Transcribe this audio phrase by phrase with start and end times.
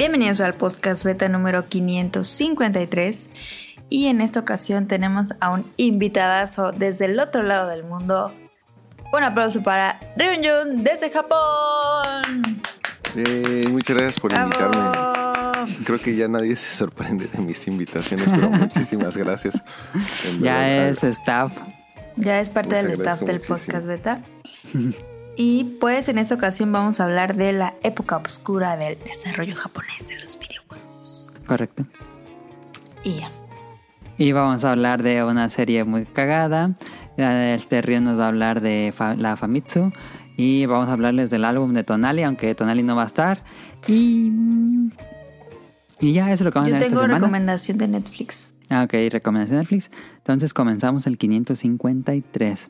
[0.00, 3.28] Bienvenidos al podcast beta número 553
[3.90, 8.32] y en esta ocasión tenemos a un invitadazo desde el otro lado del mundo.
[9.12, 12.62] Un aplauso para Ryunjun desde Japón.
[13.14, 15.76] Eh, muchas gracias por invitarme.
[15.84, 19.62] Creo que ya nadie se sorprende de mis invitaciones, pero muchísimas gracias.
[20.40, 21.52] Ya es staff.
[22.16, 24.22] Ya es parte del staff del podcast beta.
[25.42, 30.06] Y pues en esta ocasión vamos a hablar de la época oscura del desarrollo japonés
[30.06, 31.32] de los videojuegos.
[31.46, 31.86] Correcto.
[33.04, 33.32] Y ya.
[34.18, 36.72] Y vamos a hablar de una serie muy cagada.
[37.16, 39.94] Este río nos va a hablar de la Famitsu.
[40.36, 43.42] Y vamos a hablarles del álbum de Tonali, aunque Tonali no va a estar.
[43.88, 44.30] Y.
[46.00, 47.18] Y ya, eso es lo que vamos a Yo esta tengo semana.
[47.18, 48.50] recomendación de Netflix.
[48.68, 49.90] Ah, ok, recomendación de Netflix.
[50.18, 52.68] Entonces comenzamos el 553.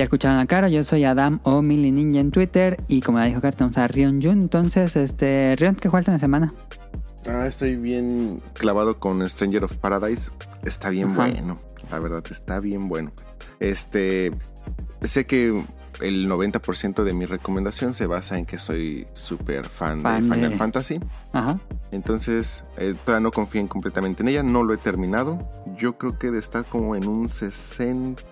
[0.00, 2.82] Ya escucharon a Caro, yo soy Adam o Mili Ninja en Twitter.
[2.88, 4.40] Y como ya dijo Caro, tenemos a Rion Jun.
[4.40, 6.54] Entonces, este, Rion, ¿qué falta en la semana?
[7.28, 10.30] Ah, estoy bien clavado con Stranger of Paradise.
[10.64, 11.26] Está bien Ajá.
[11.28, 11.58] bueno.
[11.90, 13.12] La verdad, está bien bueno.
[13.58, 14.32] Este.
[15.02, 15.64] Sé que
[16.00, 20.50] el 90% de mi recomendación se basa en que soy súper fan, Fan de Final
[20.50, 21.00] de- Fantasy.
[21.32, 21.58] Ajá.
[21.90, 24.42] Entonces, eh, todavía no confíen completamente en ella.
[24.42, 25.38] No lo he terminado.
[25.76, 28.22] Yo creo que de estar como en un 60,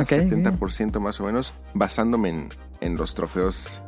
[0.00, 2.48] Ok, 70% más o menos, basándome en,
[2.80, 3.82] en los trofeos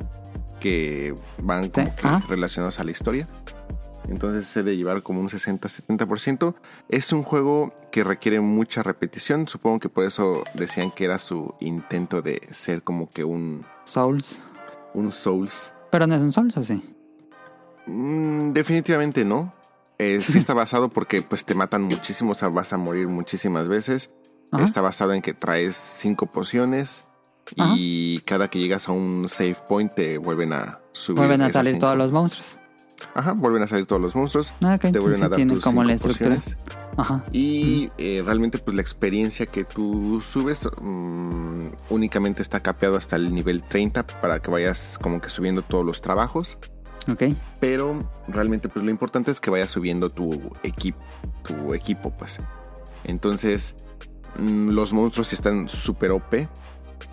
[0.60, 3.26] que van como Sí, que relacionados a la historia.
[4.08, 6.54] Entonces he de llevar como un 60-70%.
[6.88, 9.48] Es un juego que requiere mucha repetición.
[9.48, 14.40] Supongo que por eso decían que era su intento de ser como que un, Souls.
[14.94, 15.72] un Souls.
[15.90, 16.82] Pero no es un Souls, ¿o sí?
[17.86, 19.52] Mm, definitivamente no.
[19.98, 23.68] Eh, sí está basado porque pues te matan muchísimo, o sea, vas a morir muchísimas
[23.68, 24.10] veces.
[24.50, 24.64] Ajá.
[24.64, 27.04] Está basado en que traes cinco pociones
[27.56, 31.18] y cada que llegas a un save point te vuelven a subir.
[31.18, 31.86] Vuelven a salir cinco.
[31.86, 32.58] todos los monstruos.
[33.14, 34.52] Ajá, vuelven a salir todos los monstruos.
[34.62, 36.38] Ah, ok, te vuelven sí a dar tus como la estructura.
[36.96, 37.24] Ajá.
[37.32, 43.34] Y eh, realmente pues la experiencia que tú subes mm, únicamente está capeado hasta el
[43.34, 46.58] nivel 30 para que vayas como que subiendo todos los trabajos.
[47.10, 47.24] Ok.
[47.60, 51.00] Pero realmente pues lo importante es que vayas subiendo tu equipo,
[51.46, 52.40] tu equipo pues.
[53.04, 53.74] Entonces
[54.38, 56.48] mm, los monstruos están súper OP.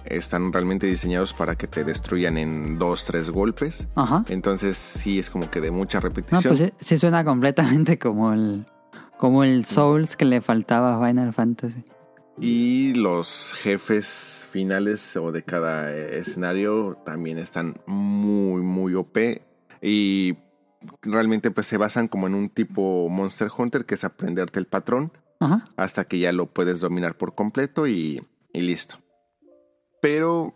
[0.05, 3.88] Están realmente diseñados para que te destruyan en dos, tres golpes.
[3.95, 4.23] Ajá.
[4.29, 6.55] Entonces sí es como que de mucha No, repetición.
[6.57, 8.66] pues sí, suena completamente como el
[9.17, 11.83] como el Souls que le faltaba a Final Fantasy.
[12.39, 19.17] Y los jefes finales o de cada eh, escenario también están muy, muy OP.
[19.81, 20.38] Y
[21.01, 25.11] realmente pues se basan como en un tipo Monster Hunter, que es aprenderte el patrón
[25.41, 25.66] Ajá.
[25.75, 28.23] hasta que ya lo puedes dominar por completo y,
[28.53, 29.00] y listo.
[30.01, 30.53] Pero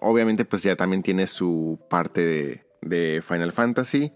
[0.00, 4.12] obviamente pues ya también tiene su parte de, de Final Fantasy.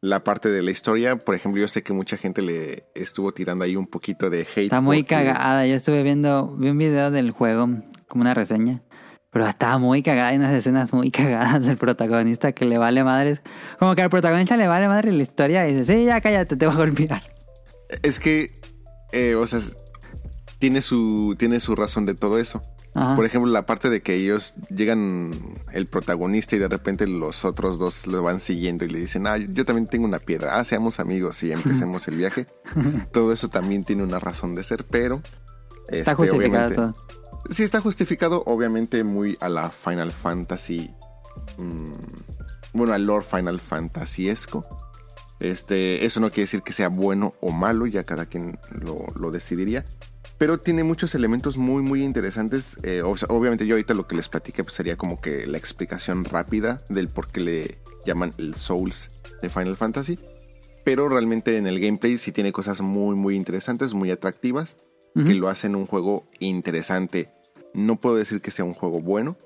[0.00, 3.64] La parte de la historia, por ejemplo, yo sé que mucha gente le estuvo tirando
[3.64, 4.58] ahí un poquito de hate.
[4.64, 5.66] Está muy porque- cagada.
[5.66, 7.68] Yo estuve viendo vi un video del juego
[8.06, 8.82] como una reseña.
[9.30, 10.28] Pero estaba muy cagada.
[10.28, 13.42] Hay unas escenas muy cagadas del protagonista que le vale madres.
[13.78, 16.66] Como que al protagonista le vale madre la historia y dice, sí, ya cállate, te
[16.66, 17.22] voy a golpear.
[18.02, 18.52] Es que,
[19.12, 19.58] eh, o sea,
[20.58, 22.62] tiene su, tiene su razón de todo eso.
[22.98, 23.14] Ajá.
[23.16, 25.32] Por ejemplo, la parte de que ellos llegan
[25.72, 29.36] el protagonista y de repente los otros dos lo van siguiendo y le dicen, ah,
[29.36, 32.46] yo también tengo una piedra, ah, seamos amigos y empecemos el viaje.
[33.12, 35.22] todo eso también tiene una razón de ser, pero...
[35.88, 36.94] Está este, justificado obviamente- todo.
[37.50, 40.90] Sí, está justificado, obviamente muy a la Final Fantasy.
[41.56, 41.92] mm,
[42.74, 44.66] bueno, al Lord Final Fantasyesco.
[45.40, 49.30] Este, eso no quiere decir que sea bueno o malo, ya cada quien lo, lo
[49.30, 49.84] decidiría.
[50.38, 52.76] Pero tiene muchos elementos muy, muy interesantes.
[52.84, 56.80] Eh, obviamente yo ahorita lo que les platiqué pues, sería como que la explicación rápida
[56.88, 59.10] del por qué le llaman el Souls
[59.42, 60.18] de Final Fantasy.
[60.84, 64.76] Pero realmente en el gameplay sí tiene cosas muy, muy interesantes, muy atractivas
[65.14, 67.28] que lo hacen un juego interesante.
[67.74, 69.36] No puedo decir que sea un juego bueno.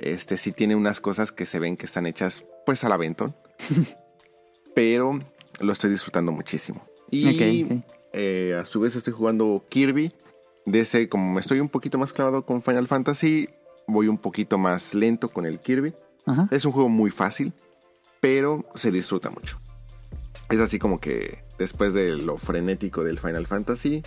[0.00, 3.36] Este sí tiene unas cosas que se ven que están hechas pues al aventón.
[4.74, 5.20] pero
[5.60, 6.84] lo estoy disfrutando muchísimo.
[7.10, 7.99] Y Ok, ok.
[8.12, 10.12] Eh, a su vez estoy jugando Kirby.
[10.66, 13.48] De ese, como me estoy un poquito más clavado con Final Fantasy,
[13.86, 15.94] voy un poquito más lento con el Kirby.
[16.26, 16.48] Ajá.
[16.50, 17.52] Es un juego muy fácil,
[18.20, 19.58] pero se disfruta mucho.
[20.50, 24.02] Es así como que después de lo frenético del Final Fantasy,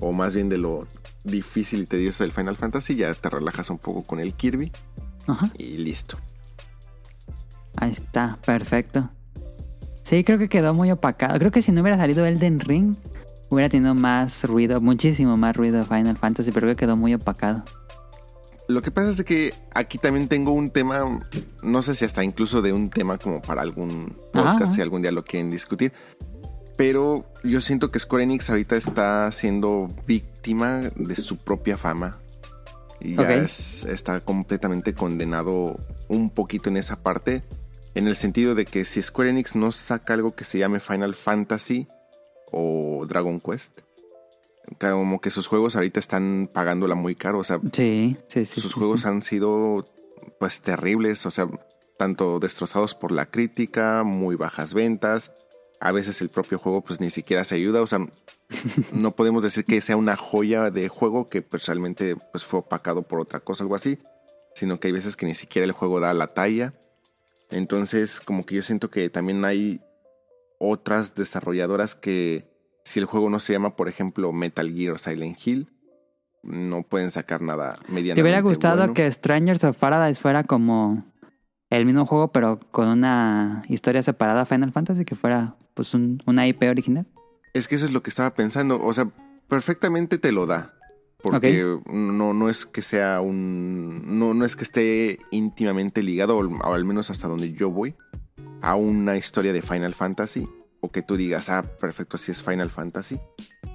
[0.00, 0.86] o más bien de lo
[1.24, 4.72] difícil y tedioso del Final Fantasy, ya te relajas un poco con el Kirby
[5.26, 5.50] Ajá.
[5.58, 6.18] y listo.
[7.76, 9.10] Ahí está, perfecto.
[10.06, 11.36] Sí, creo que quedó muy opacado.
[11.38, 12.94] Creo que si no hubiera salido Elden Ring,
[13.48, 17.64] hubiera tenido más ruido, muchísimo más ruido Final Fantasy, pero creo que quedó muy opacado.
[18.68, 21.18] Lo que pasa es de que aquí también tengo un tema,
[21.62, 24.72] no sé si hasta incluso de un tema como para algún podcast, Ajá.
[24.72, 25.92] si algún día lo quieren discutir.
[26.76, 32.18] Pero yo siento que Square Enix ahorita está siendo víctima de su propia fama.
[33.00, 37.42] Y ya es- está completamente condenado un poquito en esa parte.
[37.96, 41.14] En el sentido de que si Square Enix no saca algo que se llame Final
[41.14, 41.88] Fantasy
[42.52, 43.80] o Dragon Quest,
[44.78, 47.38] como que sus juegos ahorita están pagándola muy caro.
[47.38, 48.60] O sea, Sí, sí, sí.
[48.60, 49.88] sus juegos han sido
[50.38, 51.48] pues terribles, o sea,
[51.96, 55.32] tanto destrozados por la crítica, muy bajas ventas.
[55.80, 58.00] A veces el propio juego pues ni siquiera se ayuda, o sea,
[58.92, 63.04] no podemos decir que sea una joya de juego que pues realmente pues fue opacado
[63.04, 63.98] por otra cosa, algo así,
[64.54, 66.74] sino que hay veces que ni siquiera el juego da la talla.
[67.50, 69.80] Entonces, como que yo siento que también hay
[70.58, 72.50] otras desarrolladoras que
[72.84, 75.68] si el juego no se llama, por ejemplo, Metal Gear o Silent Hill,
[76.42, 78.94] no pueden sacar nada medianamente ¿Te hubiera gustado bueno.
[78.94, 81.04] que Strangers of Paradise fuera como
[81.70, 86.22] el mismo juego, pero con una historia separada a Final Fantasy, que fuera pues un,
[86.26, 87.06] una IP original?
[87.52, 88.80] Es que eso es lo que estaba pensando.
[88.82, 89.10] O sea,
[89.48, 90.75] perfectamente te lo da.
[91.32, 94.18] Porque no, no es que sea un.
[94.18, 97.70] No, no es que esté íntimamente ligado, o al- o al menos hasta donde yo
[97.70, 97.94] voy,
[98.62, 100.48] a una historia de Final Fantasy.
[100.80, 103.18] O que tú digas, ah, perfecto, si es Final Fantasy.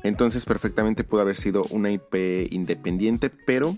[0.04, 3.76] Entonces, perfectamente pudo haber sido una IP independiente, pero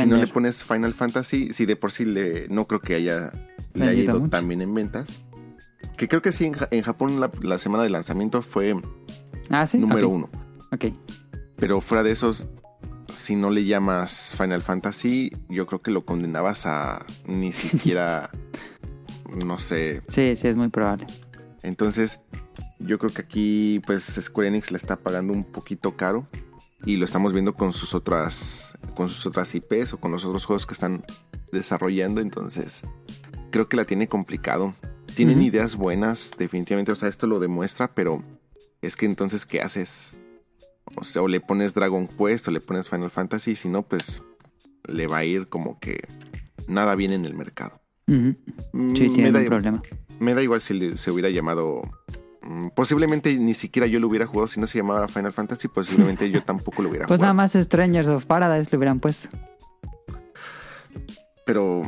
[0.00, 3.32] si no le pones Final Fantasy, si de por sí le, no creo que haya,
[3.74, 5.22] le haya ido tan bien en ventas.
[5.96, 8.74] Que creo que sí, en, Ja- en Japón la, la semana de lanzamiento fue
[9.50, 9.78] Ah, sí.
[9.78, 10.30] número uno.
[10.72, 10.86] Ok.
[11.56, 12.46] Pero fuera de esos,
[13.12, 18.30] si no le llamas Final Fantasy, yo creo que lo condenabas a ni siquiera,
[19.44, 20.02] no sé.
[20.08, 21.06] Sí, sí, es muy probable.
[21.62, 22.20] Entonces,
[22.78, 26.28] yo creo que aquí, pues, Square Enix le está pagando un poquito caro.
[26.84, 30.44] Y lo estamos viendo con sus otras, con sus otras IPs o con los otros
[30.44, 31.04] juegos que están
[31.50, 32.20] desarrollando.
[32.20, 32.82] Entonces,
[33.50, 34.74] creo que la tiene complicado.
[35.14, 36.92] Tienen ideas buenas, definitivamente.
[36.92, 38.22] O sea, esto lo demuestra, pero
[38.82, 40.18] es que entonces, ¿qué haces?
[40.94, 43.54] O sea, o le pones Dragon Quest o le pones Final Fantasy.
[43.56, 44.22] Si no, pues
[44.86, 46.06] le va a ir como que
[46.68, 47.80] nada bien en el mercado.
[48.06, 48.30] Mm,
[48.72, 49.82] Sí, me, tiene da, un problema.
[50.20, 51.82] me da igual si le- se hubiera llamado.
[52.42, 55.66] mm, Posiblemente ni siquiera yo lo hubiera jugado si no se llamara Final Fantasy.
[55.68, 57.48] Posiblemente yo tampoco lo hubiera Pues nada jugado.
[57.56, 59.28] más Strangers of Paradise le hubieran puesto.
[61.44, 61.82] Pero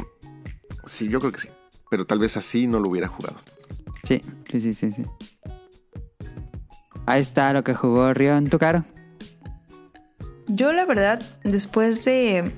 [0.87, 1.49] sí, yo creo que sí.
[1.91, 3.37] Pero tal vez así no lo hubiera jugado.
[4.05, 5.05] Sí, sí, sí, sí, sí.
[7.09, 8.85] Ahí está lo que jugó Río en tu caro.
[10.47, 12.53] Yo, la verdad, después de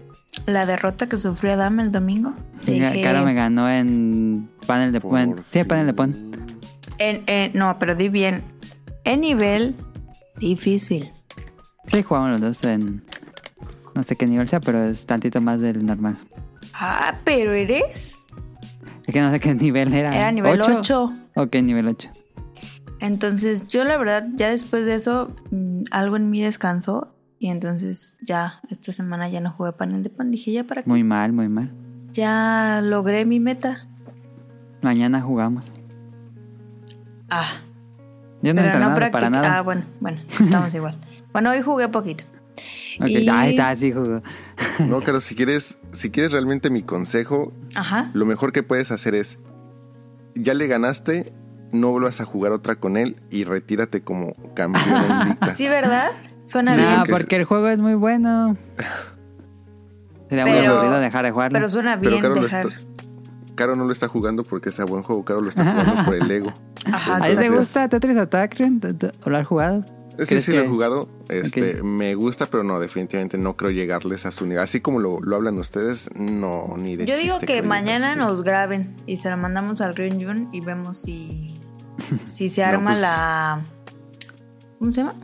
[0.46, 2.32] la derrota que sufrió Adam el domingo,
[2.66, 5.36] dije- Caro me ganó en panel de pon.
[5.52, 6.14] Sí, panel de pon.
[6.98, 8.42] en- en- no, pero di bien.
[9.04, 9.74] En nivel
[10.38, 11.10] difícil.
[11.86, 13.02] Sí, jugamos los dos en.
[13.94, 16.16] No sé qué nivel sea, pero es tantito más del normal.
[16.74, 18.16] Ah, pero eres.
[19.06, 20.14] Es que no sé qué nivel era.
[20.14, 20.78] Era nivel ¿Ocho?
[20.78, 21.12] 8.
[21.36, 22.10] Ok, nivel 8.
[23.00, 27.14] Entonces, yo la verdad, ya después de eso, mm, algo en mí descansó.
[27.38, 30.30] Y entonces ya, esta semana ya no jugué panel de pan.
[30.30, 30.88] Dije, ya para qué.
[30.90, 31.72] Muy mal, muy mal.
[32.12, 33.88] Ya logré mi meta.
[34.82, 35.72] Mañana jugamos.
[37.30, 37.46] Ah,
[38.42, 39.58] Yo no he pero no para nada.
[39.58, 40.96] Ah, bueno, bueno, estamos igual.
[41.32, 42.24] Bueno, hoy jugué poquito.
[43.00, 44.22] Ok, y- Ahí está, sí jugó.
[44.80, 48.10] No, claro, si quieres, si quieres realmente mi consejo, Ajá.
[48.12, 49.38] lo mejor que puedes hacer es.
[50.34, 51.32] Ya le ganaste,
[51.72, 54.84] no vuelvas a jugar otra con él y retírate como campeón
[55.22, 55.54] invicta.
[55.54, 56.10] Sí, ¿verdad?
[56.44, 56.96] Suena Sí, bien.
[56.96, 58.56] No, que porque el juego es muy bueno.
[60.28, 61.54] Sería muy Pero- aburrido dejar de jugarlo.
[61.54, 62.66] Pero suena Pero bien Caro, lo dejar.
[62.66, 62.80] está-
[63.56, 66.30] Caro no lo está jugando porque sea buen juego, Caro lo está jugando por el
[66.30, 66.52] ego.
[66.86, 68.80] Ajá, ¿A ti te gusta Tetris Attack, Ren?
[68.80, 69.84] ¿Te- te- ¿O lo has jugado?
[70.18, 71.08] Sí, ¿Crees sí lo he jugado.
[71.28, 71.82] Este.
[71.82, 74.62] Me gusta, pero no, definitivamente no creo llegarles a su nivel.
[74.62, 78.96] Así como lo, lo hablan ustedes, no, ni de Yo digo que mañana nos graben
[79.06, 81.49] y se la mandamos al Ryunjun y vemos si,
[82.26, 83.60] si se No, arma pues- la...
[84.78, 85.14] ¿Cómo se llama?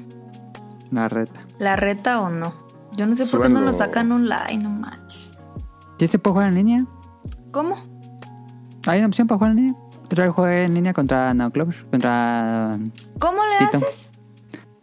[0.91, 1.41] La reta.
[1.59, 2.53] La reta o no.
[2.97, 5.33] Yo no sé por qué no lo sacan online, no manches.
[5.99, 6.87] ¿Sí se puede jugar en línea?
[7.51, 7.77] ¿Cómo?
[8.87, 9.75] ¿Hay una opción para jugar en línea?
[10.11, 11.87] Yo jugué en línea contra No Clover.
[11.91, 12.79] Contra...
[13.19, 13.79] ¿Cómo le Tito.
[13.79, 14.11] haces?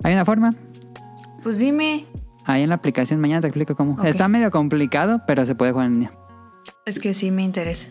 [0.04, 0.54] ¿Hay una forma?
[1.44, 2.06] Pues dime.
[2.46, 3.20] ahí en la aplicación.
[3.22, 4.02] Mañana te explico cómo.
[4.04, 6.12] Está medio complicado, pero se puede jugar en línea.
[6.86, 7.88] Es que sí me interesa.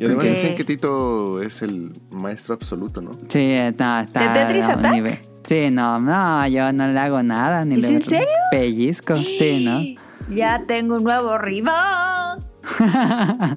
[0.00, 3.12] Y además Porque- dicen que Tito es el maestro absoluto, ¿no?
[3.28, 4.00] Sí, está.
[4.02, 4.92] está ¿De Tetris Attack?
[4.94, 7.64] nivel- Sí, no, no, yo no le hago nada.
[7.66, 8.26] Ni ¿Es le en serio?
[8.50, 9.16] Pellizco.
[9.16, 10.34] Sí, ¿no?
[10.34, 12.38] Ya tengo un nuevo rival.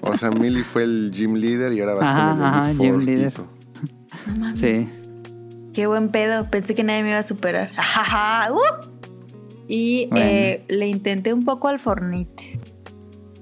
[0.01, 2.99] O sea, Millie fue el gym leader y ahora vas Ajá, con el ajá, gym
[2.99, 3.29] leader.
[3.31, 3.47] Tito.
[4.27, 4.59] No mames.
[4.59, 5.09] Sí.
[5.73, 6.49] Qué buen pedo.
[6.49, 7.71] Pensé que nadie me iba a superar.
[7.77, 8.57] Ajaja, uh.
[9.67, 10.25] Y Bueno.
[10.25, 12.59] eh, le intenté un poco al Fornite.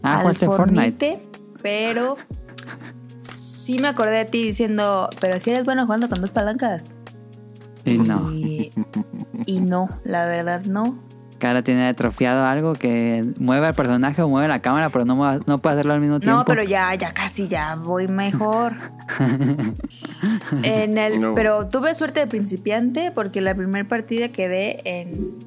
[0.04, 1.24] Ah, al ¿cuál de Fortnite?
[1.62, 2.18] Pero
[3.72, 6.98] sí me acordé de ti diciendo, pero si eres bueno jugando con dos palancas.
[7.86, 8.32] Y no.
[8.32, 8.72] Y,
[9.46, 11.00] y no, la verdad no.
[11.44, 15.60] Ahora tiene atrofiado algo que mueve al personaje o mueve la cámara, pero no, no
[15.60, 16.38] puede hacerlo al mismo tiempo.
[16.38, 18.76] No, pero ya, ya casi ya voy mejor.
[20.64, 21.34] en el, No.
[21.34, 25.40] Pero tuve suerte de principiante porque la primera partida quedé en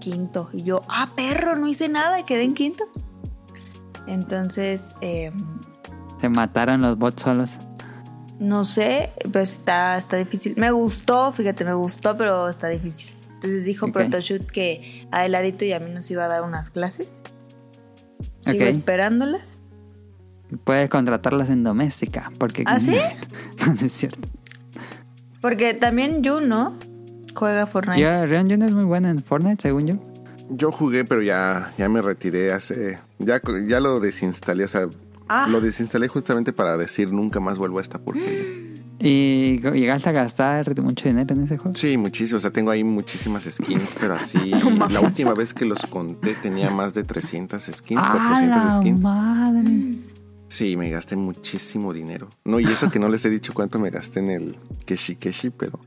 [0.00, 0.48] quinto.
[0.52, 2.84] Y yo, ah, perro, no hice nada y quedé en quinto.
[4.06, 5.30] Entonces, eh,
[6.20, 7.58] Se mataron los bots solos.
[8.38, 10.54] no sé, pues está, está difícil.
[10.56, 13.14] Me gustó, fíjate, me gustó, pero está difícil.
[13.34, 13.92] Entonces dijo Ok.
[13.92, 17.20] Protoshoot que a Heladito y a mí nos iba a dar unas clases.
[18.40, 19.58] Sigo esperándolas.
[20.64, 22.30] Puedes contratarlas en doméstica.
[22.38, 22.96] Porque ¿Ah, sí?
[23.66, 24.28] No, no es cierto.
[25.40, 26.78] Porque también Juno
[27.34, 28.00] juega Fortnite.
[28.00, 29.94] Yo, Rion Jun es muy buena en Fortnite, según yo.
[30.50, 32.98] Yo jugué, pero ya, ya me retiré hace.
[33.18, 34.88] Ya, ya lo desinstalé, o sea,
[35.28, 35.46] Ah.
[35.48, 38.42] lo desinstalé justamente para decir nunca más vuelvo a esta porquería.
[39.00, 41.76] ¿Y llegaste a gastar mucho dinero en ese juego?
[41.76, 42.36] Sí, muchísimo.
[42.36, 44.52] O sea, tengo ahí muchísimas skins, pero así.
[44.78, 48.70] No la última vez que los conté tenía más de 300 skins, ¡Ah, 400 la
[48.76, 49.00] skins.
[49.02, 49.98] madre!
[50.48, 52.30] Sí, me gasté muchísimo dinero.
[52.44, 55.50] No, y eso que no les he dicho cuánto me gasté en el Keshi Keshi,
[55.50, 55.80] pero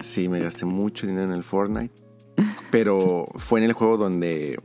[0.00, 1.94] sí, me gasté mucho dinero en el Fortnite.
[2.70, 4.60] Pero fue en el juego donde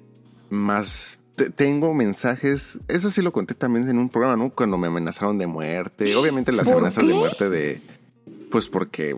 [0.49, 2.79] más tengo mensajes.
[2.87, 4.49] Eso sí lo conté también en un programa, ¿no?
[4.49, 6.15] Cuando me amenazaron de muerte.
[6.15, 7.81] Obviamente las ¿Por amenazas de muerte de.
[8.51, 9.17] Pues porque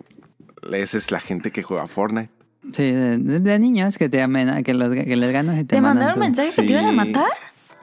[0.71, 2.29] esa es la gente que juega Fortnite.
[2.73, 5.75] Sí, de, de- de niños que te amena, que, los, que les ganas y te,
[5.75, 7.29] ¿Te mandan mandaron su- mensajes que te iban a matar?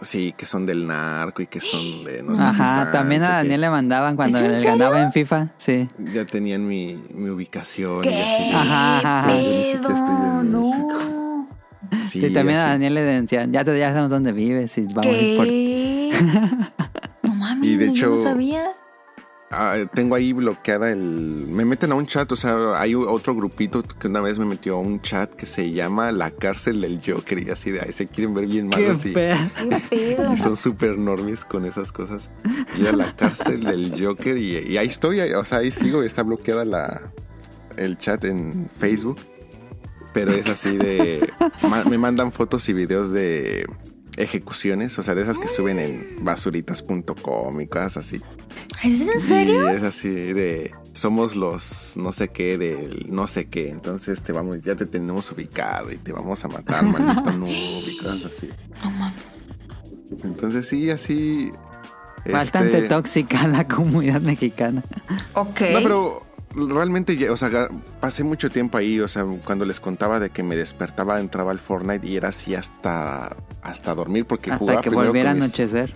[0.02, 3.28] Sí, que son del narco y que son de no sé Ajá, qué también a
[3.28, 5.52] que Daniel le mandaban cuando ¿Es en le ganaba en FIFA.
[5.56, 5.88] Sí.
[6.12, 8.02] Ya tenían mi, mi ubicación.
[8.02, 8.50] ¿Qué Y así.
[8.52, 10.42] Ajá, ajá, pedo?
[10.42, 11.13] No.
[12.08, 12.64] Sí, Sí, también a.
[12.70, 16.12] Daniel le decían, ya, te, ya sabemos dónde vives y vamos a ir por ¿Qué?
[17.22, 18.70] no mames, Y de yo hecho- no sabía.
[19.56, 21.46] Ah, tengo ahí bloqueada el...
[21.48, 24.74] Me meten a un chat, o sea, hay otro grupito que una vez me metió
[24.74, 28.08] a un chat que se llama La Cárcel del Joker y así de ahí se
[28.08, 29.36] quieren ver bien Qué malos y, pedo.
[29.90, 30.32] ¿Qué pedo?
[30.32, 32.30] y son súper normies con esas cosas.
[32.82, 36.24] Y a La Cárcel del Joker y, y ahí estoy, o sea, ahí sigo, está
[36.24, 37.00] bloqueada la,
[37.76, 39.18] el chat en Facebook.
[40.14, 41.28] Pero es así de...
[41.68, 43.66] ma- me mandan fotos y videos de
[44.16, 48.20] ejecuciones, o sea, de esas que suben en basuritas.com y cosas así.
[48.84, 49.68] ¿Es en serio?
[49.68, 54.32] Sí, es así de somos los no sé qué del no sé qué, entonces te
[54.32, 57.48] vamos, ya te tenemos ubicado y te vamos a matar, maldito noob
[57.88, 58.48] y cosas así.
[58.84, 59.22] No mames.
[60.22, 61.50] Entonces sí, así.
[62.30, 64.82] Bastante este, tóxica la comunidad mexicana.
[65.34, 65.60] Ok.
[65.72, 67.68] No, pero realmente, ya, o sea,
[68.00, 71.58] pasé mucho tiempo ahí, o sea, cuando les contaba de que me despertaba, entraba al
[71.58, 75.94] Fortnite y era así hasta, hasta dormir porque Hasta jugaba que primero volviera a anochecer.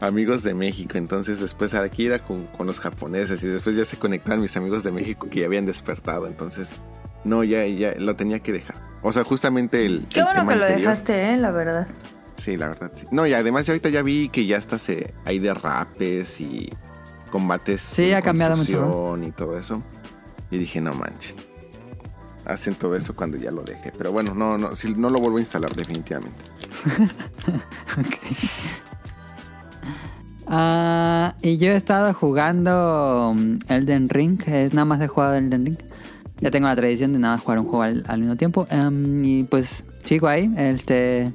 [0.00, 3.96] amigos de México, entonces después aquí era con, con los japoneses y después ya se
[3.98, 6.70] conectaban mis amigos de México que ya habían despertado, entonces
[7.24, 8.76] no, ya, ya lo tenía que dejar.
[9.02, 10.06] O sea, justamente el...
[10.12, 11.86] Qué el bueno tema que lo anterior- dejaste, eh, la verdad.
[12.36, 13.06] Sí, la verdad, sí.
[13.10, 16.70] No, y además ya ahorita ya vi que ya hasta se hay derrapes y
[17.32, 19.82] combates Sí, ha cambiado mucho, y todo eso.
[20.50, 21.34] Y dije, no manches.
[22.44, 23.92] Hacen todo eso cuando ya lo dejé.
[23.96, 26.42] Pero bueno, no, no, sí, no lo vuelvo a instalar definitivamente.
[30.50, 34.40] Ah, y yo he estado jugando um, Elden Ring.
[34.46, 35.76] Es nada más he jugado Elden Ring.
[36.40, 38.66] Ya tengo la tradición de nada más jugar un juego al, al mismo tiempo.
[38.70, 40.50] Em, y pues sigo ahí.
[40.56, 41.34] Este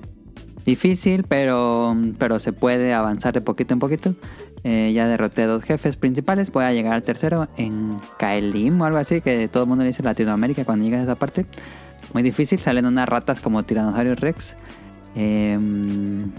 [0.65, 4.15] difícil, pero, pero se puede avanzar de poquito en poquito.
[4.63, 6.51] Eh, ya derroté dos jefes principales.
[6.51, 9.89] Voy a llegar al tercero en Kaelim o algo así, que todo el mundo le
[9.89, 11.45] dice Latinoamérica cuando llegas a esa parte.
[12.13, 14.55] Muy difícil, salen unas ratas como Tiranosaurus Rex.
[15.15, 16.31] Em,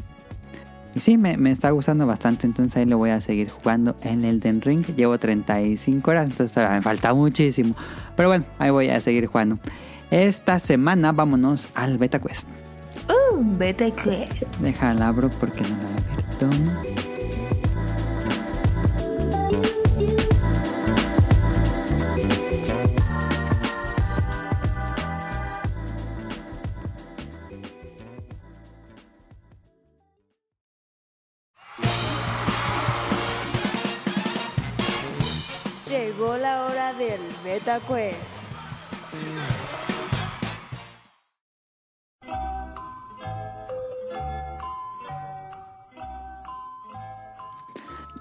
[0.95, 4.25] y sí, me, me está gustando bastante, entonces ahí lo voy a seguir jugando en
[4.25, 4.87] Elden Ring.
[4.97, 7.75] Llevo 35 horas, entonces todavía me falta muchísimo.
[8.17, 9.59] Pero bueno, ahí voy a seguir jugando.
[10.11, 12.47] Esta semana vámonos al Beta Quest.
[13.09, 14.57] Uh, vete quest.
[14.61, 17.14] Deja la abro porque no la he abierto.
[37.65, 38.19] Beta Quest.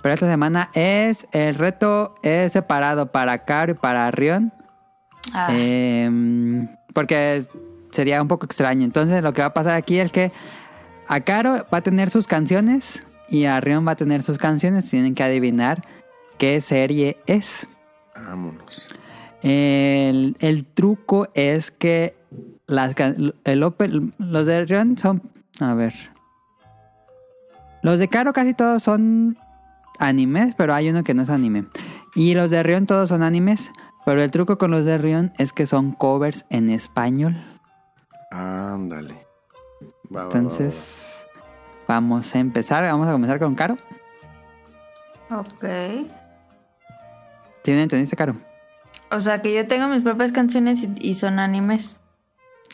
[0.02, 4.54] Pero esta semana es el reto es separado para Caro y para Rion.
[5.34, 7.46] Ah, Em, porque
[7.92, 8.86] sería un poco extraño.
[8.86, 10.32] Entonces lo que va a pasar aquí es que
[11.08, 14.90] a Caro va a tener sus canciones y a Rion va a tener sus canciones.
[14.90, 15.82] Tienen que adivinar
[16.38, 17.68] qué serie es.
[18.16, 18.88] Vámonos.
[19.44, 22.16] El, el truco es que
[22.66, 25.22] las, el open- los de Rion son...
[25.60, 25.94] A ver.
[27.82, 29.38] Los de Caro casi todos son
[30.00, 31.66] animes, pero hay uno que no es anime.
[32.16, 33.70] Y los de Rion todos son animes,
[34.06, 37.36] pero el truco con los de Rion es que son covers en español.
[38.32, 39.28] Ándale.
[40.16, 41.26] Va, va, va, Entonces,
[41.88, 42.84] vamos a empezar.
[42.84, 43.78] Vamos a comenzar con Caro.
[45.30, 45.66] ok.
[47.64, 48.34] ¿Sí me entendiste, Caro?
[49.16, 51.98] O sea que yo tengo mis propias canciones y, y son animes.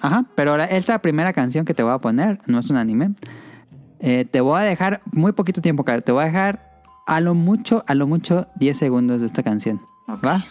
[0.01, 3.12] Ajá, pero la- esta primera canción que te voy a poner no es un anime.
[4.00, 6.01] Eh, te voy a dejar muy poquito tiempo, Caro.
[6.01, 9.81] Te voy a dejar a lo mucho, a lo mucho 10 segundos de esta canción.
[10.08, 10.25] Ok.
[10.25, 10.46] ¿Va?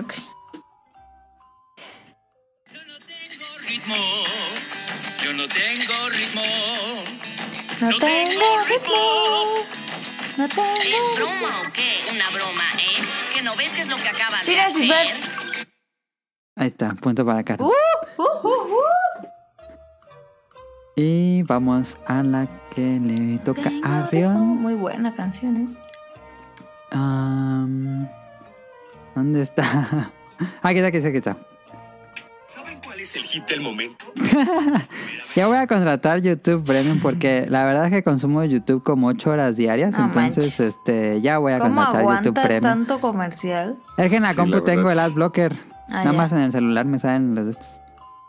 [0.00, 0.14] Ok.
[2.72, 3.94] Yo no tengo ritmo.
[5.24, 6.42] Yo no tengo ritmo.
[7.80, 9.64] No No tengo tengo ritmo.
[10.36, 11.14] No ¿Es tengo.
[11.16, 11.88] broma o qué?
[12.12, 12.97] Una broma, ¿eh?
[13.48, 14.76] ¿Que no ves qué es lo que acabas de Mira, hacer?
[14.78, 15.66] si ves-
[16.56, 17.64] Ahí está, punto para Caro.
[17.64, 17.70] Uh,
[18.18, 19.26] uh, uh, uh.
[20.96, 24.06] Y vamos a la que le toca Tengo a.
[24.08, 24.38] Rion.
[24.60, 25.68] Muy buena canción, ¿eh?
[29.14, 30.10] ¿Dónde está?
[30.62, 31.36] Aquí está, aquí está, aquí está.
[32.98, 34.04] ¿Saben cuál es el hit del momento?
[35.34, 39.30] Ya voy a contratar YouTube Premium porque la verdad es que consumo YouTube como 8
[39.30, 39.92] horas diarias.
[39.92, 40.60] No entonces, manches.
[40.60, 42.62] este, ya voy a ¿Cómo contratar YouTube aguantas Premium.
[42.62, 43.76] tanto comercial?
[43.98, 45.52] Es que en la Sí, compu la tengo el adblocker.
[45.88, 46.12] Ah, Nada ya.
[46.12, 47.68] más en el celular me salen los de estos.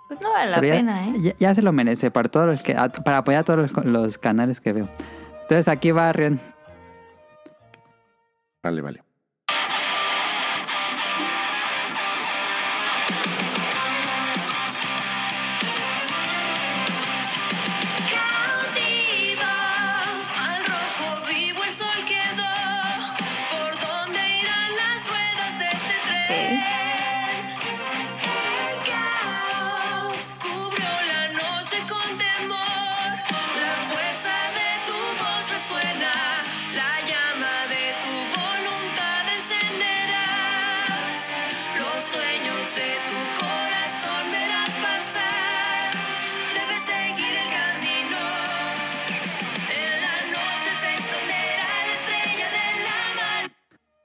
[0.08, 1.14] Pues no vale la ya, pena, ¿eh?
[1.22, 3.86] ya, ya se lo merece para todos los que a- para apoyar a todos los,
[3.86, 4.88] los canales que veo.
[5.44, 6.40] Entonces aquí va Rion.
[8.62, 9.04] Vale, vale.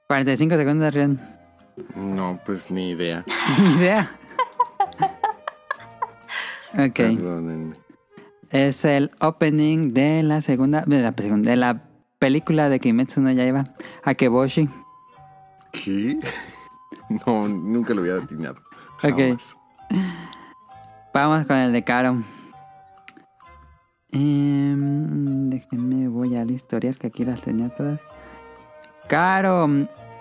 [0.07, 1.19] 45 segundos, Rion.
[1.95, 3.23] No, pues ni idea.
[3.59, 4.11] Ni idea.
[6.73, 6.93] Ok.
[6.95, 7.75] Perdónenme.
[8.51, 11.81] Es el opening de la segunda, de la, segunda- de la
[12.19, 13.65] película de Kimetsu no Yaiba,
[14.03, 14.69] Akeboshi.
[15.71, 16.17] ¿Qué?
[17.27, 18.55] No, nunca lo había atinado.
[19.03, 19.39] Ok.
[21.13, 22.23] Vamos con el de Caro.
[24.11, 27.99] Em, déjenme, voy al historial que aquí las tenía todas.
[29.07, 29.69] Caro,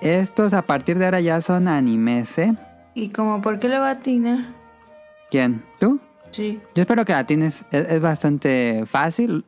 [0.01, 2.55] estos a partir de ahora ya son animes, ¿eh?
[2.95, 4.47] ¿Y como por qué le va a atinar?
[5.31, 5.63] ¿Quién?
[5.81, 6.01] ¿Tú?
[6.31, 6.61] Sí.
[6.75, 7.65] Yo espero que la tienes.
[7.71, 9.45] Es, es bastante fácil.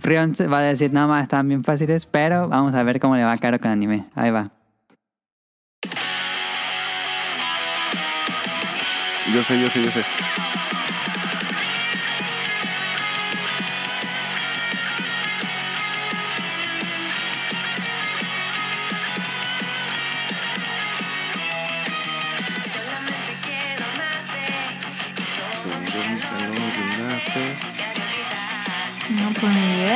[0.00, 3.24] Frion va a decir, nada más están bien fáciles, pero vamos a ver cómo le
[3.24, 4.06] va a Caro con anime.
[4.14, 4.50] Ahí va.
[9.34, 10.02] Yo sé, yo sé, yo sé.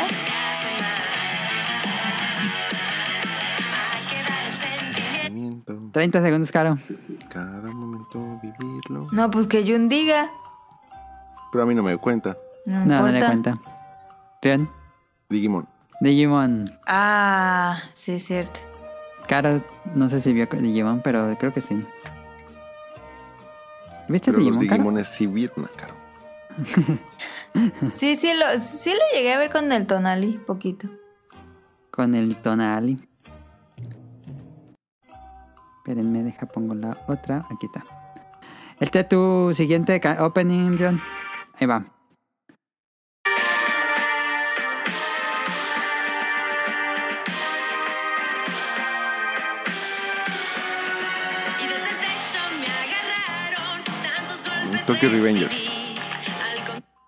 [0.00, 0.82] Sentimiento.
[5.22, 6.78] Sentimiento, 30 segundos, Caro.
[7.28, 9.08] cada momento vivirlo.
[9.12, 10.30] No, pues que Jun diga.
[11.52, 12.36] Pero a mí no me cuenta.
[12.64, 13.54] No, No, no le cuenta.
[14.42, 14.70] Rion,
[15.28, 15.68] Digimon.
[16.00, 16.70] Digimon.
[16.86, 18.60] Ah, sí, es cierto.
[19.26, 19.60] Caro,
[19.94, 21.84] no sé si vio Digimon, pero creo que sí.
[24.08, 24.76] ¿Viste Pero los Digimon, Caro?
[24.78, 25.94] Digimones sí vieron caro.
[27.94, 30.88] Sí, sí lo, sí lo llegué a ver con el Tonali, poquito.
[31.90, 32.96] Con el Tonali.
[35.78, 37.46] Espérenme, deja, pongo la otra.
[37.50, 37.84] Aquí está.
[38.80, 41.00] Este es tu siguiente opening, Rion.
[41.58, 41.84] Ahí va.
[51.58, 51.68] Y
[54.88, 55.85] desde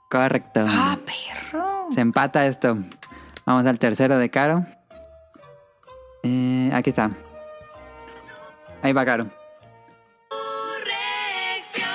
[0.09, 0.65] Correcto.
[0.67, 1.89] Ah, perro.
[1.93, 2.77] Se empata esto.
[3.45, 4.67] Vamos al tercero de Caro.
[6.23, 7.11] Eh, aquí está.
[8.83, 9.27] Ahí va Caro.
[10.29, 11.89] corrección.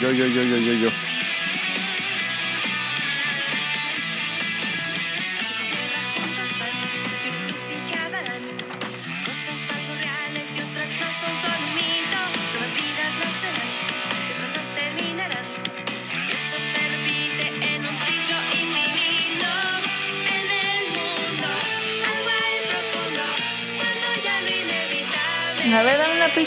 [0.00, 1.11] Yo, yo, yo, yo, yo, yo.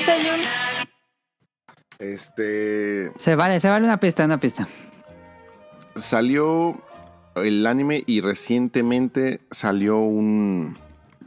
[0.06, 0.42] Pista, Jun.
[2.00, 3.12] Este.
[3.20, 4.68] Se vale, se vale una pista, una pista.
[5.96, 6.76] Salió
[7.36, 10.78] el anime y recientemente salió un.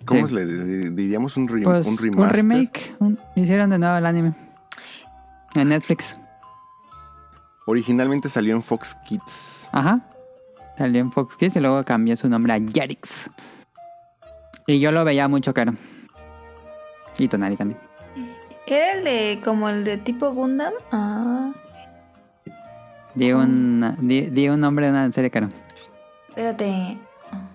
[0.05, 0.35] ¿Cómo Sí.
[0.35, 1.37] le di- diríamos?
[1.37, 2.95] Un, re- Pues un remake.
[2.99, 4.33] un- hicieron de nuevo el anime.
[5.55, 6.17] En Netflix.
[7.67, 9.67] Originalmente salió en Fox Kids.
[9.73, 10.01] Ajá.
[10.79, 13.31] Salió en Fox Kids y luego cambió su nombre a Yarix.
[14.67, 15.73] Y yo lo veía mucho caro.
[17.19, 17.81] Y Tonari también.
[18.71, 20.73] ¿Era el de como el de tipo Gundam?
[20.93, 21.53] Ah,
[23.15, 25.49] Di un, di, di un nombre de una serie caro.
[26.29, 26.99] espérate.
[27.33, 27.49] Ah.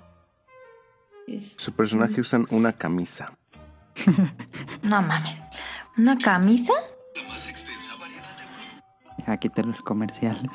[1.27, 3.31] Es- Su personaje usan una camisa.
[4.81, 5.35] No mames.
[5.97, 6.73] ¿Una camisa?
[9.25, 10.51] Aquí te los comerciales.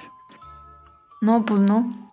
[1.22, 2.12] No, pues no.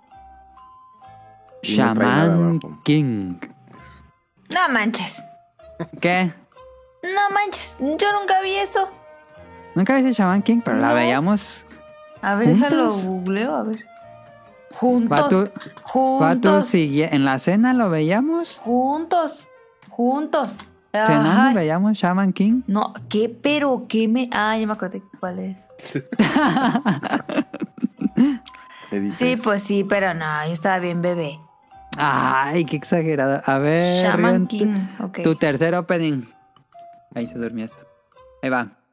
[1.64, 2.60] Shaman.
[2.86, 3.34] King.
[4.54, 5.22] No manches.
[6.00, 6.32] ¿Qué?
[7.14, 7.76] No manches.
[7.80, 8.90] Yo nunca vi eso.
[9.76, 11.66] Nunca viste Shaman King, pero la veíamos.
[12.22, 12.70] A ver, ¿Juntos?
[12.70, 13.86] déjalo googleo, a ver.
[14.72, 15.10] Juntos.
[15.10, 15.52] Batu-
[15.84, 16.74] juntos.
[16.74, 18.60] En la cena lo veíamos.
[18.64, 19.48] Juntos.
[19.90, 20.58] Juntos.
[20.92, 21.54] Cenando Ajá.
[21.54, 22.62] veíamos Shaman King.
[22.68, 23.28] No, ¿qué?
[23.30, 24.30] Pero, ¿qué me...?
[24.34, 25.68] Ah, ya me acordé cuál es.
[29.18, 31.40] Sí, pues sí, pero no, yo estaba bien bebé.
[31.98, 33.42] Ay, qué exagerado.
[33.46, 34.04] A ver.
[34.04, 35.20] Shaman King, ok.
[35.24, 36.24] Tu tercer opening.
[37.16, 37.88] Ahí se durmió esto.
[38.42, 38.85] Ahí va.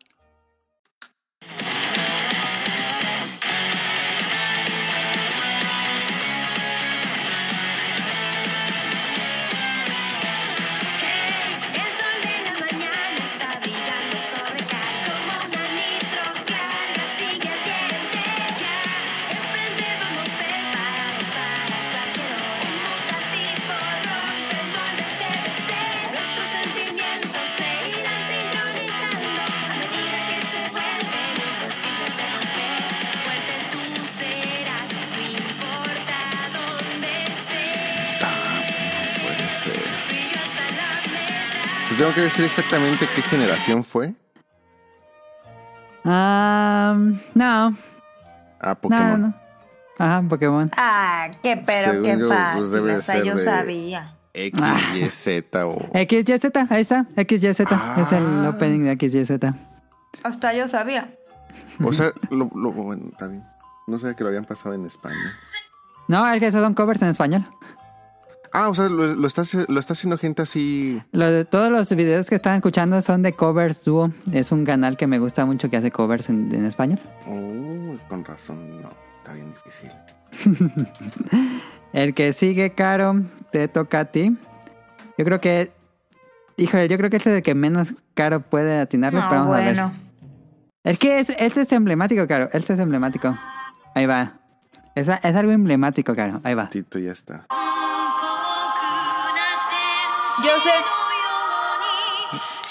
[42.13, 44.15] Tengo que decir exactamente qué generación fue?
[46.05, 46.97] Ah,
[47.35, 47.77] no.
[48.61, 49.21] Ah, Pokémon.
[49.23, 49.35] no.
[49.99, 50.71] Ajá, Pokémon.
[50.77, 52.71] Ah, qué pero Según qué yo, pues, fácil.
[52.73, 54.17] debe de hasta ser yo de- sabía.
[54.35, 54.63] X,
[54.97, 55.79] Y, Z o.
[55.93, 57.07] XYZ, ahí está.
[57.17, 57.61] XYZ.
[57.99, 58.51] Es el Ah.
[58.55, 59.51] opening de XYZ.
[60.25, 61.15] Hasta yo sabía.
[61.85, 63.45] O sea, lo, lo- bueno, está bien.
[63.87, 65.17] No sabía que lo habían pasado en España.
[66.09, 67.45] No, es que esos son covers en español.
[68.55, 71.01] Ah, o sea, lo, lo está, lo está haciendo gente así.
[71.13, 74.11] Lo de- todos los videos que están escuchando son de covers duo.
[74.31, 77.01] Es un canal que me gusta mucho que hace covers en, en español.
[77.27, 78.91] Oh, con razón, no.
[79.19, 79.91] Está bien difícil.
[81.93, 84.37] El que sigue, Caro, te toca a ti.
[85.19, 85.73] Yo creo que.
[86.57, 89.57] Híjole, yo creo que este es el que menos Caro puede atinarlo, No, pero vamos
[89.57, 89.89] a bueno.
[89.89, 90.93] ver.
[90.93, 92.49] El que es, este es emblemático, Caro.
[92.53, 93.35] Este es emblemático.
[93.95, 94.35] Ahí va.
[94.95, 96.41] Es, a- es algo emblemático, Caro.
[96.45, 96.69] Ahí va.
[96.69, 97.47] Tito ya está.
[100.41, 100.71] Yo sé.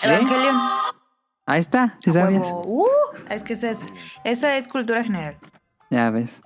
[0.08, 0.58] Evangelion.
[1.45, 2.41] Ahí está, si sabías.
[2.41, 2.63] Huevo.
[2.65, 2.88] Uh,
[3.30, 3.80] es que esa es,
[4.24, 5.38] esa es cultura general.
[5.89, 6.41] Ya ves.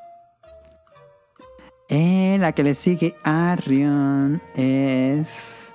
[1.90, 5.72] Eh, la que le sigue a Rion es.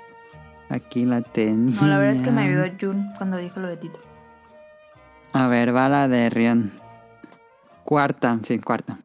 [0.69, 1.81] Aquí la tenía.
[1.81, 4.01] No, la verdad es que me ayudó Jun cuando dijo lo de Tito.
[5.33, 6.73] A ver, va la de Rion.
[7.85, 8.99] Cuarta, sí, cuarta.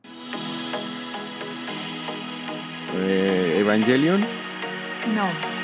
[2.93, 4.21] Eh, Evangelion,
[5.13, 5.54] No.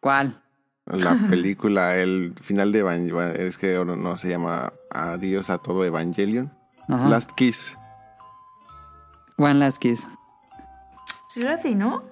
[0.00, 0.40] ¿Cuál?
[0.86, 3.32] la película, el final de Evangelion.
[3.36, 6.52] Es que ahora no se llama Adiós a todo Evangelion.
[6.88, 7.08] Ajá.
[7.08, 7.76] Last Kiss.
[9.36, 10.06] One Last Kiss.
[11.28, 12.02] ¿Sí lo no?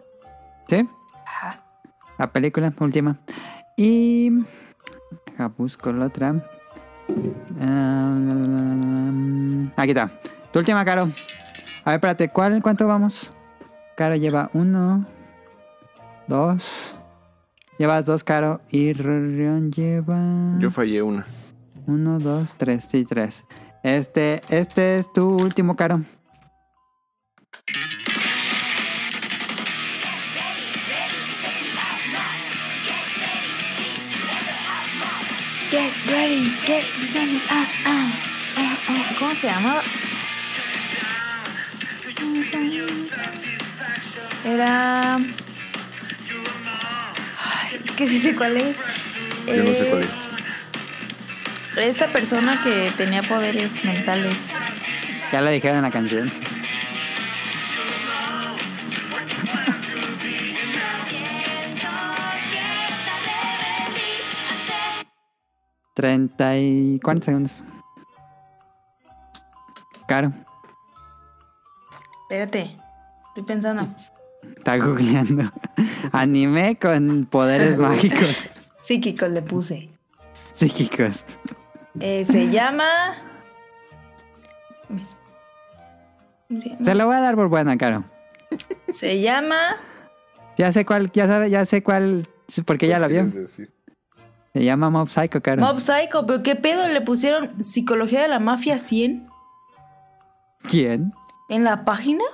[0.68, 0.88] ¿Sí?
[1.24, 1.62] Ajá.
[2.18, 3.16] La película última.
[3.76, 4.30] Y.
[5.26, 6.34] Deja, busco la otra.
[7.60, 8.16] Ah,
[9.76, 10.10] aquí está.
[10.52, 11.08] Tu última, Caro.
[11.84, 13.30] A ver, espérate, ¿cuál, ¿cuánto vamos?
[13.96, 15.06] Caro lleva uno,
[16.26, 16.96] dos,
[17.78, 18.60] Llevas dos, Caro.
[18.70, 20.56] Y Rion lleva...
[20.58, 21.26] Yo fallé una.
[21.86, 22.84] Uno, dos, tres.
[22.84, 23.44] Sí, tres.
[23.82, 26.00] Este, este es tu último, Caro.
[35.70, 37.42] Get ready, get ready.
[37.50, 38.12] Ah, ah,
[38.56, 39.16] ah, ah.
[39.18, 39.82] ¿Cómo se llamaba?
[44.44, 45.18] Era.
[47.96, 48.76] Que sí sé cuál es.
[49.46, 50.28] Yo no sé cuál es.
[51.76, 54.34] Esta persona que tenía poderes mentales.
[55.32, 56.30] Ya lo dijeron en la canción.
[65.94, 67.00] Treinta y...
[67.02, 67.62] ¿Cuántos segundos?
[70.06, 70.32] Caro,
[72.28, 72.76] Espérate,
[73.28, 73.88] estoy pensando.
[74.56, 75.50] Está googleando.
[76.12, 78.44] Anime con poderes mágicos
[78.78, 79.88] Psíquicos le puse.
[80.52, 81.24] psíquicos.
[82.00, 82.84] Eh, se llama.
[86.48, 86.84] ¿Cómo se llama?
[86.84, 88.04] Se lo voy a dar por buena, Caro.
[88.90, 89.56] Se llama.
[90.56, 92.28] Ya sé cuál, ya sabe, ya sé cuál,
[92.64, 93.24] porque ya lo vio.
[93.24, 95.60] Se llama Mob Psycho, Caro.
[95.60, 96.86] Mob Psycho, pero ¿qué pedo?
[96.88, 99.26] Le pusieron Psicología de la Mafia 100
[100.62, 101.12] ¿Quién?
[101.48, 102.24] en la página.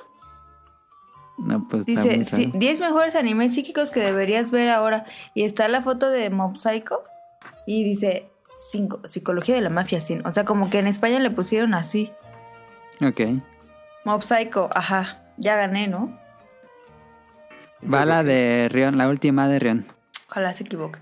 [1.43, 2.59] No, pues Dice muy sí, raro.
[2.59, 5.05] 10 mejores animes psíquicos que deberías ver ahora.
[5.35, 7.03] Y está la foto de Mob Psycho.
[7.67, 8.29] Y dice
[8.71, 10.27] cinco- Psicología de la Mafia 100.
[10.27, 12.13] O sea, como que en España le pusieron así.
[13.01, 13.21] Ok.
[14.05, 15.23] Mob Psycho, ajá.
[15.37, 16.17] Ya gané, ¿no?
[17.83, 19.87] Va la de Rion, la última de Rion.
[20.31, 21.01] Ojalá se equivoque.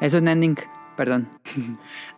[0.00, 0.56] Es un ending,
[0.96, 1.28] perdón.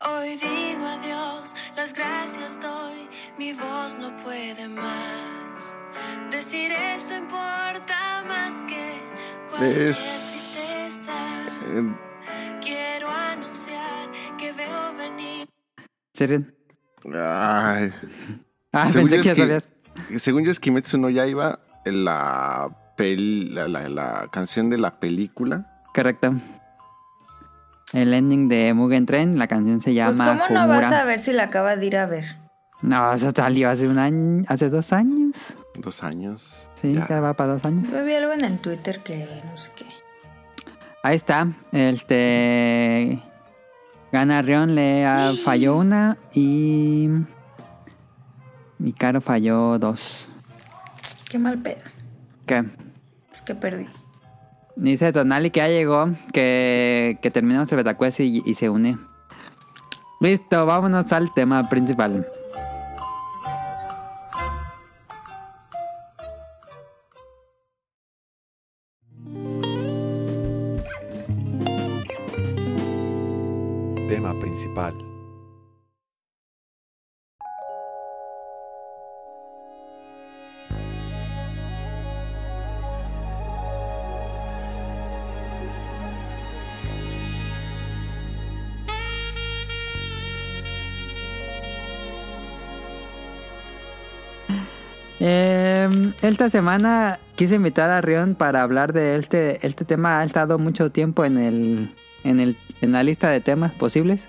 [0.06, 5.76] Hoy digo adiós, las gracias doy, mi voz no puede más.
[6.30, 8.94] Decir esto importa más que
[9.50, 11.12] cualquier Es- tristeza.
[11.72, 11.94] Eh,
[12.60, 15.48] Quiero anunciar que veo venir.
[16.14, 16.44] ¿Serio?
[17.14, 17.92] ay.
[18.72, 19.68] Ah, Según pensé yo que ya que- sabías.
[20.22, 25.82] Según yo es Kimetsu no Yaiba, la, pel- la, la, la canción de la película.
[25.94, 26.34] Correcto.
[27.92, 31.18] El ending de Mugen Train, la canción se llama Pues, ¿cómo no vas a ver
[31.20, 32.24] si la acabas de ir a ver?
[32.82, 35.58] No, eso salió hace un año, hace dos años.
[35.78, 36.68] Dos años.
[36.74, 37.06] Sí, Ya.
[37.08, 37.90] ya va para dos años.
[37.90, 39.84] Yo vi algo en el Twitter que no sé qué.
[41.02, 41.48] Ahí está.
[41.72, 43.22] Este.
[44.12, 45.04] Gana Rion, le
[45.44, 47.08] falló una y.
[48.78, 50.26] Y Caro falló dos.
[51.28, 51.82] Qué mal pedo.
[52.46, 52.64] ¿Qué?
[53.32, 53.86] Es que perdí.
[54.76, 58.98] Dice Tonali que ya llegó, que, que terminamos el Betacuest y, y se une.
[60.20, 62.26] Listo, vámonos al tema principal.
[96.40, 100.20] Esta semana quise invitar a Rion para hablar de este, este tema.
[100.20, 104.26] Ha estado mucho tiempo en, el, en, el, en la lista de temas posibles.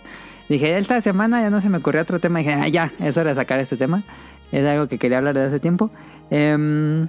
[0.50, 2.40] Dije, esta semana ya no se me ocurrió otro tema.
[2.40, 4.04] dije, ah, ya, es hora de sacar este tema.
[4.52, 5.90] Es algo que quería hablar desde hace tiempo.
[6.32, 7.08] Em,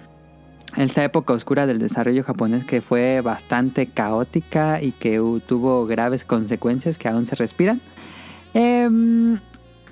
[0.77, 6.97] esta época oscura del desarrollo japonés que fue bastante caótica y que tuvo graves consecuencias
[6.97, 7.81] que aún se respiran.
[8.55, 9.41] Em,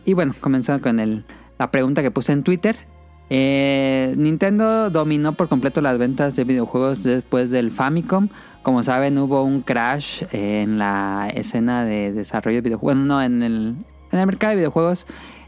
[0.04, 1.24] y bueno, comenzando con el,
[1.58, 2.89] la pregunta que puse en Twitter.
[3.32, 8.28] Eh, Nintendo dominó por completo las ventas de videojuegos después del Famicom.
[8.62, 13.02] Como saben, hubo un crash en la escena de desarrollo de videojuegos.
[13.02, 13.76] No, en el,
[14.10, 15.06] en el mercado de videojuegos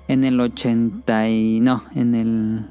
[0.08, 1.60] en el 80 y...
[1.60, 2.66] No, en el...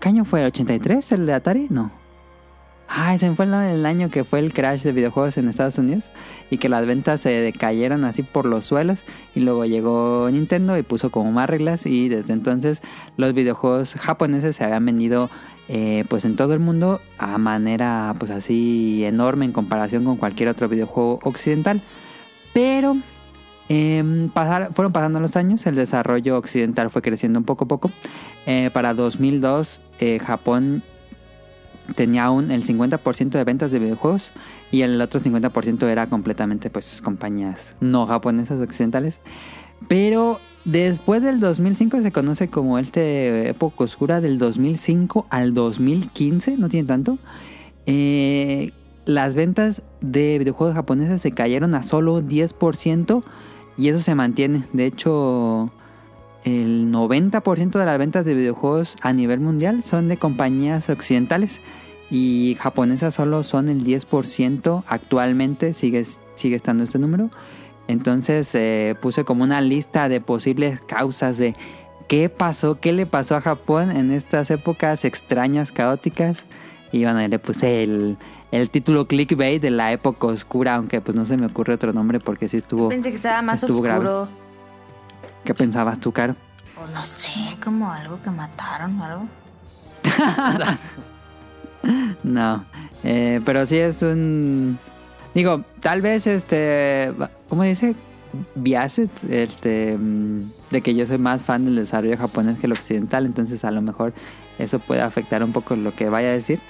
[0.00, 0.40] ¿Qué año fue?
[0.40, 1.12] ¿El 83?
[1.12, 1.66] ¿El de Atari?
[1.70, 2.01] No.
[2.94, 6.10] Ay, se me fue el, año que fue el crash de videojuegos en Estados Unidos
[6.50, 9.02] y que las ventas se decayeron así por los suelos
[9.34, 12.82] y luego llegó Nintendo y puso como más reglas y desde entonces
[13.16, 15.30] los videojuegos japoneses se habían vendido
[15.68, 20.50] eh, pues en todo el mundo a manera pues así enorme en comparación con cualquier
[20.50, 21.80] otro videojuego occidental.
[22.52, 22.98] Pero
[24.34, 27.90] pasar- fueron pasando los años el desarrollo occidental fue creciendo un poco a poco.
[28.44, 30.82] Eh, para 2002 eh, Japón
[31.96, 34.32] tenía un, el 50% de ventas de videojuegos
[34.70, 39.20] y el otro 50% era completamente pues compañías no japonesas occidentales.
[39.88, 46.68] Pero después del 2005 se conoce como este época oscura del 2005 al 2015, no
[46.68, 47.18] tiene tanto.
[47.86, 48.70] Eh,
[49.04, 53.24] las ventas de videojuegos japoneses se cayeron a solo 10%
[53.76, 54.64] y eso se mantiene.
[54.72, 55.72] De hecho,
[56.44, 61.60] el 90% de las ventas de videojuegos a nivel mundial son de compañías occidentales
[62.10, 67.30] y japonesas solo son el 10% actualmente, sigue, sigue estando este número.
[67.88, 71.54] Entonces eh, puse como una lista de posibles causas de
[72.08, 76.44] qué pasó, qué le pasó a Japón en estas épocas extrañas, caóticas.
[76.92, 78.18] Y bueno, le puse el,
[78.50, 82.20] el título clickbait de la época oscura, aunque pues no se me ocurre otro nombre
[82.20, 82.90] porque sí estuvo...
[82.90, 84.28] Pensé que estaba más estuvo grave.
[85.44, 86.34] ¿Qué pensabas tú, Caro?
[86.94, 87.28] No sé,
[87.62, 89.28] como algo que mataron o algo.
[92.22, 92.64] No,
[93.02, 94.78] eh, pero sí es un...
[95.34, 97.12] Digo, tal vez este...
[97.48, 97.94] ¿Cómo dice?
[98.54, 99.96] Biaset, este...
[99.98, 103.72] mm, De que yo soy más fan del desarrollo japonés que el occidental, entonces a
[103.72, 104.12] lo mejor
[104.58, 106.60] eso puede afectar un poco lo que vaya a decir.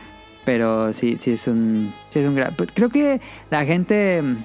[0.44, 1.92] Pero sí, sí es un...
[2.10, 4.36] Sí es un pues creo que la gente mm,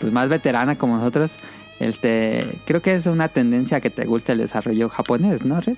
[0.00, 1.36] pues más veterana como nosotros,
[1.80, 5.76] este, creo que es una tendencia que te guste el desarrollo japonés, ¿no, Red?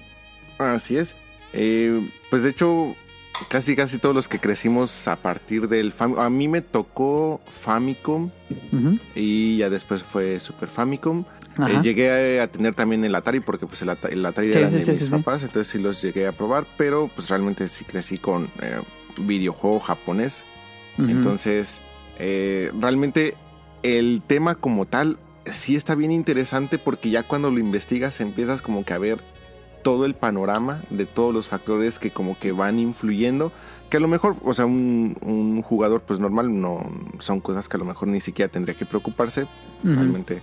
[0.58, 1.16] Así es.
[1.54, 2.94] Eh, pues de hecho,
[3.48, 6.22] casi casi todos los que crecimos a partir del Famicom.
[6.24, 8.30] A mí me tocó Famicom
[9.14, 11.24] y ya después fue Super Famicom.
[11.68, 14.58] Eh, llegué a, a tener también el Atari porque pues el, Ata- el Atari Sí,
[14.58, 17.68] era sí, de sí, mis papás, entonces sí los llegué a probar, pero pues realmente
[17.68, 18.80] sí crecí con eh,
[19.20, 20.44] videojuego japonés.
[20.98, 21.80] Entonces,
[22.18, 23.34] eh, realmente
[23.82, 28.84] el tema como tal sí está bien interesante porque ya cuando lo investigas empiezas como
[28.84, 29.20] que a ver
[29.82, 33.50] todo el panorama de todos los factores que como que van influyendo,
[33.90, 36.78] que a lo mejor, o sea, un, un jugador pues normal no
[37.18, 39.48] son cosas que a lo mejor ni siquiera tendría que preocuparse,
[39.82, 40.42] realmente.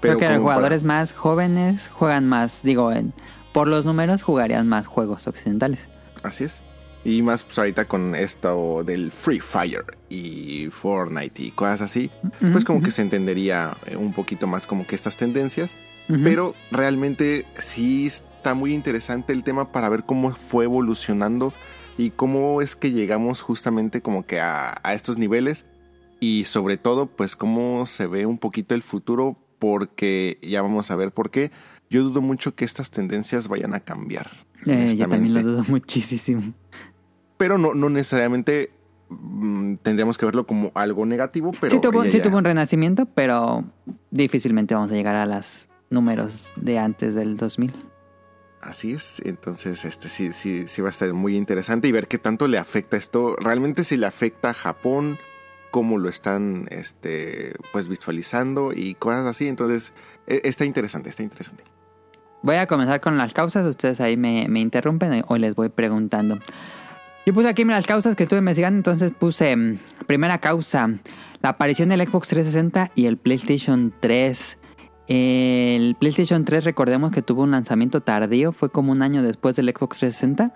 [0.00, 3.12] Creo que los para- jugadores más jóvenes juegan más, digo, en-
[3.52, 5.88] por los números jugarían más juegos occidentales.
[6.22, 6.62] Así es.
[7.08, 12.10] Y más pues ahorita con esto del Free Fire y Fortnite y cosas así,
[12.52, 15.74] pues Ujú, como que ujú, se entendería eh, un poquito más como que estas tendencias.
[16.10, 16.20] ujú.
[16.22, 21.54] Pero realmente sí está muy interesante el tema para ver cómo fue evolucionando
[21.96, 25.64] y cómo es que llegamos justamente como que a, a estos niveles
[26.20, 30.96] y sobre todo pues cómo se ve un poquito el futuro porque ya vamos a
[30.96, 31.52] ver por qué.
[31.88, 34.46] Yo dudo mucho que estas tendencias vayan a cambiar.
[34.66, 36.42] Eh, yo también lo dudo muchísimo.
[37.38, 38.70] Pero no, no necesariamente
[39.08, 42.44] mm, tendríamos que verlo como algo negativo, pero sí tuvo, ya- sí ya- tuvo un
[42.44, 43.64] renacimiento, pero
[44.10, 47.72] difícilmente vamos a llegar a los números de antes del 2000.
[48.60, 52.18] Así es, entonces este sí, sí, sí va a estar muy interesante y ver qué
[52.18, 53.36] tanto le afecta esto.
[53.36, 55.16] Realmente si le afecta a Japón,
[55.70, 59.46] cómo lo están este, pues visualizando y cosas así.
[59.46, 59.92] Entonces,
[60.26, 61.62] e- está interesante, está interesante.
[62.42, 66.38] Voy a comenzar con las causas, ustedes ahí me, me interrumpen o les voy preguntando.
[67.28, 70.88] Yo puse aquí las causas que estuve investigando, entonces puse mm, primera causa,
[71.42, 74.58] la aparición del Xbox 360 y el PlayStation 3.
[75.08, 79.68] El PlayStation 3 recordemos que tuvo un lanzamiento tardío, fue como un año después del
[79.68, 80.54] Xbox 360.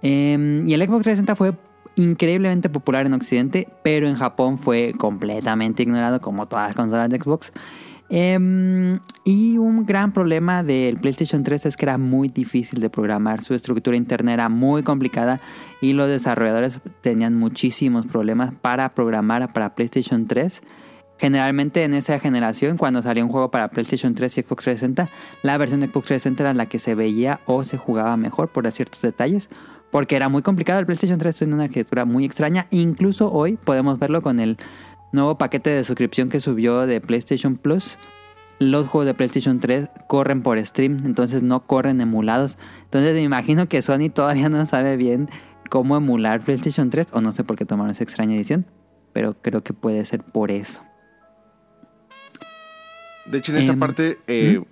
[0.00, 1.58] Em, y el Xbox 360 fue
[1.96, 7.20] increíblemente popular en Occidente, pero en Japón fue completamente ignorado como todas las consolas de
[7.20, 7.52] Xbox.
[8.10, 13.42] Em, y un gran problema del PlayStation 3 es que era muy difícil de programar.
[13.42, 15.38] Su estructura interna era muy complicada
[15.80, 20.62] y los desarrolladores tenían muchísimos problemas para programar para PlayStation 3.
[21.16, 25.08] Generalmente en esa generación, cuando salió un juego para PlayStation 3 y Xbox 360,
[25.42, 28.70] la versión de Xbox 360 era la que se veía o se jugaba mejor por
[28.72, 29.48] ciertos detalles.
[29.90, 30.80] Porque era muy complicado.
[30.80, 32.66] El PlayStation 3 tiene una arquitectura muy extraña.
[32.70, 34.58] Incluso hoy podemos verlo con el
[35.14, 37.96] nuevo paquete de suscripción que subió de PlayStation Plus.
[38.60, 42.58] Los juegos de PlayStation 3 corren por stream, entonces no corren emulados.
[42.84, 45.28] Entonces me imagino que Sony todavía no sabe bien
[45.70, 48.64] cómo emular PlayStation 3, o no sé por qué tomaron esa extraña edición,
[49.12, 50.82] pero creo que puede ser por eso.
[53.26, 54.18] De hecho, en esta Em, parte...
[54.26, 54.62] eh,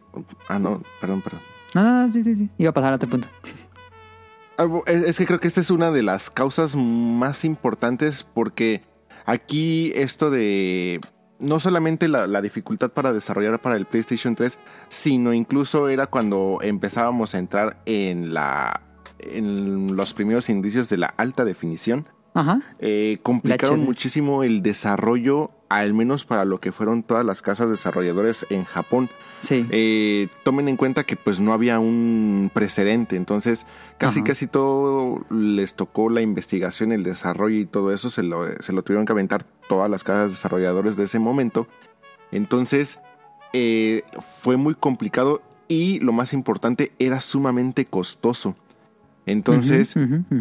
[0.48, 1.40] Ah, no, perdón, perdón.
[1.74, 2.50] No, no, no, sí, sí, sí.
[2.58, 3.28] Iba a pasar a otro punto.
[4.86, 8.82] Es que creo que esta es una de las causas más importantes porque
[9.26, 11.00] aquí esto de
[11.38, 14.58] no solamente la, dificultad para desarrollar para el PlayStation 3,
[14.88, 18.82] sino incluso era cuando empezábamos a entrar en la
[19.18, 22.06] en los primeros indicios de la alta definición.
[22.34, 22.60] Ajá.
[22.78, 28.46] eh, complicaron muchísimo el desarrollo, al menos para lo que fueron todas las casas desarrolladoras
[28.50, 29.10] en Japón.
[29.42, 29.66] Sí.
[29.70, 33.66] Eh, tomen en cuenta que pues no había un precedente, entonces
[33.98, 34.28] casi Ajá.
[34.28, 38.82] casi todo les tocó la investigación, el desarrollo y todo eso se lo, se lo
[38.82, 41.66] tuvieron que aventar todas las casas desarrolladoras de ese momento.
[42.30, 42.98] Entonces
[43.52, 48.56] eh, fue muy complicado y lo más importante era sumamente costoso.
[49.26, 49.94] Entonces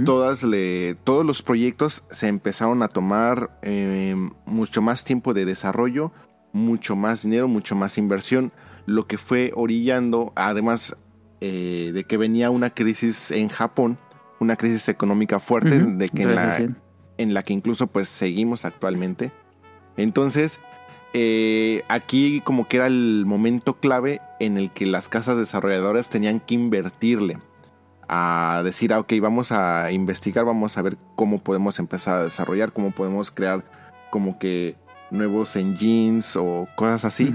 [0.05, 4.15] todas le, todos los proyectos se empezaron a tomar eh,
[4.45, 6.11] mucho más tiempo de desarrollo,
[6.51, 8.51] mucho más dinero, mucho más inversión,
[8.87, 10.95] lo que fue orillando, además
[11.41, 13.99] eh, de que venía una crisis en Japón,
[14.39, 16.77] una crisis económica fuerte, de que en la, recesión.
[17.17, 19.31] en la que incluso pues seguimos actualmente.
[19.95, 20.59] Entonces,
[21.13, 26.39] eh, aquí como que era el momento clave en el que las casas desarrolladoras tenían
[26.39, 27.37] que invertirle
[28.11, 32.73] a decir, ah, ok, vamos a investigar, vamos a ver cómo podemos empezar a desarrollar,
[32.73, 33.63] cómo podemos crear
[34.09, 34.75] como que
[35.11, 37.33] nuevos engines o cosas así.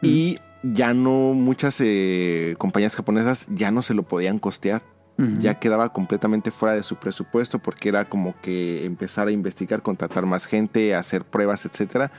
[0.00, 4.82] Y ya no, muchas eh, compañías japonesas ya no se lo podían costear
[5.16, 10.26] ya quedaba completamente fuera de su presupuesto porque era como que empezar a investigar, contratar
[10.26, 12.10] más gente, hacer pruebas, etcétera.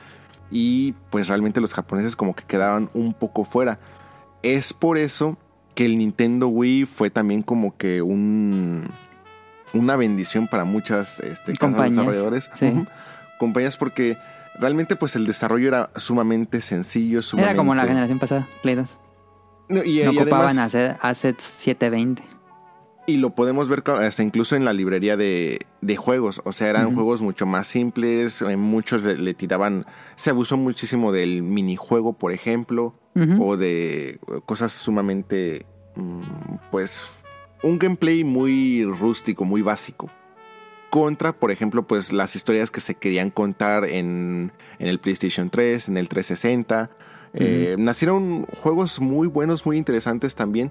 [0.50, 3.78] Y pues realmente los japoneses como que quedaban un poco fuera.
[4.42, 5.36] Es por eso
[5.76, 8.90] que el Nintendo Wii fue también como que un
[9.74, 12.50] una bendición para muchas este, Compañías, desarrolladores.
[12.54, 12.72] sí.
[13.38, 14.16] Compañías porque
[14.58, 17.50] realmente pues el desarrollo era sumamente sencillo, sumamente...
[17.50, 18.98] Era como la generación pasada, Play 2.
[19.68, 22.22] No, y, No y ocupaban además- assets 720.
[23.06, 26.40] Y lo podemos ver hasta incluso en la librería de, de juegos.
[26.44, 28.42] O sea, eran juegos mucho más simples.
[28.42, 29.86] eh, Muchos le, le tiraban.
[30.16, 32.94] Se abusó muchísimo del minijuego, por ejemplo.
[33.40, 35.66] O de cosas sumamente.
[35.94, 36.22] mm,
[36.70, 37.00] Pues.
[37.62, 40.10] Un gameplay muy rústico, muy básico.
[40.90, 45.88] Contra, por ejemplo, pues las historias que se querían contar en, en el PlayStation 3,
[45.88, 46.90] en el 360.
[47.34, 50.70] Eh, nacieron juegos muy buenos, muy interesantes también.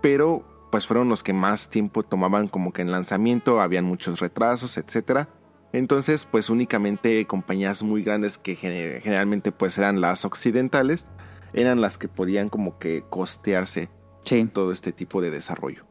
[0.00, 4.76] Pero pues fueron los que más tiempo tomaban como que en lanzamiento, habían muchos retrasos,
[4.78, 5.28] etcétera.
[5.74, 11.06] Entonces, pues únicamente compañías muy grandes que gener- generalmente pues eran las occidentales,
[11.52, 13.90] eran las que podían como que costearse
[14.24, 14.46] Sí.
[14.52, 15.84] todo este tipo de desarrollo.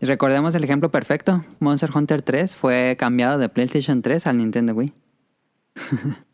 [0.00, 1.44] Y recordemos el ejemplo perfecto.
[1.60, 4.92] Monster Hunter 3 fue cambiado de PlayStation 3 al Nintendo Wii.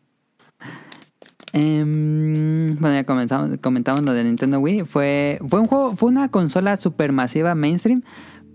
[1.53, 4.85] Em, bueno, ya comenzamos, comentamos lo de Nintendo Wii.
[4.85, 8.03] Fue, fue un juego, fue una consola supermasiva mainstream,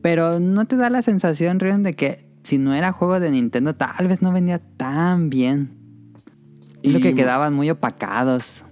[0.03, 3.75] pero no te da la sensación, Rion, de que si no era juego de Nintendo,
[3.75, 5.71] tal vez no vendía tan bien.
[6.83, 8.65] Lo Y- que quedaban muy opacados.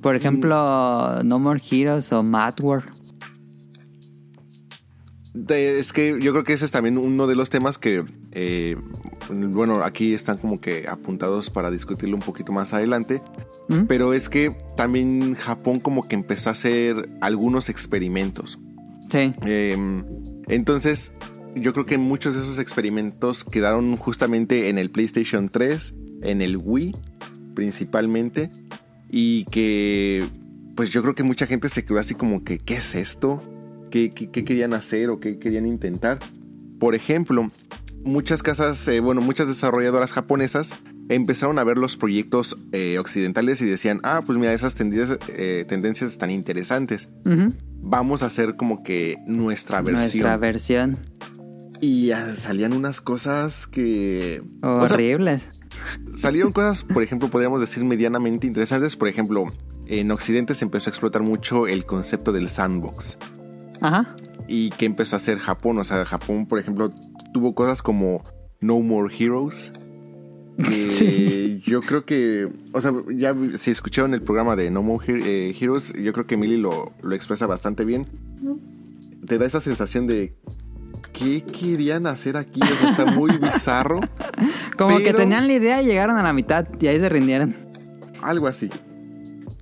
[0.00, 2.88] Por ejemplo, No More Heroes o Mad World.
[5.48, 8.76] Es que yo creo que ese es también uno de los temas que, eh,
[9.30, 13.22] bueno, aquí están como que apuntados para discutirlo un poquito más adelante.
[13.68, 13.84] ¿Mm?
[13.86, 18.58] Pero es que también Japón como que empezó a hacer algunos experimentos.
[19.10, 19.34] Sí.
[19.46, 19.76] Eh,
[20.48, 21.12] entonces,
[21.54, 26.56] yo creo que muchos de esos experimentos quedaron justamente en el PlayStation 3, en el
[26.56, 26.94] Wii
[27.54, 28.50] principalmente,
[29.10, 30.30] y que
[30.76, 33.42] pues yo creo que mucha gente se quedó así como que, ¿qué es esto?
[33.90, 36.20] ¿Qué, qué- qué querían hacer o qué querían intentar?
[36.78, 37.50] Por ejemplo,
[38.04, 40.74] muchas casas, eh, bueno, muchas desarrolladoras japonesas
[41.08, 45.64] empezaron a ver los proyectos eh, occidentales y decían, ah, pues mira, esas tendencias, eh,
[45.66, 47.08] tendencias están interesantes.
[47.80, 50.22] Vamos a hacer como que nuestra versión.
[50.22, 50.98] Nuestra versión.
[51.80, 54.42] Y ah, salían unas cosas que...
[54.62, 55.48] o sea, Horribles.
[56.14, 58.96] salieron cosas, por ejemplo, podríamos decir medianamente interesantes.
[58.96, 59.52] Por ejemplo,
[59.86, 63.18] en Occidente se empezó a explotar mucho el concepto del sandbox.
[63.80, 64.14] Ajá.
[64.48, 65.78] ¿Y qué empezó a hacer Japón?
[65.78, 66.90] O sea, Japón, por ejemplo,
[67.32, 68.24] tuvo cosas como
[68.60, 69.72] No More Heroes.
[70.56, 71.62] Que Sí.
[71.64, 75.92] yo creo que, o sea, ya si escucharon el programa de No More eh, Heroes,
[75.92, 78.06] yo creo que Emily lo, lo expresa bastante bien.
[79.26, 80.34] Te da esa sensación de,
[81.12, 82.60] ¿qué querían hacer aquí?
[82.62, 84.00] O sea, está muy bizarro.
[84.76, 87.54] Como que tenían la idea y llegaron a la mitad y ahí se rindieron.
[88.22, 88.70] Algo así.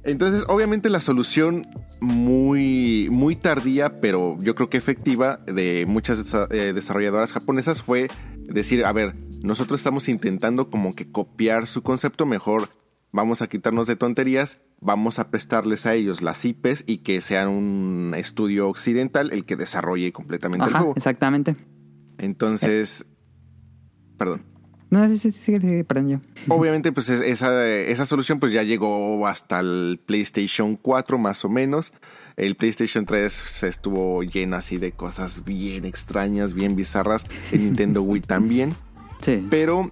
[0.05, 1.67] Entonces, obviamente la solución
[2.01, 8.85] muy, muy tardía, pero yo creo que efectiva de muchas eh, desarrolladoras japonesas fue decir,
[8.85, 12.71] a ver, nosotros estamos intentando como que copiar su concepto, mejor
[13.13, 17.49] vamos a quitarnos de tonterías, vamos a prestarles a ellos las IPs y que sean
[17.49, 20.95] un estudio occidental el que desarrolle completamente el juego.
[20.97, 21.57] exactamente.
[22.19, 23.07] Entonces,
[24.19, 24.56] perdón.
[24.89, 26.19] No, sí, sí, sí, sí, sí, perdón yo.
[26.49, 31.49] Obviamente, pues es- esa, esa solución pues ya llegó hasta el PlayStation 4 más o
[31.49, 31.93] menos.
[32.37, 37.25] El PlayStation 3 se estuvo lleno así de cosas bien extrañas, bien bizarras.
[37.51, 38.75] El Nintendo Wii también.
[39.23, 39.45] Sí.
[39.51, 39.91] Pero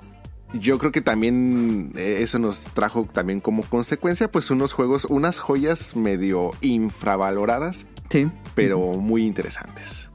[0.52, 5.38] yo creo que también eh, eso nos trajo también como consecuencia pues unos juegos, unas
[5.40, 8.28] joyas medio infravaloradas, Sí.
[8.54, 10.10] pero muy interesantes.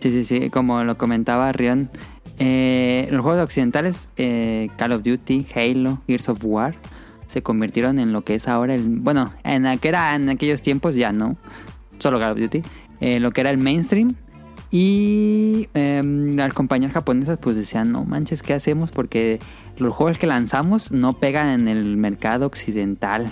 [0.00, 0.50] Sí, sí, sí.
[0.50, 1.90] Como lo comentaba Rion,
[2.38, 6.74] eh, los juegos occidentales, eh, Call of Duty, Halo, Gears of War,
[7.26, 9.00] se convirtieron en lo que es ahora el.
[9.00, 11.36] Bueno, en la que era en aquellos tiempos ya no.
[11.98, 12.62] Solo Call of Duty.
[13.00, 14.14] eh, lo que era el mainstream.
[14.70, 18.90] Y eh, las compañías japonesas pues decían, no manches, ¿qué hacemos?
[18.90, 19.38] Porque
[19.76, 23.30] los juegos que lanzamos no pegan en el mercado occidental.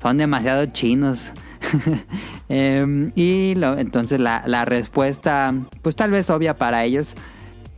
[0.00, 1.32] Son demasiado chinos.
[2.48, 7.14] Em, y entonces la respuesta, pues tal vez obvia para ellos,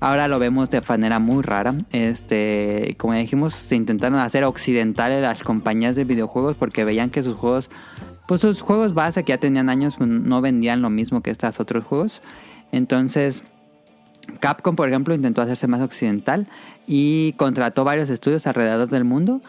[0.01, 1.75] ahora lo vemos de manera muy rara.
[1.93, 7.35] Este, como dijimos, se intentaron hacer occidentales las compañías de videojuegos porque veían que sus
[7.35, 7.71] juegos,
[8.27, 11.61] pues sus juegos base que ya tenían años, pues, no vendían lo mismo que estos
[11.61, 12.23] otros juegos.
[12.73, 13.45] Entonces,
[14.41, 16.49] Capcom, por ejemplo, intentó hacerse más occidental
[16.87, 19.41] y contrató varios estudios alrededor del mundo.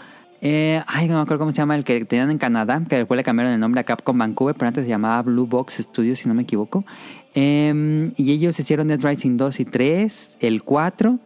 [0.47, 3.17] Eh, ay, no me acuerdo cómo se llama el que tenían en Canadá, que después
[3.17, 6.27] le cambiaron el nombre a Capcom Vancouver, pero antes se llamaba Blue Box Studios, si
[6.27, 6.85] no me equivoco.
[7.33, 11.17] Eh, y ellos hicieron Dead Rising 2 y 3, el 4.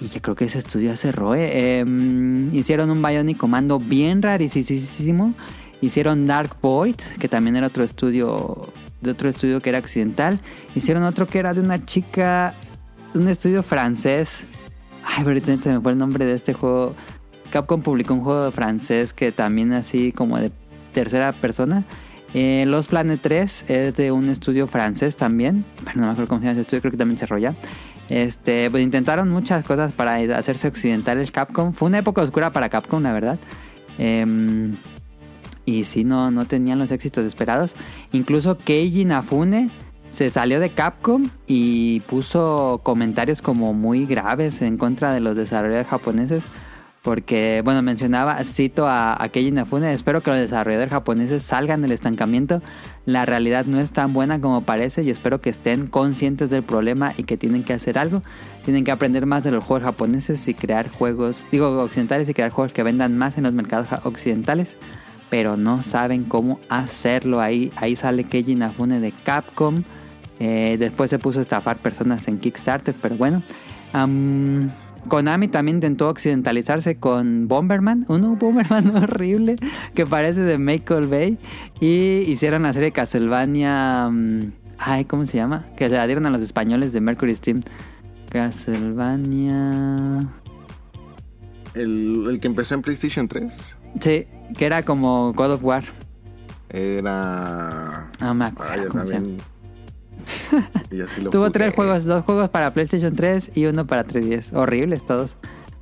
[0.00, 1.36] Y yo creo que ese estudio cerró.
[1.36, 1.48] eh.
[1.80, 5.32] Eh, hicieron un Bionic Commando bien rarísimo.
[5.80, 10.40] Hicieron Dark Void, que también era otro estudio, de otro estudio que era occidental.
[10.74, 12.52] Hicieron otro que era de una chica,
[13.14, 14.42] un estudio francés.
[15.04, 16.96] Ay, pero se me fue el nombre de este juego.
[17.54, 20.50] Capcom publicó un juego francés que también así como de
[20.92, 21.84] tercera persona.
[22.34, 25.64] Eh, Los Planet 3 es de un estudio francés también.
[25.84, 27.54] Pero no me acuerdo cómo se llama ese estudio, creo que también cerró ya.
[28.08, 31.72] Este, pues intentaron muchas cosas para hacerse occidental el Capcom.
[31.72, 33.38] Fue una época oscura para Capcom, la verdad.
[33.98, 34.72] Em,
[35.64, 37.76] y sí, no, no tenían los éxitos esperados.
[38.10, 39.70] Incluso Keiji Nafune
[40.10, 45.86] se salió de Capcom y puso comentarios como muy graves en contra de los desarrolladores
[45.86, 46.42] japoneses.
[47.04, 51.92] Porque, bueno, mencionaba, cito a, a Keiji Nafune, espero que los desarrolladores japoneses salgan del
[51.92, 52.62] estancamiento.
[53.04, 57.12] La realidad no es tan buena como parece y espero que estén conscientes del problema
[57.18, 58.22] y que tienen que hacer algo.
[58.64, 62.50] Tienen que aprender más de los juegos japoneses y crear juegos, digo, occidentales y crear
[62.50, 64.78] juegos que vendan más en los mercados occidentales.
[65.28, 67.42] Pero no saben cómo hacerlo.
[67.42, 69.82] Ahí, ahí sale Keiji Nafune de Capcom.
[70.40, 73.42] Eh, después se puso a estafar personas en Kickstarter, pero bueno.
[73.92, 74.70] Am,
[75.08, 79.56] Konami también intentó occidentalizarse con Bomberman, un Bomberman horrible
[79.94, 81.38] que parece de Michael Bay.
[81.80, 84.08] Y hicieron la serie Castlevania.
[84.10, 85.66] mm, ay, ¿cómo se llama?
[85.76, 87.60] Que se la dieron a los españoles de Mercury Steam.
[88.30, 90.20] Castlevania.
[91.74, 94.26] El, el que empezó en PlayStation 3 Sí,
[94.56, 95.84] que era como God of War.
[96.68, 98.10] era.
[98.20, 99.26] No me acuerdo cómo se llama.
[100.24, 100.70] También.
[100.90, 101.52] Y así lo Tuvo jugué.
[101.52, 104.54] tres juegos, dos juegos para PlayStation 3 y uno para 3DS.
[104.54, 105.36] Horribles todos.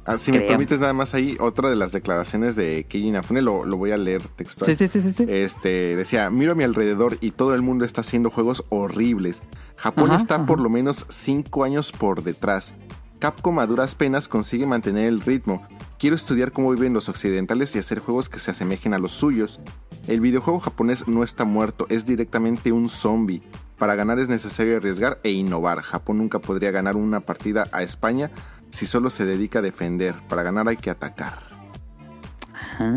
[0.05, 3.65] Ah, si me permites nada más ahí, otra de las declaraciones de Keiji Inafune, lo,
[3.65, 4.69] lo voy a leer textual.
[4.69, 5.13] Sí, sí, sí, sí.
[5.13, 5.27] sí.
[5.29, 9.45] Este decía, miro a mi alrededor y todo el mundo está haciendo juegos horribles.
[9.77, 10.47] Japón Ajá, está ajá.
[10.47, 12.75] por lo menos 5 años por detrás.
[13.21, 15.65] Capcom a duras penas consigue mantener el ritmo.
[16.01, 19.61] Quiero estudiar cómo viven los occidentales y hacer juegos que se asemejen a los suyos.
[20.09, 23.41] El videojuego japonés no está muerto, es directamente un zombie.
[23.83, 25.83] Para ganar es necesario arriesgar e innovar.
[25.83, 28.31] Japón nunca podría ganar una partida a España
[28.71, 30.15] si solo se dedica a defender.
[30.29, 31.41] Para ganar hay que atacar.
[32.55, 32.95] Ajá.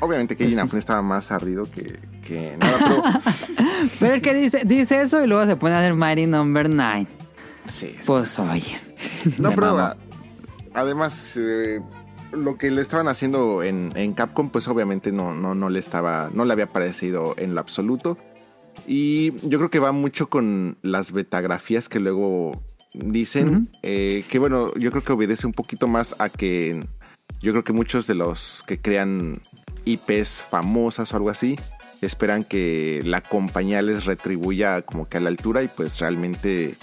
[0.00, 0.54] Obviamente que Pues.
[0.54, 3.02] Inafune estaba más ardido que, que nada, pero
[4.00, 7.06] Pero es que dice, dice eso y luego se pone a hacer Mighty Number 9.
[7.66, 7.94] sí.
[8.06, 8.80] Pues oye.
[9.36, 9.94] No, pero
[10.72, 11.82] además, eh,
[12.32, 16.30] lo que le estaban haciendo en, en Capcom, pues obviamente no, no, no le estaba,
[16.32, 18.16] no le había parecido en lo absoluto.
[18.86, 22.52] Y yo creo que va mucho con las betagrafías que luego
[22.94, 26.80] dicen, eh, que bueno, yo creo que obedece un poquito más a que
[27.40, 29.40] yo creo que muchos de los que crean
[29.84, 31.56] IPs famosas o algo así,
[32.02, 36.74] esperan que la compañía les retribuya como que a la altura y pues realmente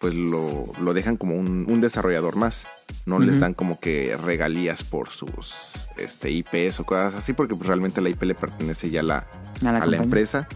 [0.00, 2.66] pues lo, lo dejan como un, un desarrollador más.
[3.06, 7.68] No les dan como que regalías por sus este, IPs o cosas así, porque pues
[7.68, 9.26] realmente la IP le pertenece ya a la,
[9.64, 10.48] A la a la compañía.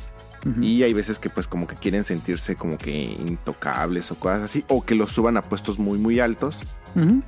[0.60, 4.64] Y hay veces que pues como que quieren sentirse como que intocables o cosas así,
[4.68, 6.62] o que los suban a puestos muy muy altos,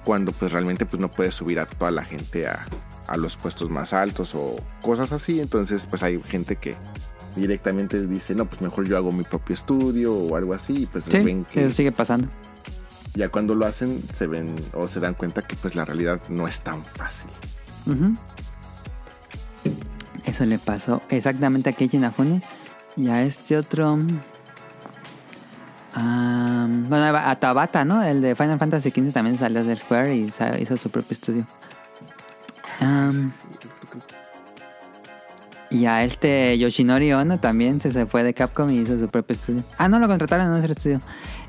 [0.05, 2.65] cuando pues realmente pues no puedes subir a toda la gente a,
[3.09, 5.41] a los puestos más altos o cosas así.
[5.41, 6.77] Entonces pues hay gente que
[7.35, 10.83] directamente dice, no, pues mejor yo hago mi propio estudio o algo así.
[10.83, 12.29] Y pues Sí, ven que eso sigue pasando.
[13.15, 16.47] ya cuando lo hacen se ven o se dan cuenta que pues la realidad no
[16.47, 17.31] es tan fácil.
[20.25, 22.43] Eso le pasó exactamente a Keiji Inafune
[22.99, 23.95] y a este otro.
[25.97, 28.03] Um, bueno, Atabata, ¿no?
[28.03, 30.31] El de Final Fantasy XV también salió del Square y
[30.61, 31.47] hizo su propio estudio.
[32.81, 33.31] Um,
[35.71, 39.35] y a este Yoshinori Ono también se, se fue de Capcom y hizo su propio
[39.35, 39.63] estudio.
[39.79, 41.01] Ah, no, lo contrataron en otro estudio.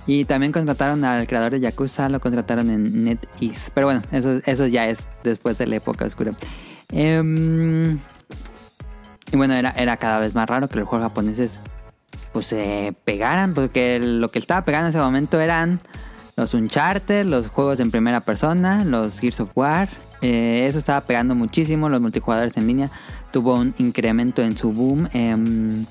[0.06, 3.72] Y también contrataron al creador de Yakuza, lo contrataron en NetEase.
[3.74, 6.32] Pero bueno, eso, eso ya es después de la época oscura.
[6.92, 8.00] Em,
[9.32, 11.60] y bueno, era, era cada vez más raro que los juegos japoneses
[12.32, 15.80] pues se pegaran, porque lo que estaba pegando en ese momento eran
[16.36, 19.90] los Uncharted, los juegos en primera persona, los Gears of War.
[20.22, 22.92] Eh, eso estaba pegando muchísimo, los multijugadores en línea
[23.32, 25.10] tuvo un incremento en su boom.
[25.14, 25.86] em,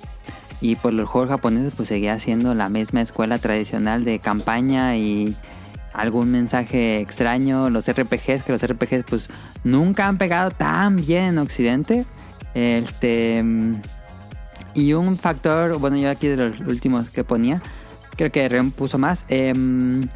[0.61, 5.37] y pues los juegos japoneses pues seguía siendo la misma escuela tradicional de campaña y
[5.93, 7.71] algún mensaje extraño.
[7.71, 9.29] Los RPGs, que los RPGs pues
[9.63, 12.07] nunca han pegado tan bien en Occidente.
[12.59, 13.43] Este...
[13.43, 13.75] mm,
[14.75, 17.63] y un factor, bueno, yo aquí de los últimos que ponía,
[18.17, 19.25] creo que Rem puso más.
[19.29, 20.09] em,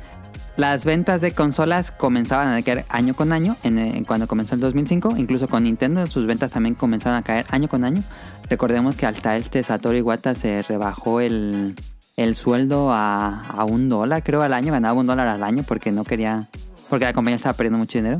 [0.56, 4.60] las ventas de consolas comenzaban a caer año con año, en, eh, cuando comenzó el
[4.60, 8.02] 2005, incluso con Nintendo, sus ventas también comenzaron a caer año con año.
[8.50, 11.74] Recordemos que hasta este Satoru Iwata se rebajó el,
[12.16, 15.90] el sueldo a, a un dólar, creo, al año, ganaba un dólar al año porque
[15.90, 16.48] no quería,
[16.90, 18.18] porque la compañía estaba perdiendo mucho dinero.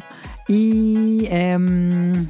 [0.49, 2.29] Y em,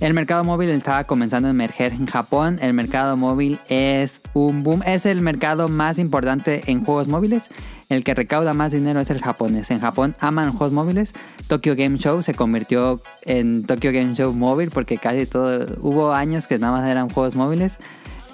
[0.00, 2.58] el mercado móvil estaba comenzando a emerger en Japón.
[2.60, 4.82] El mercado móvil es un boom.
[4.86, 7.44] Es el mercado más importante en juegos móviles.
[7.88, 9.70] El que recauda más dinero es el japonés.
[9.70, 11.14] En Japón aman juegos móviles.
[11.48, 15.66] Tokyo Game Show se convirtió en Tokyo Game Show móvil porque casi todo...
[15.80, 17.78] Hubo años que nada más eran juegos móviles.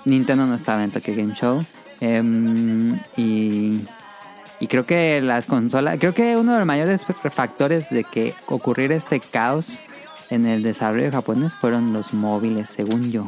[0.05, 1.65] Nintendo no estaba en Tokyo Game Show.
[2.01, 3.81] Em, y,
[4.61, 5.97] y creo que las consolas...
[5.99, 9.79] Creo que uno de los mayores factores de que ocurriera este caos
[10.35, 13.27] en el desarrollo japonés fueron los móviles, según yo.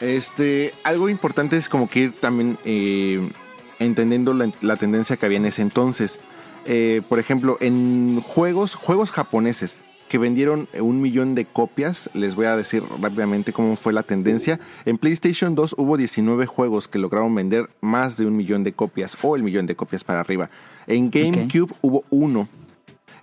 [0.00, 3.20] Este, algo importante es como que ir también eh,
[3.78, 6.20] entendiendo la, la tendencia que había en ese entonces.
[6.66, 9.80] Eh, por ejemplo, en juegos, juegos japoneses
[10.10, 14.58] que vendieron un millón de copias, les voy a decir rápidamente cómo fue la tendencia.
[14.84, 19.16] En PlayStation 2 hubo 19 juegos que lograron vender más de un millón de copias
[19.22, 20.50] o el millón de copias para arriba.
[20.88, 22.48] En GameCube hubo uno.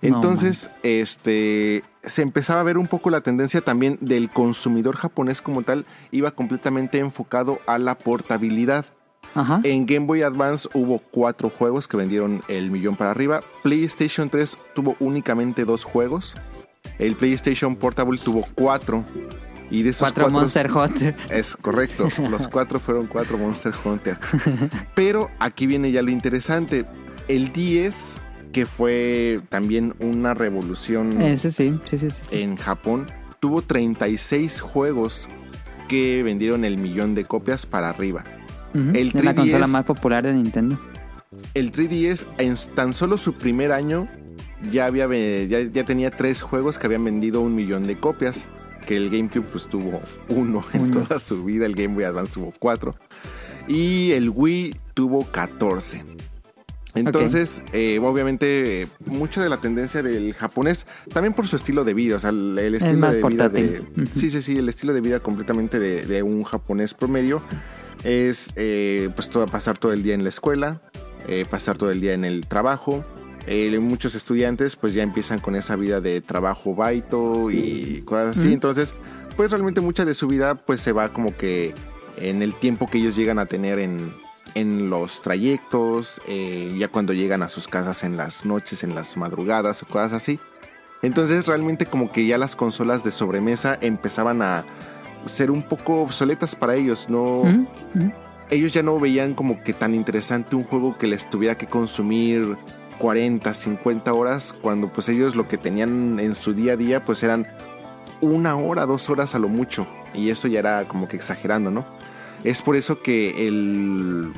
[0.02, 5.62] Entonces, este se empezaba a ver un poco la tendencia también del consumidor japonés como
[5.62, 8.86] tal, iba completamente enfocado a la portabilidad.
[9.34, 9.60] Ajá.
[9.64, 13.42] En Game Boy Advance hubo cuatro juegos que vendieron el millón para arriba.
[13.62, 16.34] PlayStation 3 tuvo únicamente dos juegos.
[16.98, 19.04] El PlayStation Portable tuvo cuatro.
[19.70, 21.16] Y de esos Cuatro cuatro Monster Hunter.
[21.28, 22.08] es correcto.
[22.30, 24.18] Los cuatro fueron cuatro Monster Hunter.
[24.94, 26.86] Pero aquí viene ya lo interesante.
[27.28, 28.20] El 10,
[28.52, 33.06] que fue también una revolución Ese sí, sí, sí, en Japón,
[33.40, 35.28] tuvo 36 juegos
[35.88, 38.24] que vendieron el millón de copias para arriba.
[38.74, 40.78] El es la 3DS consola más popular de Nintendo.
[41.54, 44.08] El 3DS en tan solo su primer año
[44.70, 45.06] ya, había,
[45.44, 48.46] ya, ya tenía tres juegos que habían vendido un millón de copias.
[48.86, 51.00] Que el GameCube pues tuvo uno en Uno.
[51.00, 52.94] toda su vida, el Game Boy Advance tuvo cuatro.
[53.66, 56.02] Y el Wii tuvo 14.
[56.98, 61.94] Entonces, eh, obviamente, eh, mucho de la tendencia del japonés, también por su estilo de
[61.94, 63.82] vida, o sea, el, el estilo de vida de...
[64.14, 67.42] Sí, sí, sí, el estilo de vida completamente de, de un japonés promedio
[68.04, 70.80] es eh, pues todo, pasar todo el día en la escuela,
[71.26, 73.04] eh, pasar todo el día en el trabajo.
[73.46, 78.52] Eh, muchos estudiantes pues ya empiezan con esa vida de trabajo baito y cosas así.
[78.52, 78.94] Entonces,
[79.36, 81.74] pues realmente mucha de su vida pues se va como que
[82.18, 84.12] en el tiempo que ellos llegan a tener en,
[84.60, 89.16] en los trayectos, eh, ya cuando llegan a sus casas en las noches, en las
[89.16, 90.40] madrugadas o cosas así.
[91.02, 94.64] Entonces realmente como que ya las consolas de sobremesa empezaban a
[95.26, 97.42] ser un poco obsoletas para ellos, no
[98.50, 102.56] ellos ya no veían como que tan interesante un juego que les tuviera que consumir
[102.98, 107.22] 40, 50 horas, cuando pues ellos lo que tenían en su día a día pues
[107.22, 107.46] eran
[108.20, 109.86] una hora, dos horas a lo mucho.
[110.14, 111.84] Y esto ya era como que exagerando, ¿no?
[112.44, 114.32] Es por eso que el,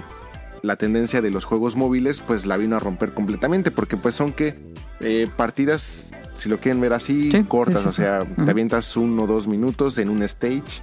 [0.63, 4.33] la tendencia de los juegos móviles pues la vino a romper completamente, porque pues son
[4.33, 4.55] que
[5.01, 8.97] eh, partidas, si lo quieren ver así, Sí, cortas, sí, sí, o sea, te avientas
[8.97, 10.83] uno o dos minutos en un stage,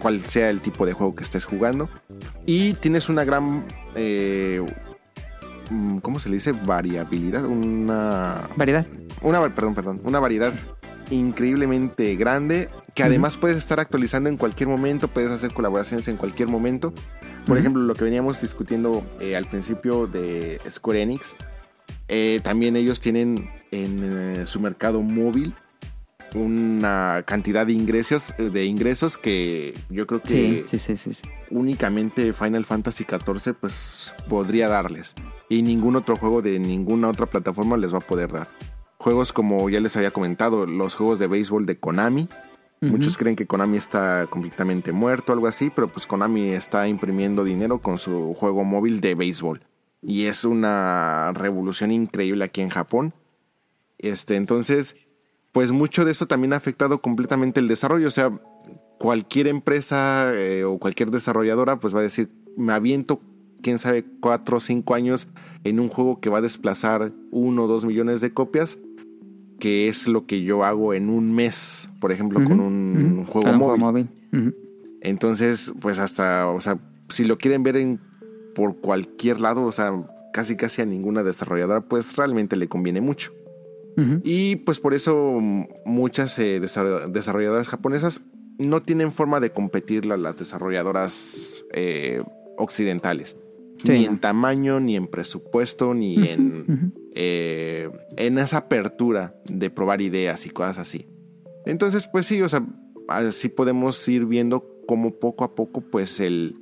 [0.00, 1.88] cual sea el tipo de juego que estés jugando.
[2.46, 3.64] Y tienes una gran.
[3.94, 4.60] eh,
[5.70, 6.52] mm, ¿Cómo se le dice?
[6.52, 7.44] Variabilidad.
[7.44, 8.48] Una.
[8.56, 8.86] Variedad.
[9.22, 10.00] Una, perdón, perdón.
[10.04, 10.52] Una variedad
[11.10, 12.68] increíblemente grande.
[12.94, 15.08] Que además puedes estar actualizando en cualquier momento.
[15.08, 16.92] Puedes hacer colaboraciones en cualquier momento.
[17.46, 17.56] Por Ujú.
[17.56, 21.34] ejemplo, lo que veníamos discutiendo eh, al principio de Square Enix.
[22.08, 25.54] eh, también ellos tienen en eh, su mercado móvil
[26.34, 30.96] una cantidad de ingresos, de ingresos que yo creo que sí, sí.
[30.96, 31.10] sí.
[31.50, 35.14] únicamente Final Fantasy XIV pues podría darles.
[35.48, 38.48] Y ningún otro juego de ninguna otra plataforma les va a poder dar.
[39.00, 42.28] Juegos como ya les había comentado, los juegos de béisbol de Konami.
[42.82, 47.78] Muchos creen que Konami está completamente muerto, algo así, pero pues Konami está imprimiendo dinero
[47.78, 49.62] con su juego móvil de béisbol.
[50.02, 53.14] Y es una revolución increíble aquí en Japón.
[53.96, 54.96] Este, entonces,
[55.52, 58.06] pues mucho de eso también ha afectado completamente el desarrollo.
[58.06, 58.30] O sea,
[58.98, 63.22] cualquier empresa eh, o cualquier desarrolladora pues va a decir, me aviento,
[63.62, 65.26] quién sabe, cuatro o cinco años
[65.64, 68.78] en un juego que va a desplazar uno o dos millones de copias,
[69.60, 74.08] que es lo que yo hago en un mes, por ejemplo, con un juego móvil.
[75.02, 78.00] Entonces, pues hasta, o sea, si lo quieren ver en
[78.54, 79.92] por cualquier lado, o sea,
[80.32, 83.32] casi casi a ninguna desarrolladora, pues realmente le conviene mucho.
[84.24, 85.38] Y pues por eso
[85.84, 88.22] muchas eh, desarroll- desarrolladoras japonesas
[88.56, 92.22] no tienen forma de competirle a las desarrolladoras eh,
[92.56, 93.36] occidentales.
[93.76, 94.12] Sí, ni no.
[94.12, 100.50] en tamaño, ni en presupuesto, ni en, eh, en esa apertura de probar ideas y
[100.50, 101.06] cosas así.
[101.66, 102.64] Entonces, pues sí, o sea,
[103.08, 106.56] así podemos ir viendo cómo poco a poco, pues el,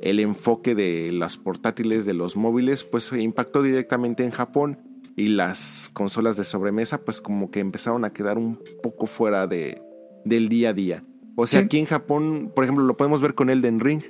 [0.00, 4.78] el enfoque de las portátiles, de los móviles, pues impactó directamente en Japón
[5.16, 9.80] y las consolas de sobremesa, pues como que empezaron a quedar un poco fuera de,
[10.24, 11.04] del día a día.
[11.36, 11.66] O sea, Sí.
[11.66, 14.02] aquí en Japón, por ejemplo, lo podemos ver con Elden Ring.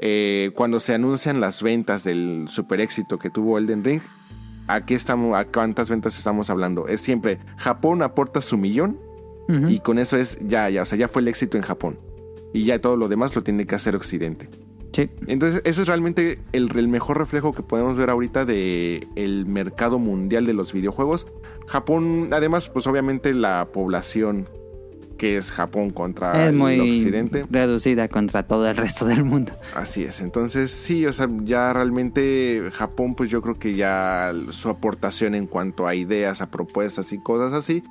[0.00, 4.00] Eh, cuando se anuncian las ventas del super éxito que tuvo Elden Ring,
[4.66, 6.86] aquí estamos, a cuántas ventas estamos hablando.
[6.88, 8.98] Es siempre Japón aporta su millón
[9.68, 11.98] y con eso es ya, ya, o sea, ya fue el éxito en Japón.
[12.52, 14.48] Y ya todo lo demás lo tiene que hacer Occidente.
[14.92, 15.10] Sí.
[15.26, 19.98] Entonces, ese es realmente el, el mejor reflejo que podemos ver ahorita de el mercado
[19.98, 21.26] mundial de los videojuegos.
[21.66, 24.48] Japón, además, pues obviamente la población
[25.20, 27.44] que es Japón contra es el muy occidente.
[27.50, 29.52] reducida contra todo el resto del mundo.
[29.74, 34.70] Así es, entonces sí, o sea, ya realmente Japón, pues yo creo que ya su
[34.70, 37.84] aportación en cuanto a ideas, a propuestas y cosas así,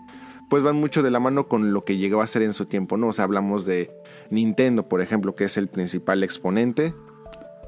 [0.49, 2.97] pues van mucho de la mano con lo que llegó a ser en su tiempo,
[2.97, 3.09] ¿no?
[3.09, 3.91] O sea, hablamos de
[4.31, 6.95] Nintendo, por ejemplo, que es el principal exponente,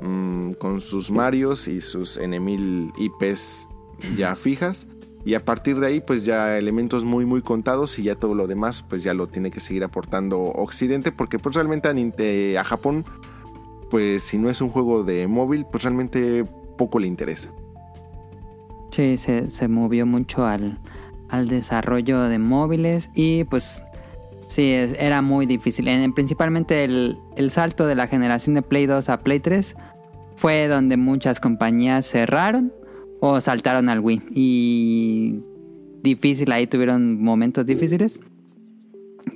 [0.02, 3.68] mm, con sus Marios y sus N1000 IPs
[4.18, 4.88] ya fijas.
[5.24, 8.48] Y a partir de ahí, pues ya elementos muy, muy contados y ya todo lo
[8.48, 13.06] demás, pues ya lo tiene que seguir aportando Occidente, porque pues realmente a, a Japón
[13.92, 16.46] pues si no es un juego de móvil, pues realmente
[16.78, 17.50] poco le interesa.
[18.90, 20.80] Sí, se, se movió mucho al,
[21.30, 23.84] al desarrollo de móviles y pues
[24.48, 25.88] sí, era muy difícil.
[25.88, 29.76] En- principalmente el, el salto de la generación de Play 2 a Play 3
[30.36, 32.74] fue donde muchas compañías cerraron
[33.22, 34.22] o saltaron al Wii.
[34.34, 35.40] Y
[36.04, 38.20] difícil, ahí tuvieron momentos difíciles.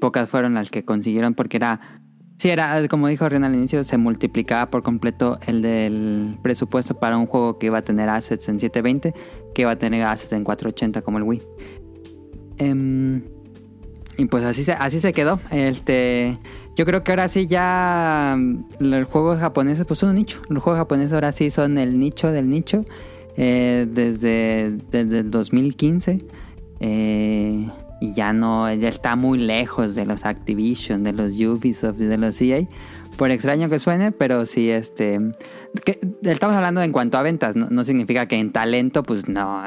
[0.02, 2.02] Pocas fueron las que consiguieron porque era...
[2.38, 7.18] Sí, era, como dijo Ren al inicio, se multiplicaba por completo el del presupuesto para
[7.18, 9.14] un juego que iba a tener assets en 720,
[9.54, 11.42] que iba a tener assets en 480 como el Wii.
[12.58, 13.24] Em,
[14.18, 15.40] y pues así se, así se quedó.
[15.50, 16.38] Este,
[16.76, 18.38] yo creo que ahora sí ya
[18.80, 20.42] los juegos japoneses pues son un nicho.
[20.50, 22.84] Los juegos japoneses ahora sí son el nicho del nicho.
[23.38, 26.26] Eh, desde, desde el 2015.
[26.80, 27.70] eh,
[28.02, 32.18] y ya no, ya está muy lejos de los Activision, de los Ubisoft y de
[32.18, 32.68] los EA.
[33.18, 35.20] Por extraño que suene, pero sí, este...
[36.24, 39.62] estamos hablando en cuanto a ventas, no, no significa que en talento, pues no.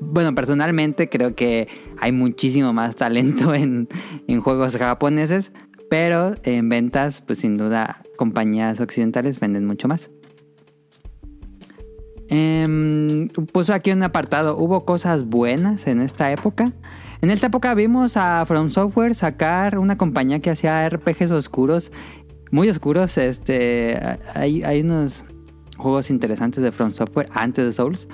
[0.00, 1.68] Bueno, personalmente creo que
[2.00, 3.88] hay muchísimo más talento en,
[4.26, 5.52] en juegos japoneses,
[5.90, 10.10] pero en ventas, pues sin duda, compañías occidentales venden mucho más.
[12.28, 14.56] Em, puso aquí un apartado.
[14.56, 16.72] Hubo cosas buenas en esta época.
[17.20, 21.90] En esta época vimos a From Software sacar una compañía que hacía RPGs oscuros,
[22.50, 23.18] muy oscuros.
[23.18, 23.98] Este,
[24.34, 25.24] hay, hay unos
[25.76, 28.08] juegos interesantes de From Software antes de Souls.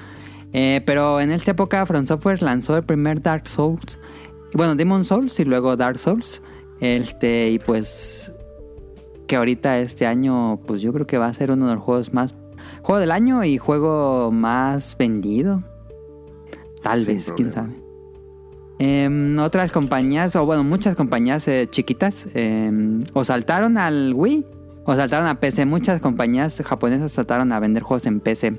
[0.53, 3.99] Eh, pero en esta época From Software lanzó el primer Dark Souls.
[4.55, 6.41] Bueno, Demon Souls y luego Dark Souls.
[6.81, 8.33] Este, y pues
[9.27, 12.13] que ahorita este año, pues yo creo que va a ser uno de los juegos
[12.13, 12.35] más
[12.85, 15.63] juego del año y juego más vendido.
[16.83, 17.73] Tal Sin vez, quién sabe.
[18.79, 24.47] Em, otras compañías, o bueno, muchas compañías eh, chiquitas, em, o saltaron al Wii
[24.85, 25.65] o saltaron a PC.
[25.65, 28.53] Muchas compañías japonesas saltaron a vender juegos en PC.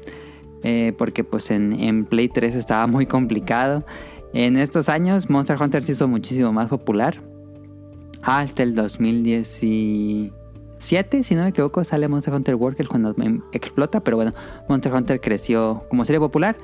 [0.64, 3.86] eh, porque pues en, en Play 3 estaba muy complicado.
[4.34, 7.22] En estos años Monster Hunter se hizo muchísimo más popular.
[8.24, 10.34] Hasta el 2010 y...
[10.78, 14.34] 7, si no me equivoco, sale Monster Hunter World, cuando em- explota, pero bueno,
[14.68, 16.58] Monster Hunter creció como serie popular.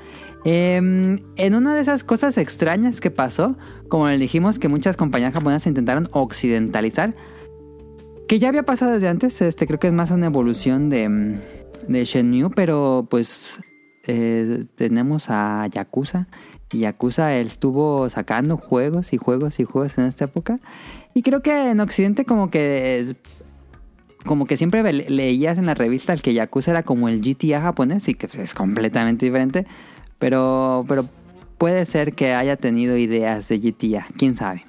[0.44, 3.56] Em, en una de esas cosas extrañas que pasó,
[3.88, 7.14] como le dijimos que muchas compañías japonesas intentaron occidentalizar,
[8.28, 11.38] que ya había pasado desde antes, este creo que es más una evolución de, mm,
[11.88, 13.60] de Shenmue, pero pues
[14.06, 16.28] eh, tenemos a Yakuza.
[16.72, 20.60] Y Yakuza él estuvo sacando juegos y juegos y juegos en esta época.
[21.14, 23.14] Y creo que en Occidente como que
[24.24, 28.08] como que siempre leías en la revista el que Yakuza era como el GTA japonés
[28.08, 29.66] y que pues, es completamente diferente.
[30.18, 31.08] Pero, pero
[31.58, 34.64] puede ser que haya tenido ideas de GTA, quién sabe.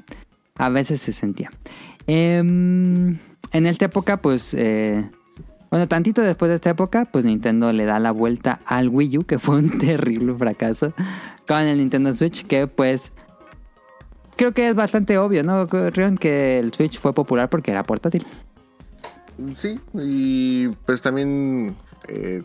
[0.55, 1.51] A veces se sentía.
[2.07, 3.17] Em,
[3.51, 5.03] en esta época, pues, eh,
[5.69, 9.23] bueno, tantito después de esta época, pues Nintendo le da la vuelta al Wii U,
[9.23, 10.93] que fue un terrible fracaso,
[11.47, 13.11] con el Nintendo Switch, que pues
[14.35, 15.65] creo que es bastante obvio, ¿no?
[15.65, 18.25] Rion, que el Switch fue popular porque era portátil.
[19.57, 21.75] Sí, y pues también
[22.07, 22.43] eh,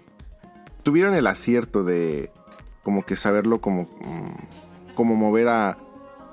[0.82, 2.30] tuvieron el acierto de
[2.82, 5.78] como que saberlo como, mm, como mover a...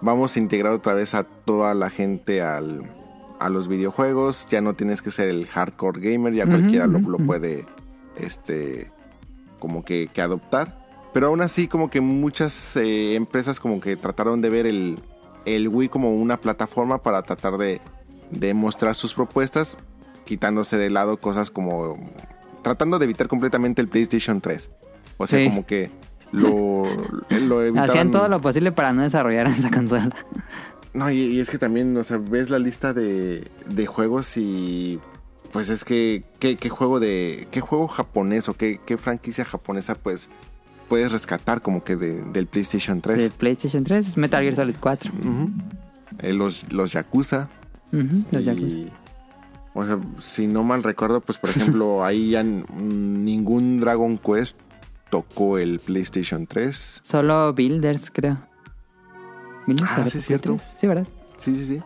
[0.02, 2.84] Vamos a integrar otra vez a toda la gente al,
[3.40, 4.48] a los videojuegos.
[4.50, 7.66] Ya no tienes que ser el hardcore gamer, ya cualquiera lo, lo puede
[8.18, 8.92] este
[9.60, 10.86] como que, que adoptar.
[11.14, 15.00] Pero aún así como que muchas eh, empresas como que trataron de ver el,
[15.46, 17.82] el Wii como una plataforma para tratar de,
[18.32, 19.78] de mostrar sus propuestas,
[20.26, 21.98] quitándose de lado cosas como
[22.64, 24.70] tratando de evitar completamente el PlayStation 3.
[25.18, 25.48] O sea, Sí.
[25.48, 25.92] como que
[26.32, 26.86] lo,
[27.30, 27.90] lo evitaban.
[27.90, 30.10] Hacían todo lo posible para no desarrollar esa consola.
[30.94, 35.00] No, y, y es que también, o sea, ves la lista de, de juegos y
[35.52, 39.96] pues es que ¿qué, qué juego de qué juego japonés o qué, qué franquicia japonesa
[39.96, 40.30] pues
[40.90, 43.18] puedes rescatar como que de- del PlayStation 3.
[43.18, 45.12] De PlayStation 3 es Metal Gear Solid 4.
[45.18, 45.50] Ujú.
[46.20, 47.50] Eh, los, los Yakuza.
[48.32, 48.78] Los y- Yakuza.
[49.78, 54.58] O sea, si no mal recuerdo, pues por ejemplo, ahí ya ningún Dragon Quest
[55.10, 57.02] tocó el PlayStation 3.
[57.04, 58.38] Solo Builders, creo.
[59.68, 60.56] ¿Builders Ah, sí, Play cierto.
[60.56, 60.76] 3?
[60.80, 61.08] Sí, ¿verdad?
[61.38, 61.82] Sí, sí, sí.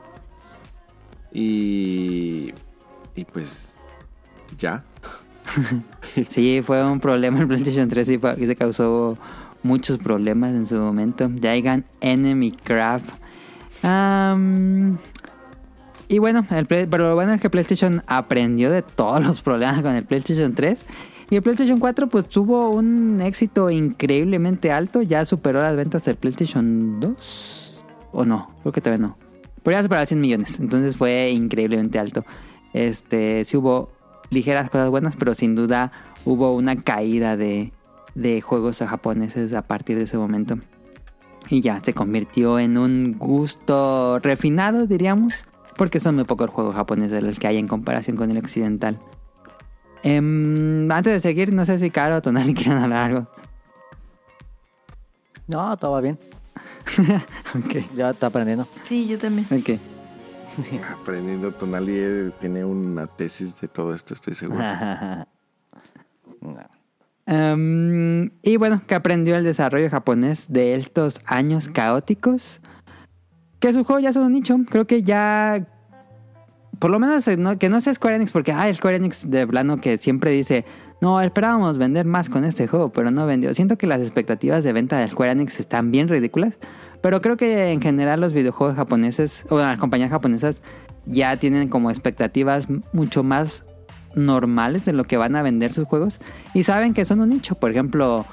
[1.34, 2.54] Y.
[3.16, 3.74] Y pues.
[4.58, 4.84] Ya.
[6.30, 9.18] Sí, fue un problema el PlayStation 3 y se causó
[9.62, 11.30] muchos problemas en su momento.
[11.40, 13.02] Giant Enemy Crab.
[13.84, 14.98] Am,
[16.12, 19.96] y bueno, el pero lo bueno es que PlayStation aprendió de todos los problemas con
[19.96, 20.84] el PlayStation 3.
[21.30, 25.04] Y el PlayStation 4 pues tuvo un éxito increíblemente alto.
[25.04, 27.84] Ya superó las ventas del PlayStation 2.
[28.12, 28.50] ¿O no?
[28.62, 29.18] Creo que todavía no.
[29.62, 30.60] Pero ya superó 100 millones.
[30.60, 32.26] Entonces fue increíblemente alto.
[32.74, 33.92] Este, sí hubo
[34.32, 35.92] ligeras cosas buenas, pero sin duda
[36.26, 37.72] hubo una caída de,
[38.16, 40.58] de juegos japoneses a partir de ese momento.
[41.52, 45.46] Y ya se convirtió en un gusto refinado, diríamos,
[45.80, 49.00] porque son muy pocos juegos japoneses los que hay en comparación con el occidental.
[50.04, 53.28] Em, antes de seguir, no sé si Caro o Tonali quieren hablar algo.
[55.48, 56.20] No, todo va bien.
[57.56, 58.68] Ok, Ya está aprendiendo.
[58.84, 59.48] Sí, yo también.
[59.50, 59.80] ok.
[61.02, 64.62] Aprendiendo Tonali eh, tiene una tesis de todo esto, estoy seguro.
[67.26, 72.60] Em, y bueno, que aprendió el desarrollo japonés de estos años caóticos.
[73.60, 74.58] Que sus juegos ya son un nicho.
[74.70, 75.66] Creo que ya.
[76.80, 79.46] Por lo menos eh, que no sea Square Enix, porque ah, el Square Enix de
[79.48, 80.66] plano que siempre dice.
[81.02, 83.54] No, esperábamos vender más con este juego, pero no vendió.
[83.54, 86.60] Siento que las expectativas de venta de Square Enix están bien ridículas.
[87.02, 90.62] Pero creo que en general los videojuegos japoneses, o las compañías japonesas,
[91.06, 93.64] ya tienen como expectativas mucho más
[94.16, 96.20] normales de lo que van a vender sus juegos
[96.54, 97.56] y saben que son un nicho.
[97.56, 98.26] Por ejemplo,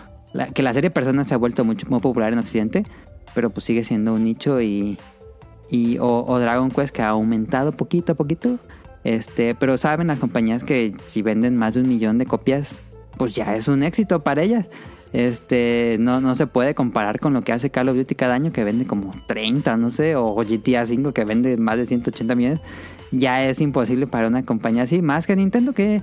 [0.55, 2.85] que la serie Persona se ha vuelto mucho más popular en Occidente,
[3.35, 4.99] pero pues sigue siendo un nicho y,
[5.71, 8.59] y o, o Dragon Quest que ha aumentado poquito a poquito.
[9.05, 12.81] Este, pero saben las compañías que si venden más de un millón de copias,
[13.17, 14.67] pues ya es un éxito para ellas.
[15.13, 18.53] Este, no, no se puede comparar con lo que hace Call of Duty cada año
[18.53, 22.61] que vende como 30, no sé, o GTA 5 que vende más de 180 millones.
[23.13, 26.03] Ya es imposible para una compañía así, más que Nintendo que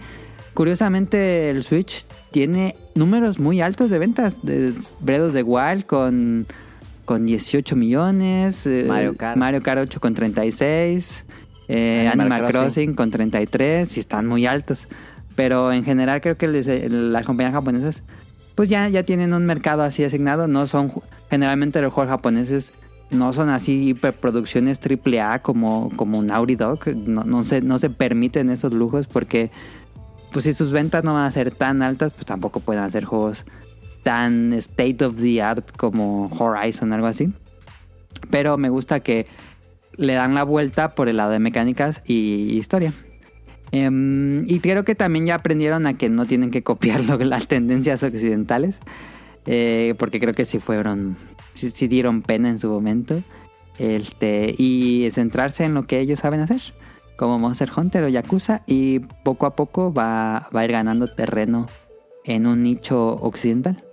[0.54, 4.74] curiosamente el Switch tiene números muy altos de ventas de
[5.22, 6.48] of the Wild con
[7.06, 9.38] con 18 millones, eh, Mario Kart.
[9.38, 11.26] Mario Kart 8 con 36,
[11.68, 12.62] eh, Animal Animal, Crossing.
[12.62, 12.94] Crossing.
[12.96, 14.88] con 33 y están muy altos.
[15.36, 18.04] Pero en general creo que les- las compañías japonesas
[18.56, 20.48] pues ya, ya tienen un mercado así asignado.
[20.48, 20.92] No son,
[21.32, 22.72] generalmente los juegos japoneses
[23.10, 26.96] no son así hiperproducciones triple A como, como Naughty Dog.
[26.96, 29.50] No, no, se, no se permiten esos lujos porque
[30.32, 33.46] pues si sus ventas no van a ser tan altas, pues tampoco pueden hacer juegos
[34.04, 37.34] tan state of the art como Horizon algo así.
[38.30, 39.28] Pero me gusta que
[39.98, 42.94] le dan la vuelta por el lado de mecánicas y historia.
[43.72, 47.48] Em, y creo que también ya aprendieron a que no tienen que copiar lo- las
[47.48, 48.80] tendencias occidentales.
[49.46, 51.18] eh, porque creo que sí fueron,
[51.54, 53.22] sí, sí dieron pena en su momento.
[53.78, 56.62] Este, y centrarse en lo que ellos saben hacer.
[57.18, 58.62] Como Monster Hunter o Yakuza.
[58.68, 61.68] Y poco a poco va, va a ir ganando terreno
[62.24, 63.84] en un nicho occidental.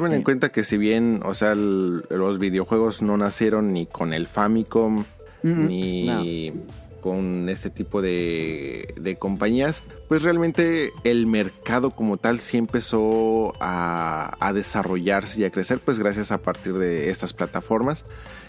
[0.00, 4.12] Tomen en cuenta que si bien, o sea, el- los videojuegos no nacieron ni con
[4.12, 5.04] el Famicom,
[5.42, 6.52] Mm, ni
[7.00, 14.34] con este tipo de, de compañías, pues realmente el mercado como tal sí empezó a,
[14.40, 18.04] a desarrollarse y a crecer, pues gracias a partir de estas plataformas.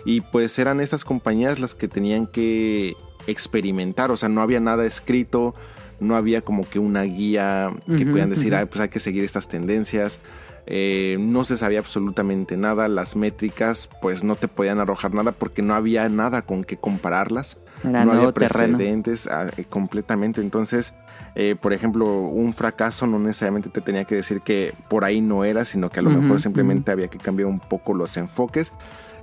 [0.06, 2.96] Y pues eran estas compañías las que tenían que
[3.28, 5.54] experimentar, o sea, no había nada escrito,
[6.00, 8.56] no había como que una guía que Ujú, puedan decir.
[8.56, 10.20] "Ay, pues hay que seguir estas tendencias.
[10.70, 15.62] Eh, no se sabía absolutamente nada, las métricas pues no te podían arrojar nada porque
[15.62, 20.42] no había nada con que compararlas, Era no había precedentes ah, eh, completamente.
[20.42, 20.94] Entonces,
[21.36, 25.46] eh, por ejemplo, un fracaso no necesariamente te tenía que decir que por ahí no
[25.46, 28.74] era, sino que a lo mejor simplemente había que cambiar un poco los enfoques.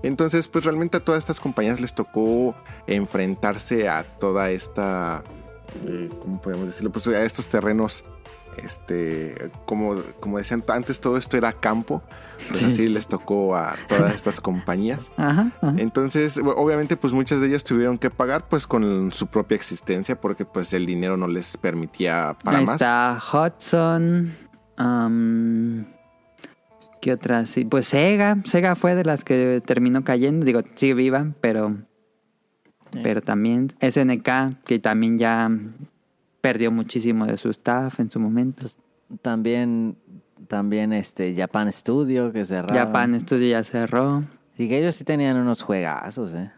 [0.02, 2.54] Entonces, pues realmente a todas estas compañías les tocó
[2.86, 5.22] enfrentarse a toda esta,
[6.22, 6.90] ¿cómo podemos decirlo?
[6.90, 8.02] Pues a estos terrenos,
[8.62, 12.02] este, como, como decían antes, todo esto era campo,
[12.48, 12.64] pues Sí.
[12.66, 15.12] así les tocó a todas estas compañías.
[15.16, 15.74] Ajá, ajá.
[15.78, 20.44] Entonces, obviamente, pues muchas de ellas tuvieron que pagar pues con su propia existencia porque
[20.44, 22.80] pues el dinero no les permitía para Ahí más.
[22.80, 24.34] está Hudson.
[27.00, 27.50] ¿Qué otras?
[27.50, 28.38] Sí, pues Sega.
[28.44, 30.46] Sega fue de las que terminó cayendo.
[30.46, 31.76] Digo, sigue viva, pero.
[33.02, 35.50] Pero también SNK, que también ya
[36.44, 38.66] perdió muchísimo de su staff en su momento.
[39.22, 39.96] También,
[40.46, 42.76] también este Japan Studio que cerraron.
[42.76, 44.24] Japan Studio ya cerró.
[44.58, 46.52] Y que ellos sí tenían unos juegazos, eh.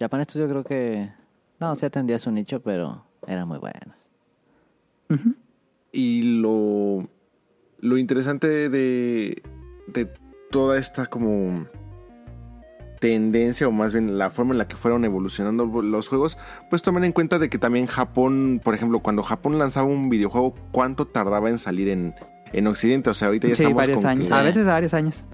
[0.00, 1.10] Japan Studio creo que...
[1.60, 3.94] No, sí atendía su nicho, pero eran muy buenos.
[5.92, 7.06] Y lo,
[7.80, 9.42] lo interesante de,
[9.86, 10.08] de
[10.50, 11.66] toda esta como
[13.00, 16.38] tendencia o más bien la forma en la que fueron evolucionando los juegos,
[16.70, 20.54] pues tomen en cuenta de que también Japón, por ejemplo, cuando Japón lanzaba un videojuego,
[20.72, 22.14] ¿cuánto tardaba en salir en,
[22.52, 23.10] en Occidente?
[23.10, 24.28] O sea, ahorita ya Sí, estamos varios con años.
[24.28, 25.24] que- A veces varios años.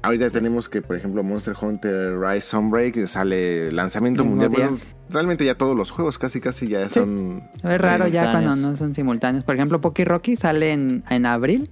[0.00, 4.70] Ahorita tenemos que, por ejemplo, Monster Hunter Rise Sunbreak sale lanzamiento Mismo mundial.
[4.70, 4.78] Bueno,
[5.10, 7.00] realmente ya todos los juegos casi casi ya Sí.
[7.00, 9.44] son Es raro ya cuando no son simultáneos.
[9.44, 11.70] Por ejemplo, Poki Rocky sale en, en abril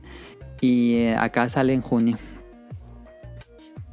[0.61, 2.19] y eh, acá sale en junio.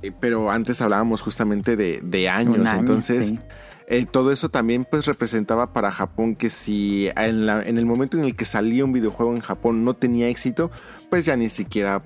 [0.03, 3.39] Eh, Pero antes hablábamos justamente de, de años, año, entonces sí.
[3.87, 8.17] eh, todo eso también pues representaba para Japón que si en, la- en el momento
[8.17, 10.69] en el que salía un videojuego en Japón no tenía éxito,
[11.09, 12.03] pues ya ni siquiera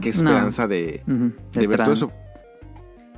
[0.00, 0.14] qué No.
[0.16, 1.02] esperanza de,
[1.54, 2.12] ver todo eso.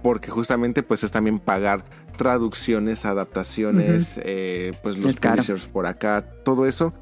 [0.03, 1.83] Porque justamente pues es también pagar
[2.17, 6.93] traducciones, adaptaciones, eh, pues los publishers por acá, todo eso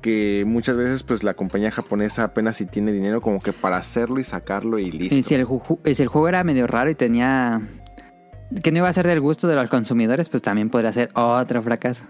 [0.00, 4.20] que muchas veces pues la compañía japonesa apenas si tiene dinero como que para hacerlo
[4.20, 5.14] y sacarlo y listo.
[5.14, 7.60] Y si el, ju- y si el juego era medio raro y tenía...
[8.62, 11.62] Que no iba a ser del gusto de los consumidores, pues también podría ser otro
[11.62, 12.04] fracaso.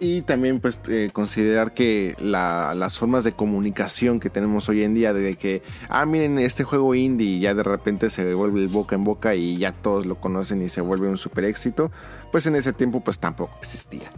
[0.00, 4.94] Y también pues eh, considerar que la- las formas de comunicación que tenemos hoy en
[4.94, 8.96] día, de que, ah, miren, este juego indie ya de repente se vuelve el boca
[8.96, 11.92] en boca y ya todos lo conocen y se vuelve un super éxito,
[12.32, 14.10] pues en ese tiempo pues tampoco existía.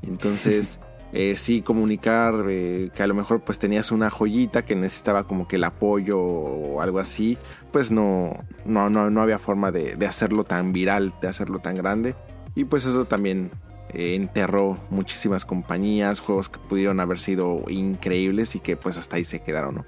[0.00, 0.80] Entonces,
[1.12, 5.48] eh, sí comunicar eh, que a lo mejor pues tenías una joyita que necesitaba como
[5.48, 7.38] que el apoyo o algo así,
[7.72, 12.14] pues no, no, no, no había forma de, hacerlo tan viral, de hacerlo tan grande.
[12.54, 13.50] Y pues eso también
[13.94, 19.24] eh, enterró muchísimas compañías, juegos que pudieron haber sido increíbles y que pues hasta ahí
[19.24, 19.86] se quedaron.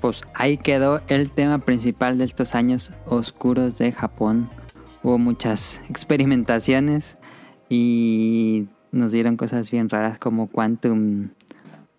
[0.00, 4.48] Pues ahí quedó el tema principal de estos años oscuros de Japón.
[5.02, 7.17] Hubo muchas experimentaciones
[7.68, 11.28] y nos dieron cosas bien raras como Quantum,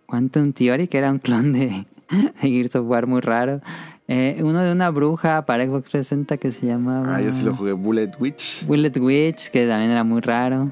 [0.06, 1.86] Quantum Theory, que era un clon de,
[2.42, 3.62] de Gears of War muy raro.
[4.08, 7.18] Eh, uno de una bruja para Xbox 360 que se llamaba...
[7.18, 8.66] Ah, yo sí lo jugué Bullet Witch.
[8.66, 10.72] Bullet Witch, que también era muy raro.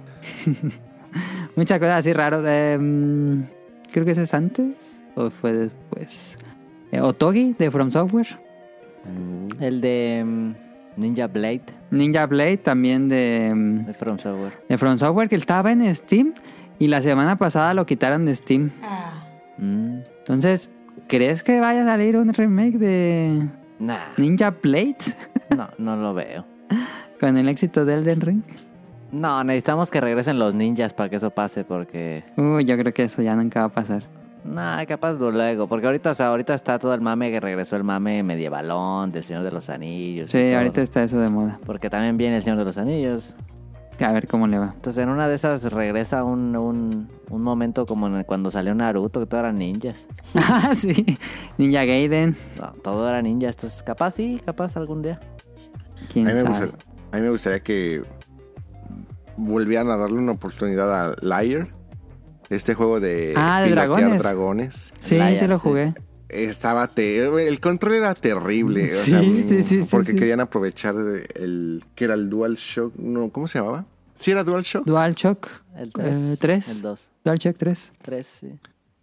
[1.56, 2.44] Muchas cosas así raras.
[2.48, 3.46] Em,
[3.92, 6.36] creo que ese es antes o fue después.
[6.92, 8.40] Eh, Otogi de From Software.
[9.60, 10.67] El de mm,
[10.98, 14.54] Ninja Blade Ninja Blade también de, em, de From Software.
[14.68, 16.34] de From Software que estaba en Steam
[16.80, 18.72] y la semana pasada lo quitaron de Steam.
[19.58, 20.70] Mm, Entonces,
[21.08, 23.48] ¿crees que vaya a salir un remake de
[23.80, 24.98] nah, Ninja Blade
[25.56, 26.46] no, no lo veo.
[27.20, 28.42] con el éxito de Elden Ring?
[29.12, 32.24] No, necesitamos que regresen los ninjas para que eso pase porque...
[32.36, 34.04] Uy, yo creo que eso ya nunca va a pasar.
[34.48, 35.68] Nah, capaz luego.
[35.68, 39.24] Porque ahorita, o sea, ahorita está todo el mame que regresó el mame medievalón del
[39.24, 40.34] Señor de los Anillos.
[40.34, 40.58] y Sí, todo.
[40.60, 41.58] ahorita está eso de moda.
[41.66, 43.36] Porque también viene el Señor de los Anillos.
[44.00, 44.72] A ver cómo le va.
[44.76, 48.76] Entonces en una de esas regresa un, un, un momento como en el- cuando salió
[48.76, 49.98] Naruto, que todo eran ninjas.
[50.36, 51.18] Ah, sí.
[51.58, 52.38] Ninja Gaiden.
[52.62, 53.48] No, todo era ninja.
[53.48, 55.20] Entonces capaz sí, capaz algún día.
[55.20, 56.50] A ¿Quién mí, me sabe?
[56.50, 56.76] gustaría,
[57.12, 58.04] a mí me gustaría que
[59.36, 61.68] volvieran a darle una oportunidad a Liar.
[62.50, 64.20] Este juego de Ah, de dragones.
[64.20, 64.94] dragones.
[65.00, 65.94] Sí, Liar, sí lo jugué.
[66.30, 70.18] Estaba te- el control era terrible, o Sí, sea, sí, sí, porque sí.
[70.18, 70.96] querían aprovechar
[71.36, 73.86] el que era el Dual Shock, no, ¿cómo se llamaba?
[74.18, 74.86] Sí era Dual Shock.
[74.86, 76.40] DualShock El eh, 3.
[76.40, 76.70] 3.
[76.70, 77.08] El 2.
[77.24, 77.92] DualShock 3.
[78.02, 78.48] 3, sí.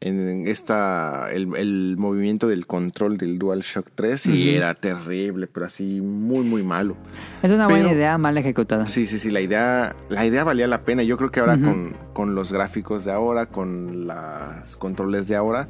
[0.05, 6.03] En esta el, el movimiento del control del DualShock 3 y era terrible, pero así
[6.03, 6.97] muy muy malo.
[7.43, 8.87] Es una buena idea, mal ejecutada.
[8.87, 11.03] Sí, sí, sí, la idea la idea valía la pena.
[11.03, 15.69] Yo creo que ahora con, con los gráficos de ahora, con los controles de ahora,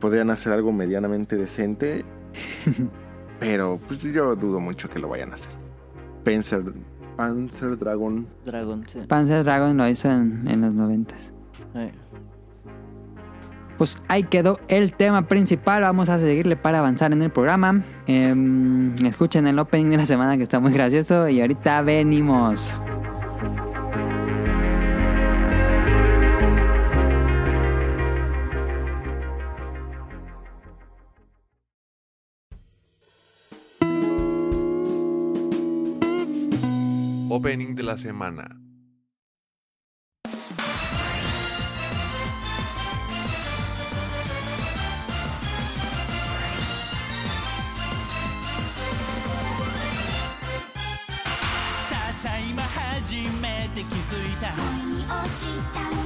[0.00, 2.04] podrían hacer algo medianamente decente.
[3.38, 5.52] pero pues yo dudo mucho que lo vayan a hacer.
[6.24, 6.62] Panzer,
[7.18, 8.26] Panzer Dragon.
[8.46, 9.00] Dragon, sí.
[9.06, 11.14] Panzer Dragon lo hizo en, en los 90.
[13.78, 15.82] Pues ahí quedó el tema principal.
[15.82, 17.82] Vamos a seguirle para avanzar en el programa.
[18.06, 21.28] Em, escuchen el opening de la semana que está muy gracioso.
[21.28, 22.80] Y ahorita venimos.
[37.28, 38.48] Opening de la semana.
[54.50, 56.03] "に落ちた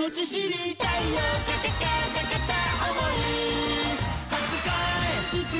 [0.00, 1.84] 持ち知りたいよカカカ
[2.14, 2.38] カ片
[2.88, 3.28] 思い
[4.30, 4.34] 初
[4.64, 5.52] 恋ピ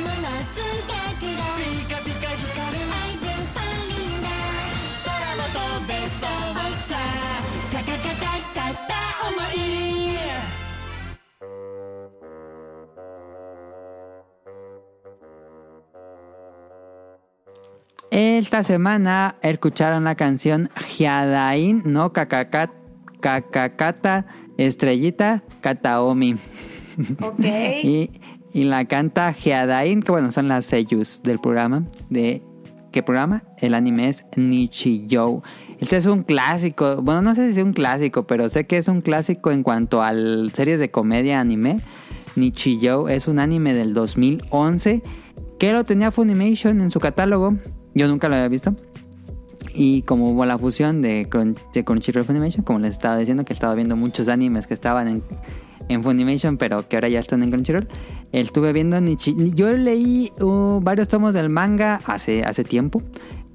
[1.84, 2.86] カピカ光る
[5.04, 5.56] 空も飛
[5.86, 6.28] べそう
[6.88, 6.90] さ
[7.72, 8.24] カカカカ
[8.54, 8.96] 片
[9.28, 9.56] 思い
[18.10, 22.70] Esta semana escucharon la canción Hyadain no Kakaka-
[23.21, 24.25] Kakakata
[24.57, 26.35] Estrellita Kataomi.
[27.21, 27.39] Ok.
[27.83, 28.09] Y,
[28.53, 31.85] y la canta Hyadain, que bueno, son las seiyus del programa.
[32.09, 32.43] De,
[32.91, 33.43] ¿Qué programa?
[33.59, 35.41] El anime es Nichijou.
[35.79, 37.01] Este es un clásico.
[37.01, 40.03] Bueno, no sé si es un clásico, pero sé que es un clásico en cuanto
[40.03, 40.11] a
[40.53, 41.79] series de comedia anime.
[42.35, 45.01] Nichijou es un anime del 2011
[45.57, 47.55] que lo tenía Funimation en su catálogo.
[47.93, 48.75] Yo nunca lo había visto.
[49.73, 51.27] Y como hubo la fusión de,
[51.73, 55.23] de Crunchyroll Funimation, como les estaba diciendo que estaba viendo muchos animes que estaban en,
[55.89, 57.87] en Funimation, pero que ahora ya están en Crunchyroll,
[58.31, 59.35] estuve viendo Nichi.
[59.53, 63.01] Yo leí uh, varios tomos del manga hace, hace tiempo.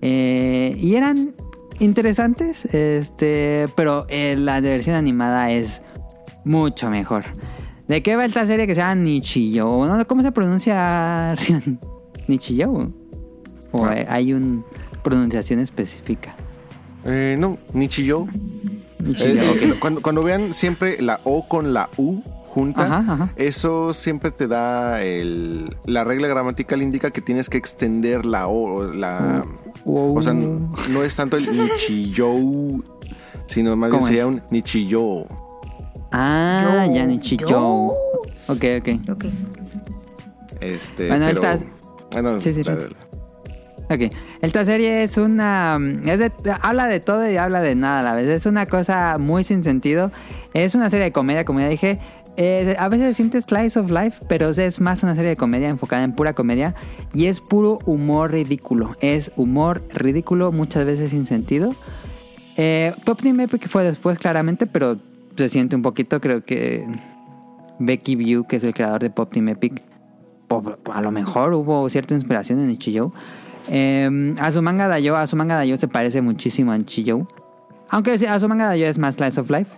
[0.00, 1.34] eh, y eran
[1.78, 5.82] interesantes, este, pero eh, la versión animada es
[6.44, 7.24] mucho mejor.
[7.86, 9.84] ¿De qué va esta serie que se llama Nichijou?
[9.86, 10.04] ¿No?
[10.06, 11.34] ¿Cómo se pronuncia?
[11.34, 11.78] Rion?
[12.28, 12.92] ¿Nichijou?
[13.72, 13.94] ¿O Ah.
[14.08, 14.62] hay una
[15.10, 16.34] pronunciación específica?
[17.04, 18.28] Eh, no, Nichijou.
[19.04, 19.78] Nichijou, Eh, ok.
[19.80, 23.32] cuando, cuando vean siempre la O con la U junta, Ajá, ajá.
[23.36, 28.78] eso siempre te da el, la regla gramatical indica que tienes que extender la O,
[28.78, 29.44] o la,
[29.84, 30.18] Wow.
[30.18, 32.82] o sea, no es tanto el Nichijou,
[33.46, 34.28] sino más bien ¿Cómo sería es?
[34.28, 35.26] un Nichijou.
[36.10, 37.92] Ah, Yo, ya Nichijou.
[38.48, 38.88] Ok, ok.
[39.10, 39.24] Ok.
[40.60, 41.64] Este, Bueno, pero, esta-
[42.16, 42.64] Ah, no, Sí, sí, sí.
[42.64, 42.88] la- la-
[43.88, 45.78] Ok, esta serie es una...
[46.60, 48.26] habla de todo y habla de nada a la vez.
[48.28, 50.10] Es una cosa muy sin sentido.
[50.54, 52.00] Es una serie de comedia, como ya dije.
[52.78, 56.02] A veces se siente slice of life, pero es más una serie de comedia enfocada
[56.02, 56.74] en pura comedia.
[57.14, 58.96] Y es puro humor ridículo.
[59.00, 61.74] Es humor ridículo, muchas veces sin sentido.
[62.56, 64.96] Eh, Pop Team Epic fue después, claramente, pero
[65.36, 66.86] se siente un poquito, creo que...
[67.78, 69.82] Becky View, que es el creador de Pop Team Epic,
[70.92, 73.12] a lo mejor hubo cierta inspiración en Ichijou.
[73.68, 77.26] Eh, a su manga Dayo, a su manga Dayo se parece muchísimo a Ichijou.
[77.88, 79.70] Aunque a su manga Dayo es más Slice of Life.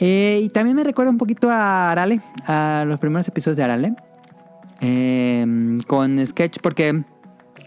[0.00, 3.94] Eh, y también me recuerda un poquito a Arale, a los primeros episodios de Arale.
[4.80, 7.04] Eh, con sketch, porque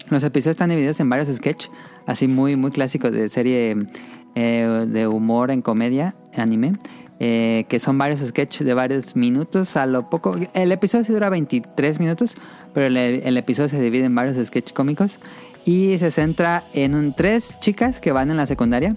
[0.10, 1.72] los episodios están divididos en varios sketches,
[2.06, 3.88] así muy, muy clásicos de serie
[4.36, 6.74] eh, de humor en comedia, anime,
[7.22, 10.38] eh, que son varios sketches de varios minutos a lo poco.
[10.54, 12.36] El episodio sí dura 23 minutos,
[12.74, 15.20] pero el, el episodio se divide en varios sketches cómicos
[15.66, 18.96] y se centra en tres chicas que van en la secundaria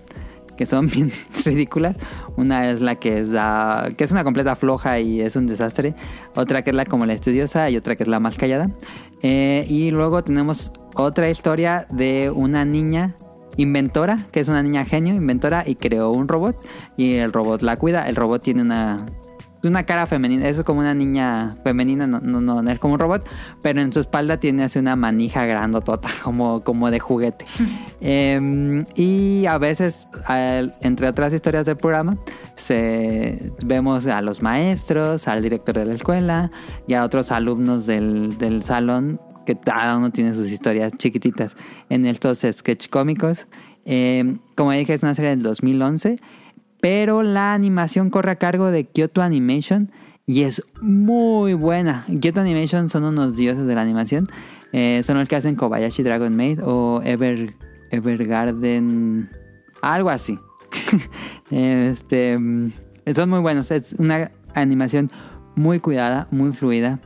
[0.58, 1.10] que son bien
[1.46, 1.96] ridículas.
[2.36, 5.94] Una es la que es la que es una completa floja y es un desastre.
[6.34, 8.70] Otra que es la como la estudiosa y otra que es la más callada.
[9.22, 13.14] Eh, y luego tenemos otra historia de una niña
[13.56, 16.56] inventora, que es una niña genio, inventora, y creó un robot.
[16.96, 18.08] Y el robot la cuida.
[18.08, 19.06] El robot tiene una,
[19.62, 20.48] una cara femenina.
[20.48, 23.28] Eso es como una niña femenina, no, no, no, no es como un robot.
[23.62, 27.44] Pero en su espalda tiene así una manija grandotota, como, como de juguete.
[28.00, 32.16] Eh, y a veces, al- entre otras historias del programa,
[32.54, 36.50] se, vemos a los maestros, al director de la escuela
[36.86, 41.56] y a otros alumnos del, del salón que cada uno tiene sus historias chiquititas
[41.88, 43.46] en estos sketch cómicos.
[43.84, 46.18] Eh, como dije, es una serie del 2011,
[46.80, 49.90] pero la animación corre a cargo de Kyoto Animation
[50.26, 52.04] y es muy buena.
[52.20, 54.28] Kyoto Animation son unos dioses de la animación.
[54.72, 57.54] Eh, son los que hacen Kobayashi Dragon Maid o Ever,
[57.90, 59.30] Evergarden,
[59.80, 60.38] algo así.
[61.50, 62.72] este, mm,
[63.14, 63.70] son muy buenos.
[63.70, 65.10] Es una animación
[65.56, 67.00] muy cuidada, muy fluida,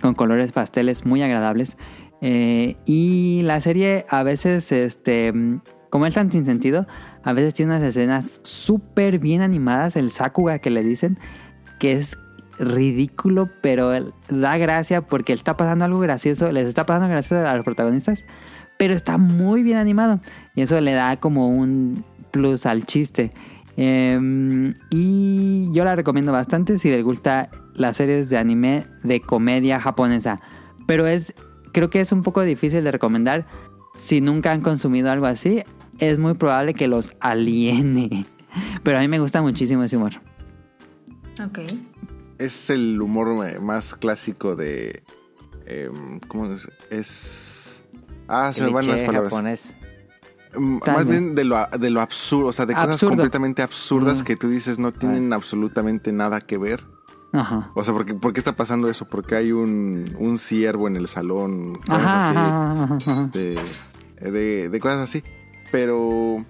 [0.00, 1.76] con colores pasteles muy agradables.
[2.20, 5.60] Eh, y la serie a veces, este, mm,
[5.90, 6.86] como es tan sin sentido,
[7.22, 11.18] a veces tiene unas escenas súper bien animadas, el Sakuga que le dicen,
[11.78, 12.18] que es
[12.58, 13.90] ridículo, pero
[14.28, 18.24] da gracia porque está pasando algo gracioso, les está pasando gracioso a los protagonistas,
[18.78, 20.20] pero está muy bien animado
[20.54, 23.32] y eso le da como un plus al chiste.
[23.76, 29.80] Eh, y yo la recomiendo bastante si les gusta las series de anime de comedia
[29.80, 30.40] japonesa,
[30.86, 31.32] pero es
[31.72, 33.46] creo que es un poco difícil de recomendar
[33.96, 35.62] si nunca han consumido algo así,
[35.98, 38.24] es muy probable que los aliene.
[38.82, 40.12] Pero a mí me gusta muchísimo ese humor.
[41.44, 41.60] Ok.
[42.38, 45.02] Es el humor eh, más clásico de.
[45.66, 46.68] em, ¿Cómo es?
[46.90, 47.80] Es.
[48.28, 49.32] Ah, se me van las palabras.
[49.32, 49.74] japonés.
[50.56, 53.10] Mm, Más bien de lo, de lo absurdo, o sea, de cosas Absurdo.
[53.10, 54.24] completamente absurdas Mm.
[54.24, 56.84] que tú dices no tienen absolutamente nada que ver.
[57.32, 57.70] Ajá.
[57.74, 59.04] O sea, ¿por qué, por qué está pasando eso?
[59.06, 63.30] Porque hay un, un ciervo en el salón, cosas Ajá, así, ajá, ajá, ajá.
[63.34, 65.22] De, de, de cosas así.
[65.70, 66.44] Pero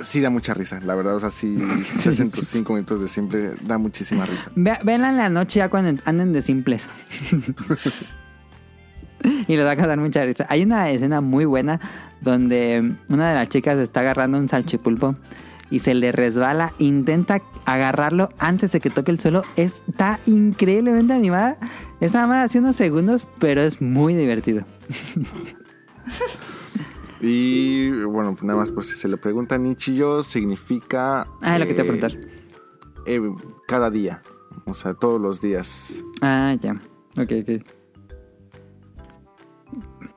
[0.00, 1.16] sí da mucha risa, la verdad.
[1.16, 4.50] O sea, sí, si se hacen tus cinco minutos de siempre, da muchísima risa.
[4.54, 6.84] Ve- Véanla en la noche ya cuando anden de simples.
[9.48, 10.46] y les va a causar mucha risa.
[10.48, 11.80] Hay una escena muy buena
[12.20, 15.14] donde una de las chicas está agarrando un salchipulpo
[15.68, 19.42] y se le resbala, intenta agarrarlo antes de que toque el suelo.
[19.56, 21.56] Está increíblemente animada.
[22.00, 24.64] Es nada más hace unos segundos, pero es muy divertido.
[27.20, 31.26] Y bueno, pues nada más por si se le preguntan, Nichillo significa.
[31.40, 32.30] Ah, es lo que te iba a eh, preguntar.
[33.06, 33.20] eh,
[33.66, 34.22] cada día.
[34.64, 36.02] O sea, todos los días.
[36.22, 36.72] Ah, ya.
[37.18, 37.62] Ok, ok.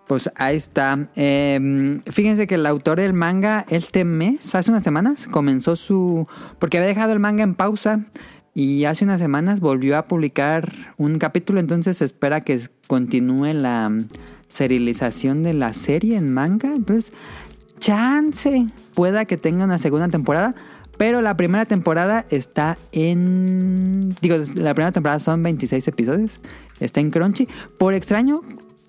[0.07, 1.09] Pues ahí está.
[1.15, 6.27] Eh, fíjense que el autor del manga este mes, hace unas semanas, comenzó su...
[6.57, 8.05] Porque había dejado el manga en pausa
[8.55, 13.91] y hace unas semanas volvió a publicar un capítulo, entonces se espera que continúe la
[14.49, 16.75] serialización de la serie en manga.
[16.75, 17.13] Entonces,
[17.79, 20.55] chance pueda que tenga una segunda temporada.
[20.97, 24.13] Pero la primera temporada está en...
[24.21, 26.41] Digo, la primera temporada son 26 episodios.
[26.81, 27.47] Está en Crunchy.
[27.77, 28.41] Por extraño,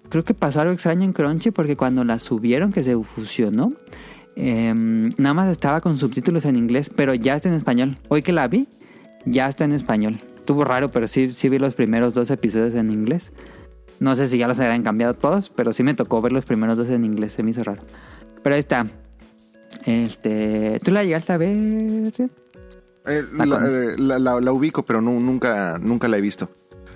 [0.08, 3.74] creo que pasó algo extraño en Crunchy porque cuando la subieron, que se fusionó,
[4.34, 7.98] eh, nada más estaba con subtítulos en inglés, pero ya está en español.
[8.08, 8.66] Hoy que la vi,
[9.24, 10.20] ya está en español.
[10.36, 13.30] Estuvo raro, pero sí, sí vi los primeros dos episodios en inglés.
[14.00, 16.76] No sé si ya los habrán cambiado todos, pero sí me tocó ver los primeros
[16.76, 17.32] dos en inglés.
[17.34, 17.82] Se me hizo raro.
[18.42, 18.86] Pero ahí está.
[19.84, 22.12] Este, ¿Tú la llegaste a ver?
[23.06, 26.50] Eh, La la, eh, la- la- la ubico, pero no, nunca, nunca la he visto.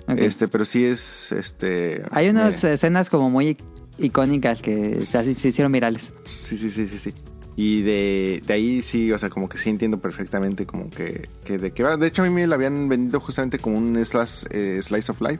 [0.07, 1.31] Este, pero sí es.
[1.31, 2.03] Este.
[2.11, 3.57] Hay unas eh, escenas como muy
[3.97, 6.11] icónicas que se, hicieron virales.
[6.25, 7.13] sí, sí, sí, sí, sí.
[7.57, 11.57] Y de, de ahí sí, o sea, como que sí entiendo perfectamente como que, que
[11.57, 11.95] de qué va.
[11.97, 15.21] De hecho, a mí me lo habían vendido justamente como un slash, eh, slice of
[15.21, 15.39] life.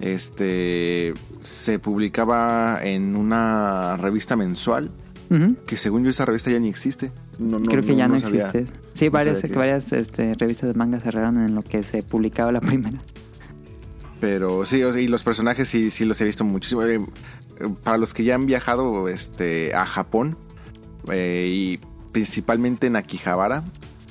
[0.00, 4.90] Este se publicaba en una revista mensual
[5.66, 7.10] que según yo esa revista ya ni existe.
[7.38, 8.48] No, no, Creo que ya no, sabía.
[8.48, 8.70] existe.
[8.92, 12.60] Sí, varias, que- varias este, revistas de manga cerraron en lo que se publicaba la
[12.60, 13.00] primera.
[14.20, 16.82] Pero sí, y los personajes sí, sí los he visto muchísimo.
[16.84, 17.00] Eh,
[17.82, 20.36] para los que ya han viajado este, a Japón
[21.10, 21.80] eh, y
[22.12, 23.64] principalmente en Akihabara,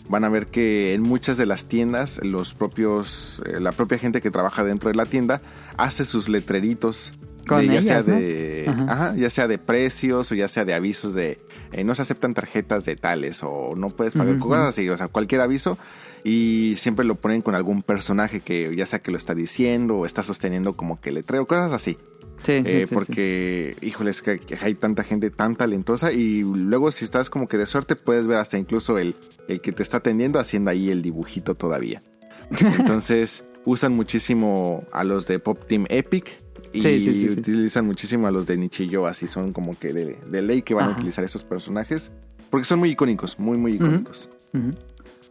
[0.09, 4.21] van a ver que en muchas de las tiendas, los propios, eh, la propia gente
[4.21, 5.41] que trabaja dentro de la tienda
[5.77, 7.13] hace sus letreritos.
[7.47, 8.15] Con de- ya sea ellas, ¿no?
[8.19, 8.83] de, Ajá.
[8.89, 11.39] ajá, ya sea de precios o ya sea de avisos de
[11.71, 15.07] eh, no se aceptan tarjetas de tales o no puedes pagar cosas así, o sea,
[15.07, 15.77] cualquier aviso
[16.23, 20.05] y siempre lo ponen con algún personaje que ya sea que lo está diciendo o
[20.05, 21.97] está sosteniendo como que letreo, cosas así.
[22.43, 22.93] Sí, sí, Eh, sí, sí.
[22.95, 27.57] porque, híjole, es que hay tanta gente tan talentosa y luego si estás como que
[27.57, 29.15] de suerte puedes ver hasta incluso el,
[29.47, 32.01] el que te está atendiendo haciendo ahí el dibujito todavía.
[32.79, 36.25] Entonces usan muchísimo a los de Pop Team Epic
[36.73, 37.39] y Sí, sí, sí, sí.
[37.39, 40.89] utilizan muchísimo a los de Nichijou, así son como que de, de ley que van
[40.89, 42.11] a utilizar esos personajes
[42.49, 44.29] porque son muy icónicos, muy, muy icónicos.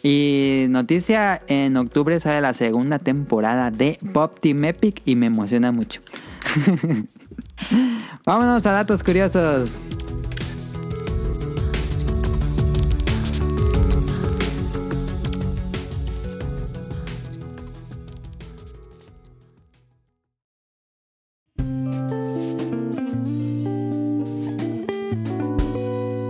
[0.03, 5.73] Y noticia, en octubre sale la segunda temporada de Pop Team Epic y me emociona
[5.73, 6.01] mucho.
[8.25, 9.77] Vámonos a datos curiosos.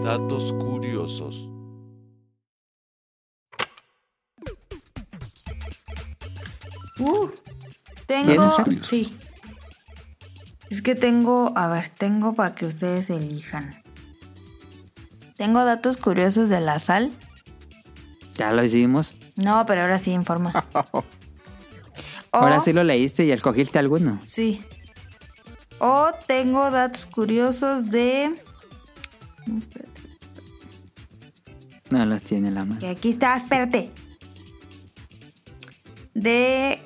[0.04, 1.48] Datos curiosos.
[6.98, 7.30] Uh,
[8.06, 8.56] ¿Tienes, tengo.
[8.82, 9.16] Sí.
[10.70, 11.52] Es que tengo.
[11.56, 13.74] A ver, tengo para que ustedes elijan.
[15.36, 17.12] Tengo datos curiosos de la sal.
[18.36, 19.14] Ya lo hicimos.
[19.36, 20.52] No, pero ahora sí informa.
[22.32, 24.20] O- Ahora sí lo leíste y escogiste alguno.
[24.24, 24.62] Sí.
[25.80, 28.40] O tengo datos curiosos de.
[29.48, 30.00] No, espérate.
[31.90, 32.78] No los tiene la mano.
[32.78, 33.90] Que aquí está, espérate.
[36.14, 36.80] De.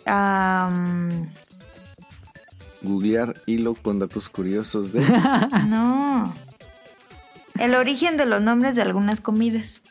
[2.84, 5.00] Googlear hilo con datos curiosos de...
[5.66, 6.34] no.
[7.58, 9.82] El origen de los nombres de algunas comidas.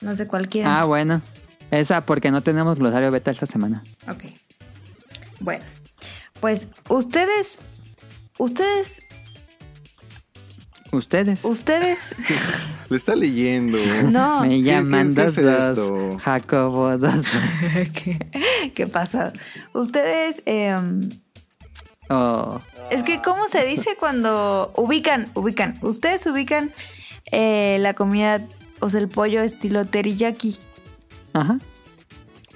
[0.00, 0.80] No sé cualquiera.
[0.80, 1.22] Ah, bueno.
[1.70, 3.82] Esa porque no tenemos glosario beta esta semana.
[4.08, 4.24] Ok.
[5.40, 5.64] Bueno,
[6.40, 7.58] pues ustedes,
[8.38, 9.02] ustedes,
[10.94, 12.14] Ustedes ustedes,
[12.88, 13.78] Le está leyendo.
[14.10, 14.42] no.
[14.42, 15.78] me llaman dos es?
[16.22, 17.24] Jacobo dos dos.
[17.92, 19.32] ¿Qué, qué pasa?
[19.72, 21.08] Ustedes, em,
[22.10, 22.60] Oh,
[22.90, 26.70] es que cómo se dice cuando ubican, ubican, ustedes ubican
[27.32, 28.46] eh, la comida,
[28.80, 30.58] o sea, el pollo estilo teriyaki.
[31.32, 31.58] Ajá.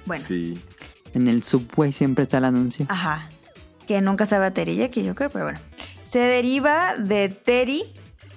[0.05, 0.59] Bueno, Sí.
[1.13, 2.85] En el subway siempre está el anuncio.
[2.89, 3.29] ajá,
[3.87, 5.59] que nunca sabe a teriyaki, yo creo, pero bueno.
[6.05, 7.83] Se deriva de teri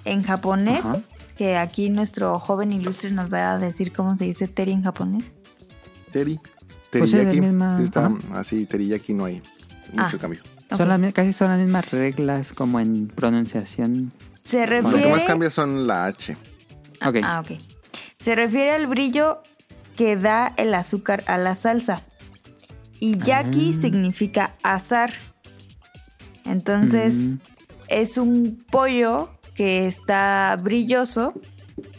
[0.05, 1.01] en japonés, Ajá.
[1.37, 5.35] que aquí nuestro joven ilustre nos va a decir cómo se dice teri en japonés.
[6.11, 6.39] Teri.
[6.91, 7.41] Pues es Teriyaki.
[7.41, 9.41] misma- Está así, teriyaki no hay
[9.93, 10.19] mucho Ah.
[10.19, 10.41] cambio.
[10.77, 14.11] Son las casi son las mismas reglas como en pronunciación.
[14.43, 15.11] Se Lo que refiere...
[15.11, 16.35] más cambia son la H.
[17.05, 17.17] Ok.
[17.23, 17.59] Ah, ok.
[18.19, 19.41] Se refiere al brillo
[19.97, 22.01] que da el azúcar a la salsa.
[22.99, 23.77] Y yaki Ah.
[23.81, 25.13] significa azar.
[26.45, 27.37] Entonces, Mm.
[27.87, 31.33] es un pollo que está brilloso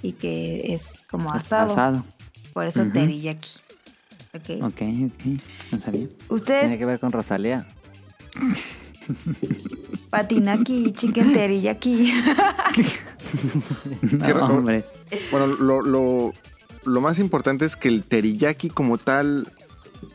[0.02, 1.72] y que es como asado.
[1.72, 2.04] Asado.
[2.52, 2.92] Por eso Ujú.
[2.92, 3.50] teriyaki.
[4.34, 4.62] Ok.
[4.62, 5.42] Ok, ok.
[5.72, 6.06] No sabía.
[6.08, 7.66] Tiene Ustedes, que ver con Rosalía.
[10.10, 12.12] Patinaki, chicken teriyaki.
[14.12, 14.84] No, Qué hombre.
[15.30, 16.32] Bueno, lo, lo,
[16.84, 19.50] lo más importante es que el teriyaki como tal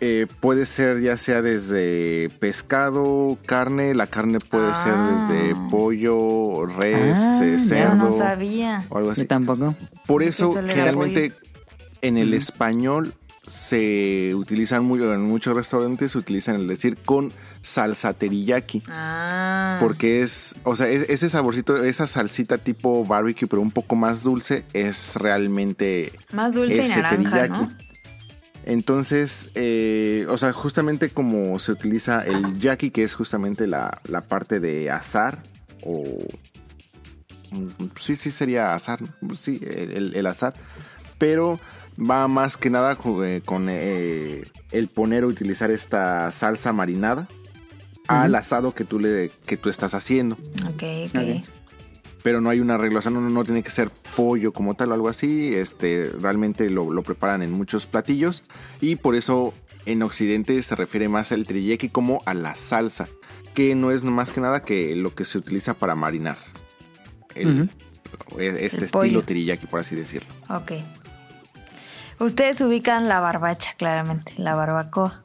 [0.02, 5.28] eh, puede ser ya sea desde pescado, carne, la carne puede ser Ah.
[5.30, 8.86] desde pollo, res, Ah, eh, cerdo no sabía.
[8.90, 9.22] o algo así.
[9.22, 9.76] Yo tampoco.
[10.06, 11.34] Por eso generalmente
[12.02, 13.14] en el español
[13.48, 18.84] se utilizan muy, en muchos restaurantes se utilizan el decir con salsa teriyaki.
[18.88, 19.77] Ah.
[19.80, 24.23] Porque es, o sea, es- ese saborcito, esa salsita tipo barbecue, pero un poco más
[24.23, 27.49] dulce, es realmente Más dulce y naranja, teriyaki.
[27.52, 27.72] ¿no?
[28.65, 34.22] Entonces, eh, o sea, justamente como se utiliza el yaki, que es justamente la, la
[34.22, 35.41] parte de azar,
[35.84, 36.03] o...
[37.52, 37.68] mm,
[37.99, 38.99] Sí, sí, sería azar,
[39.36, 40.53] sí, el, el azar.
[41.18, 41.60] Pero
[41.99, 47.27] va más que nada eh, con eh, el poner o utilizar esta salsa marinada
[48.10, 50.36] al asado que tú, le, que tú estás haciendo.
[50.68, 51.15] Ok, ok.
[51.15, 51.45] Ok.
[52.22, 54.91] Pero no hay una regla, o sea, no, no tiene que ser pollo como tal
[54.91, 55.56] o algo así.
[55.56, 58.44] Este, realmente lo, lo preparan en muchos platillos
[58.81, 59.53] y por eso
[59.86, 63.07] en Occidente se refiere más al teriyaki como a la salsa,
[63.53, 66.38] que no es más que nada que lo que se utiliza para marinar
[67.36, 67.69] el,
[68.38, 69.23] este El estilo pollo.
[69.23, 70.30] teriyaki, por así decirlo.
[70.49, 70.73] Ok.
[72.19, 75.23] Ustedes ubican la barbacha, claramente, la barbacoa.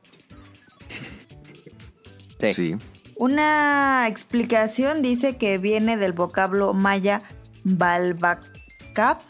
[2.53, 2.75] Sí.
[2.79, 2.87] Sí.
[3.17, 7.23] Una explicación dice que viene del vocablo maya
[7.63, 9.21] balbacap,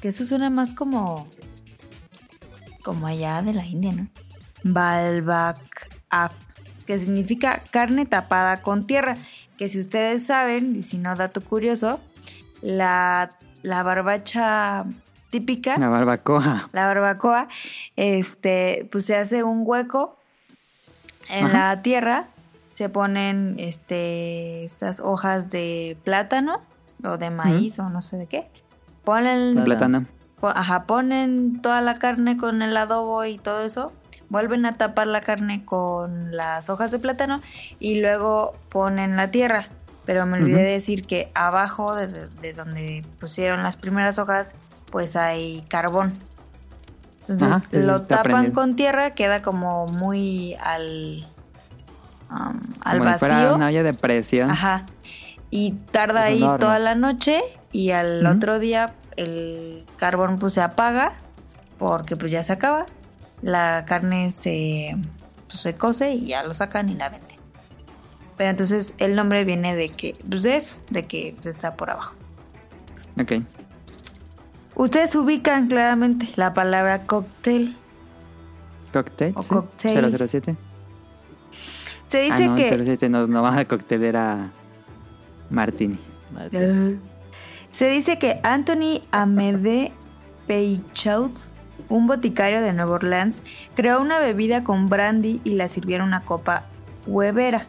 [0.00, 1.28] que eso suena más como
[2.84, 4.06] como allá de la India, ¿no?
[4.62, 6.32] Balbacap,
[6.86, 9.16] que significa carne tapada con tierra,
[9.58, 11.98] que si ustedes saben, y si no dato curioso,
[12.62, 14.84] la, la barbacha
[15.30, 16.70] típica La barbacoa.
[16.72, 17.48] la barbacoa,
[17.96, 20.16] este, pues se hace un hueco
[21.28, 22.28] en la tierra,
[22.76, 26.60] se ponen este, estas hojas de plátano
[27.02, 28.50] o de maíz o no sé de qué.
[29.02, 30.04] Ponen, Plátano.
[30.40, 33.92] po- ajá, ponen toda la carne con el adobo y todo eso.
[34.28, 37.40] Vuelven a tapar la carne con las hojas de plátano
[37.78, 39.64] y luego ponen la tierra.
[40.04, 40.64] Pero me olvidé Ujú.
[40.72, 44.54] decir que abajo de, de- de donde pusieron las primeras hojas,
[44.90, 46.12] pues hay carbón.
[47.22, 51.26] Entonces Ajá, lo tapan con tierra, queda como muy al,
[52.30, 53.54] um, al Como vacío.
[53.54, 54.50] una olla de presión.
[54.50, 54.84] Ajá.
[55.50, 56.58] Y tarda ahí horno.
[56.58, 57.42] toda la noche
[57.72, 58.36] y al Ujú.
[58.36, 61.12] otro día el carbón pues se apaga
[61.78, 62.86] porque pues ya se acaba.
[63.42, 64.96] La carne se,
[65.48, 67.36] pues, se cose y ya lo sacan y la venden.
[68.36, 71.90] Pero entonces el nombre viene de que, pues de eso, de que pues, está por
[71.90, 72.14] abajo.
[73.20, 73.32] Ok.
[74.74, 77.76] Ustedes ubican claramente la palabra cóctel.
[78.92, 79.32] Cocktail.
[79.36, 79.48] O sí.
[79.48, 80.28] cocktail.
[80.28, 80.56] 007.
[82.06, 82.84] Se dice ah, no, que...
[82.84, 84.50] 007 no, no va a cóctel, era
[85.50, 85.98] Martini.
[86.32, 86.98] Madre.
[87.72, 89.92] Se dice que Anthony Amede
[90.46, 91.32] Peichaud,
[91.88, 93.42] un boticario de Nueva Orleans,
[93.74, 96.64] creó una bebida con brandy y la sirvió en una copa
[97.06, 97.66] huevera.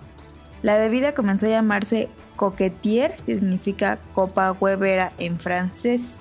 [0.61, 6.19] La bebida comenzó a llamarse coquetier, que significa copa huevera en francés.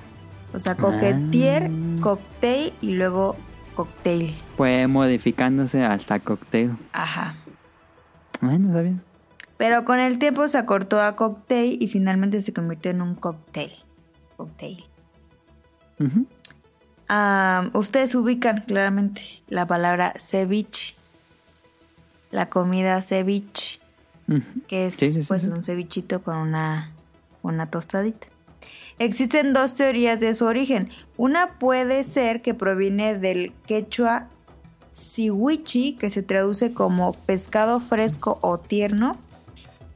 [0.52, 2.00] O sea, coquetier, Ah.
[2.00, 3.36] cocktail y luego
[3.74, 4.34] cocktail.
[4.56, 6.72] Fue modificándose hasta cocktail.
[6.92, 7.34] Ajá.
[8.40, 9.02] Bueno, está bien.
[9.56, 13.72] Pero con el tiempo se acortó a cocktail y finalmente se convirtió en un cocktail.
[14.36, 14.84] Cocktail.
[15.98, 16.26] Ujú.
[17.08, 20.94] Ah, ustedes ubican claramente la palabra ceviche.
[22.30, 23.80] La comida ceviche,
[24.66, 25.48] que es Sí, sí, sí, pues sí.
[25.48, 26.90] un cevichito con una,
[27.42, 28.26] una tostadita.
[28.98, 30.90] Existen dos teorías de su origen.
[31.16, 34.28] Una puede ser que proviene del quechua
[34.96, 39.18] siwichi, que se traduce como pescado fresco o tierno,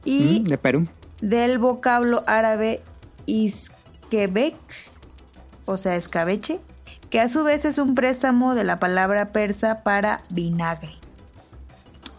[0.05, 0.87] y Mm, de Perú.
[1.21, 2.81] del vocablo árabe
[3.25, 4.53] isquebek,
[5.65, 6.59] o sea, escabeche,
[7.09, 10.91] que a su vez es un préstamo de la palabra persa para vinagre.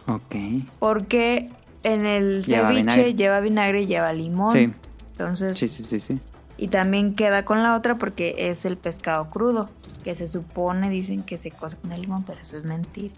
[0.09, 0.35] Ok.
[0.81, 1.51] Porque
[1.85, 3.15] en el Lleva ceviche vinagre.
[3.15, 4.53] lleva vinagre y lleva limón.
[4.53, 4.73] Sí.
[5.13, 6.19] Entonces, Sí, sí, sí, sí.
[6.63, 9.69] Y también queda con la otra porque es el pescado crudo,
[10.05, 13.15] que se supone, dicen que se cose con el limón, pero eso es mentira.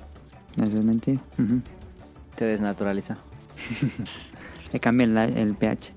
[0.56, 1.20] Eso es mentira.
[1.38, 1.60] Ujú.
[2.38, 3.16] Se desnaturaliza.
[4.72, 5.92] Le cambia el, el pH.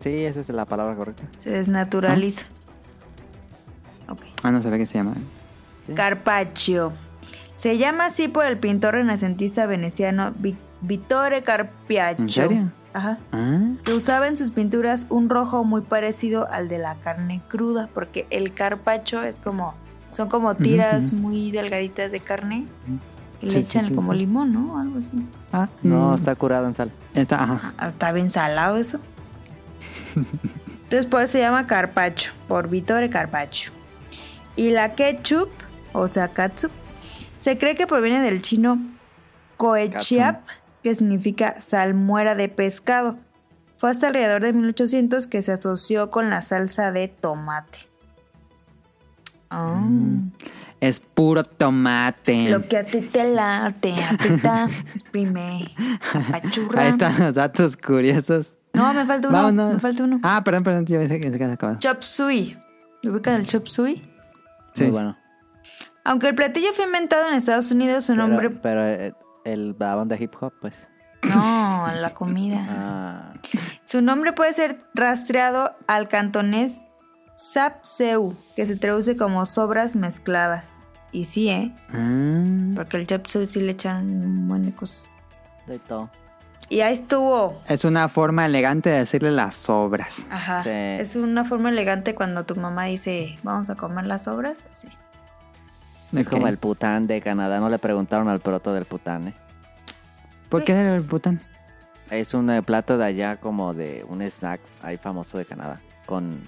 [0.00, 1.24] Sí, esa es la palabra correcta.
[1.38, 2.46] Se desnaturaliza.
[4.08, 4.20] Ok.
[4.42, 5.14] Ah, no sabía que se llama.
[5.94, 6.92] Carpaccio.
[7.56, 12.16] Se llama así por el pintor renacentista veneciano Vi- Vittore Carpaccio.
[12.24, 12.70] ¿En serio?
[12.96, 13.18] Ajá.
[13.32, 17.88] Ah, Que usaba en sus pinturas un rojo muy parecido al de la carne cruda,
[17.92, 19.74] porque el carpacho es como,
[20.12, 22.66] son como tiras muy delgaditas de carne
[23.42, 24.18] y le sí, echan sí, como sí.
[24.20, 24.78] limón, ¿no?
[24.80, 25.10] Algo así.
[25.52, 26.90] ah, No, mm, está curado en sal.
[27.14, 27.74] está, ajá.
[27.76, 28.98] Ah, Está bien salado eso.
[30.84, 33.72] Entonces por eso se llama carpacho, por Vittore Carpaccio.
[34.56, 35.50] Y la ketchup,
[35.92, 36.70] o sea, katsup,
[37.38, 38.78] se cree que proviene del chino
[39.58, 40.40] koechiap,
[40.86, 43.16] que significa salmuera de pescado.
[43.76, 47.78] Fue hasta alrededor de 1800 que se asoció con la salsa de tomate.
[49.50, 49.82] Ah,
[50.80, 52.50] Es puro tomate.
[52.50, 54.48] Lo que a ti te late, a ti te
[54.94, 55.74] exprime,
[56.14, 56.82] apachurra.
[56.82, 58.54] Ahí están los datos curiosos.
[58.72, 59.74] No, me falta uno, Vámonos.
[59.74, 60.20] me falta uno.
[60.22, 61.80] Ah, perdón, perdón, yo pensé que se acabado.
[61.80, 62.56] Chop suey.
[63.02, 64.02] ¿Lo ubican el chop suey?
[64.72, 64.84] Sí.
[64.84, 65.16] Muy bueno.
[66.04, 68.50] Aunque el platillo fue inventado en Estados Unidos, su Pero, nombre...
[68.50, 69.14] pero eh,
[69.46, 70.74] el, la banda hip hop, pues.
[71.22, 72.66] No, la comida.
[72.68, 73.32] Ah,
[73.84, 76.82] Su nombre puede ser rastreado al cantonés
[77.36, 80.86] sapseu, que se traduce como sobras mezcladas.
[81.12, 81.74] Y sí, ¿eh?
[81.92, 82.42] Ah,
[82.74, 85.10] Porque el chop suey sí le echan un buen de cosas.
[85.66, 86.10] de todo.
[86.68, 87.60] Y ahí estuvo.
[87.68, 90.26] es una forma elegante de decirle las sobras.
[90.30, 90.62] Ajá.
[90.64, 90.70] Sí.
[90.70, 94.64] Es una forma elegante cuando tu mamá dice, vamos a comer las sobras.
[94.72, 94.88] Así.
[96.20, 97.60] Es como el pután de Canadá.
[97.60, 99.34] No le preguntaron al proto del pután, ¿eh?
[100.48, 101.40] ¿Por qué era el pután?
[102.10, 105.80] Es un eh, plato de allá como de un snack ahí famoso de Canadá.
[106.06, 106.40] Con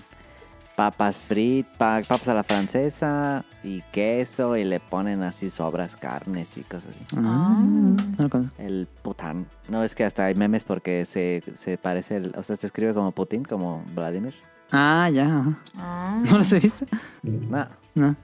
[0.76, 6.60] papas fritas, papas a la francesa y queso y le ponen así sobras, carnes y
[6.62, 7.16] cosas así.
[7.16, 8.54] Ah, no lo conozco.
[8.62, 9.46] El pután.
[9.68, 12.94] No es que hasta hay memes porque se, se parece, el- o sea, se escribe
[12.94, 14.34] como Putin, como Vladimir.
[14.70, 15.24] Ah, ya.
[15.26, 15.58] ajá.
[15.76, 16.22] Ah.
[16.30, 16.86] ¿No los he visto?
[17.24, 17.66] No,
[17.96, 18.14] No.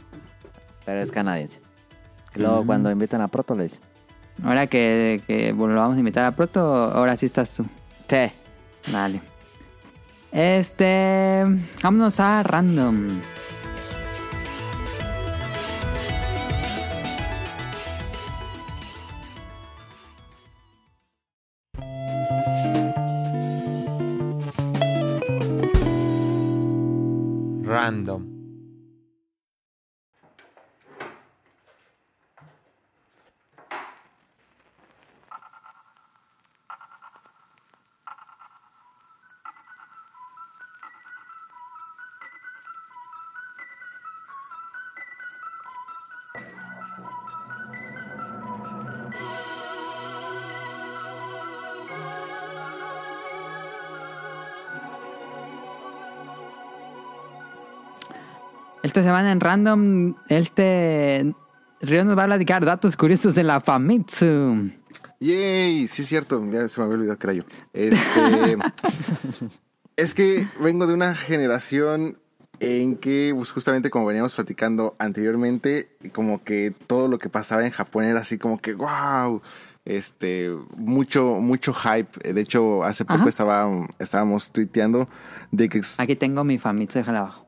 [0.85, 1.61] Pero es canadiense.
[2.35, 2.67] Luego Mm.
[2.67, 3.81] cuando invitan a Proto le dicen,
[4.43, 6.61] Ahora que, que volvamos a invitar a Proto,
[6.93, 7.65] ahora sí estás tú.
[8.09, 8.31] sí,
[8.93, 9.21] Dale.
[10.33, 11.45] Este.
[11.83, 12.43] Vámonos a.
[12.43, 13.21] Random.
[58.95, 61.35] Esta semana en random, este.
[61.81, 64.71] Río nos va a platicar datos curiosos de la Famitsu.
[65.19, 67.43] Yay, sí es cierto, ya se me había olvidado que era yo.
[67.73, 68.57] Este,
[69.97, 72.19] es que vengo de una generación
[72.61, 77.73] en que, pues, justamente como veníamos platicando anteriormente, como que todo lo que pasaba en
[77.73, 79.43] Japón era así como que, wow,
[79.85, 82.33] este, mucho, mucho hype.
[82.33, 83.29] De hecho, hace poco Ajá.
[83.29, 85.09] estaba, estábamos tuiteando
[85.51, 87.44] de que, Aquí tengo mi Famitsu, déjala abajo.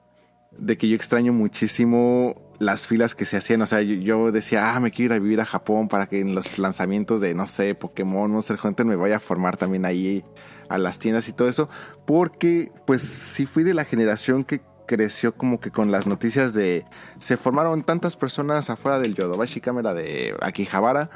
[0.58, 3.60] De que yo extraño muchísimo las filas que se hacían.
[3.62, 6.20] O sea, yo, yo decía, ah, me quiero ir a vivir a Japón para que
[6.20, 10.24] en los lanzamientos de, no sé, Pokémon, Monster Hunter me vaya a formar también ahí
[10.68, 11.68] a las tiendas y todo eso.
[12.06, 16.84] Porque, pues, sí fui de la generación que creció como que con las noticias de
[17.18, 21.10] se formaron tantas personas afuera del Yodobashi Cámara de Akihabara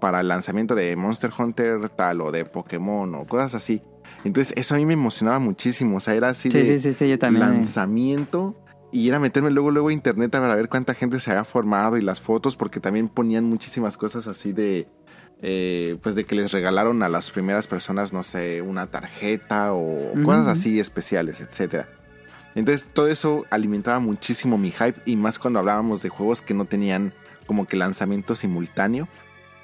[0.00, 3.82] para el lanzamiento de Monster Hunter tal o de Pokémon o cosas así.
[4.24, 6.94] Entonces eso a mí me emocionaba muchísimo, o sea, era así Sí, de sí, sí,
[6.94, 7.46] sí, yo también.
[7.46, 8.56] lanzamiento
[8.92, 12.02] y era meterme luego luego a internet para ver cuánta gente se había formado y
[12.02, 14.88] las fotos porque también ponían muchísimas cosas así de
[15.42, 20.12] eh, pues de que les regalaron a las primeras personas no sé una tarjeta o
[20.24, 21.88] cosas así especiales etcétera
[22.54, 26.64] entonces todo eso alimentaba muchísimo mi hype y más cuando hablábamos de juegos que no
[26.64, 27.14] tenían
[27.46, 29.08] como que lanzamiento simultáneo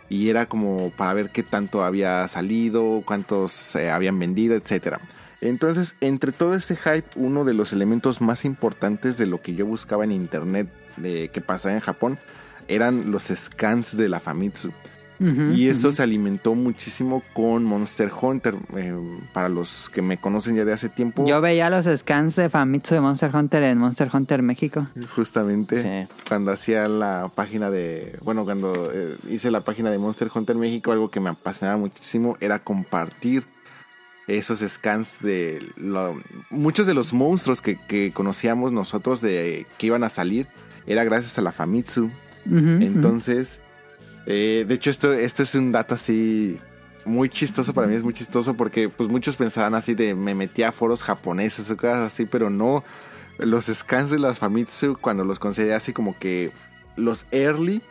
[0.09, 5.01] y era como para ver qué tanto había salido, cuántos se habían vendido, etcétera.
[5.49, 9.67] Entonces, entre todo este hype, uno de los elementos más importantes de lo que yo
[9.67, 12.19] buscaba en internet de que pasaba en Japón
[12.69, 14.73] eran los scans de la Famitsu.
[15.19, 18.55] Y esto se alimentó muchísimo con Monster Hunter.
[18.77, 18.95] Eh,
[19.33, 22.93] para los que me conocen ya de hace tiempo, Yo veía los scans de Famitsu
[22.95, 24.85] de Monster Hunter en Monster Hunter México.
[25.15, 26.13] justamente Sí.
[26.29, 30.93] cuando hacía la página de, bueno, cuando eh, hice la página de Monster Hunter México,
[30.93, 33.47] algo que me apasionaba muchísimo era compartir
[34.27, 36.21] esos scans de lo-
[36.51, 40.47] muchos de los monstruos que, que conocíamos nosotros de que iban a salir
[40.87, 42.11] era gracias a la Famitsu.
[42.49, 43.61] Entonces,
[44.27, 46.59] eh, de hecho esto, esto es un dato así
[47.05, 50.63] muy chistoso para mí, es muy chistoso porque pues muchos pensarán así de me metí
[50.65, 52.85] a foros japoneses o cosas así, pero no.
[53.39, 56.53] Los scans de las Famitsu cuando los conseguí así como que
[56.97, 57.83] los early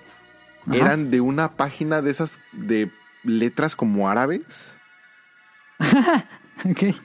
[0.68, 0.78] Ajá.
[0.78, 2.90] eran de una página de esas de
[3.24, 4.78] letras como árabes.
[6.70, 6.96] Ok.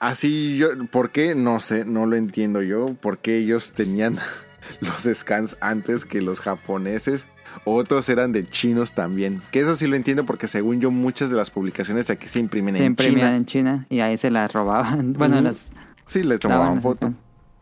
[0.00, 1.34] Así yo, ¿por qué?
[1.34, 2.94] No sé, no lo entiendo yo.
[2.94, 4.18] ¿Por qué ellos tenían
[4.80, 7.26] los scans antes que los japoneses?
[7.64, 9.40] Otros eran de chinos también.
[9.50, 12.40] Que eso sí lo entiendo porque según yo muchas de las publicaciones de aquí se
[12.40, 13.36] imprimen Se en imprimían China.
[13.36, 15.12] en China y ahí se las robaban.
[15.18, 15.70] Bueno, las
[16.06, 17.14] Sí, les tomaban foto.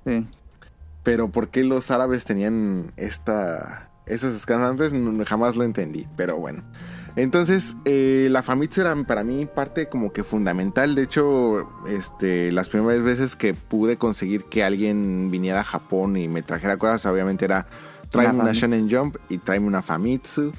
[0.07, 0.27] Sí.
[1.05, 4.93] Pero ¿por qué los árabes tenían esta, esos scans antes?
[4.93, 6.65] No, jamás lo entendí, pero bueno.
[7.17, 10.95] Entonces, eh, la Famitsu era para mí parte como que fundamental.
[10.95, 16.29] De hecho, este, las primeras veces que pude conseguir que alguien viniera a Japón y
[16.29, 17.67] me trajera cosas, obviamente era
[18.11, 18.61] tráeme una Famitsu.
[18.61, 20.53] Shonen Jump y tráeme una Famitsu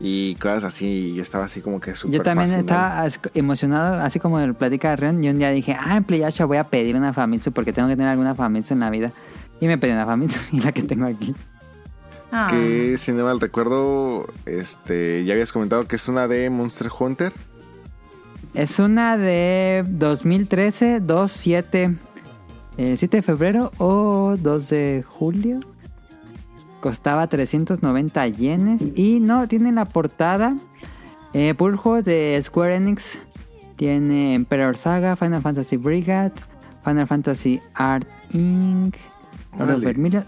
[0.00, 0.86] y cosas así.
[0.86, 3.06] Y yo estaba así como que súper Yo también fascinado.
[3.06, 6.44] estaba emocionado, así como el platica de Rion, y un día dije, ah, en Playasha
[6.44, 9.12] voy a pedir una Famitsu porque tengo que tener alguna Famitsu en la vida.
[9.60, 11.34] Y me pedí una Famitsu y la que tengo aquí.
[12.36, 12.48] Ah.
[12.50, 17.32] Que si no mal recuerdo, este, ya habías comentado que es una de Monster Hunter.
[18.54, 21.94] Es una de 2013, 2, 7,
[22.76, 25.60] eh, 7 de febrero o 2 de julio.
[26.80, 28.82] Costaba 390 yenes.
[28.96, 30.56] Y no, tiene en la portada
[31.34, 31.54] eh,
[32.04, 33.16] de Square Enix.
[33.76, 36.32] Tiene Emperor Saga, Final Fantasy Brigade,
[36.84, 38.96] Final Fantasy Art Inc.,
[39.56, 40.26] Lord.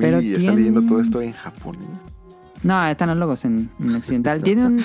[0.00, 1.88] Pero Mili está leyendo todo esto en japonés.
[2.62, 4.42] No, están los logos en, en occidental.
[4.44, 4.82] Tiene un...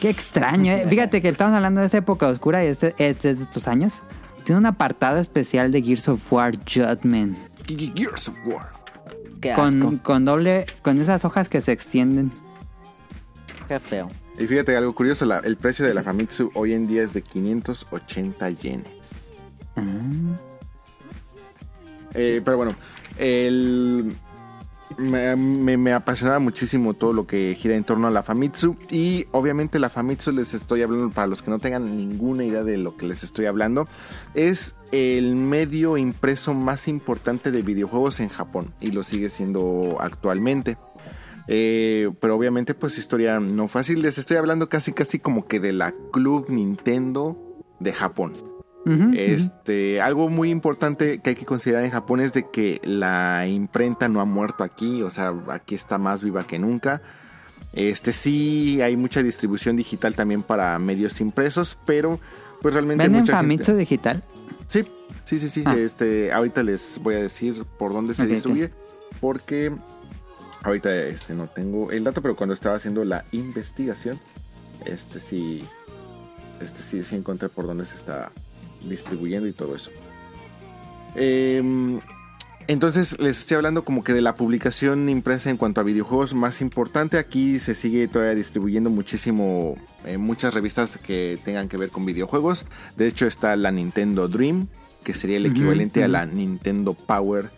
[0.00, 0.86] Qué extraño, ¿eh?
[0.88, 3.94] Fíjate que estamos hablando de esa época oscura y es, es de estos años.
[4.44, 7.36] Tiene un apartado especial de Gears of War Judgment.
[7.66, 8.72] Ge- Gears of War.
[9.40, 9.62] Qué asco.
[9.62, 10.66] Con, con doble...
[10.82, 12.32] Con esas hojas que se extienden.
[13.68, 14.10] Qué feo.
[14.38, 17.20] Y fíjate algo curioso, la- el precio de la Famitsu hoy en día es de
[17.22, 19.26] 580 yenes.
[19.76, 19.82] Ah.
[22.14, 22.74] Eh, pero bueno,
[23.18, 24.14] el,
[24.98, 28.76] me, apasionaba muchísimo todo lo que gira en torno a la Famitsu.
[28.90, 32.76] Y obviamente la Famitsu les estoy hablando, para los que no tengan ninguna idea de
[32.76, 33.88] lo que les estoy hablando,
[34.34, 38.72] es el medio impreso más importante de videojuegos en Japón.
[38.80, 40.76] Y lo sigue siendo actualmente.
[41.48, 44.02] Eh, pero obviamente pues historia no fácil.
[44.02, 47.36] Les estoy hablando casi casi como que de la Club Nintendo
[47.80, 48.49] de Japón.
[49.14, 54.08] Este, algo muy importante que hay que considerar en Japón es de que la imprenta
[54.08, 57.02] no ha muerto aquí, o sea, aquí está más viva que nunca.
[57.72, 62.18] Este sí hay mucha distribución digital también para medios impresos, pero
[62.62, 64.24] pues realmente ¿Venden mucha Famitsu gente- digital?
[64.66, 64.84] Sí,
[65.24, 65.62] sí, sí, sí.
[65.66, 65.76] Ah.
[65.76, 68.70] Este, ahorita les voy a decir por dónde se distribuye,
[69.20, 69.72] porque
[70.62, 74.18] ahorita este no tengo el dato, pero cuando estaba haciendo la investigación,
[74.84, 75.64] este sí,
[76.60, 78.32] este sí, sí encontré por dónde se está
[78.82, 79.90] distribuyendo y todo eso.
[81.14, 82.00] Em,
[82.66, 86.60] entonces les estoy hablando como que de la publicación impresa en cuanto a videojuegos más
[86.60, 87.18] importante.
[87.18, 92.66] Aquí se sigue todavía distribuyendo muchísimo, eh, muchas revistas que tengan que ver con videojuegos.
[92.96, 94.68] De hecho está la Nintendo Dream,
[95.02, 97.50] que sería el equivalente a la Nintendo Power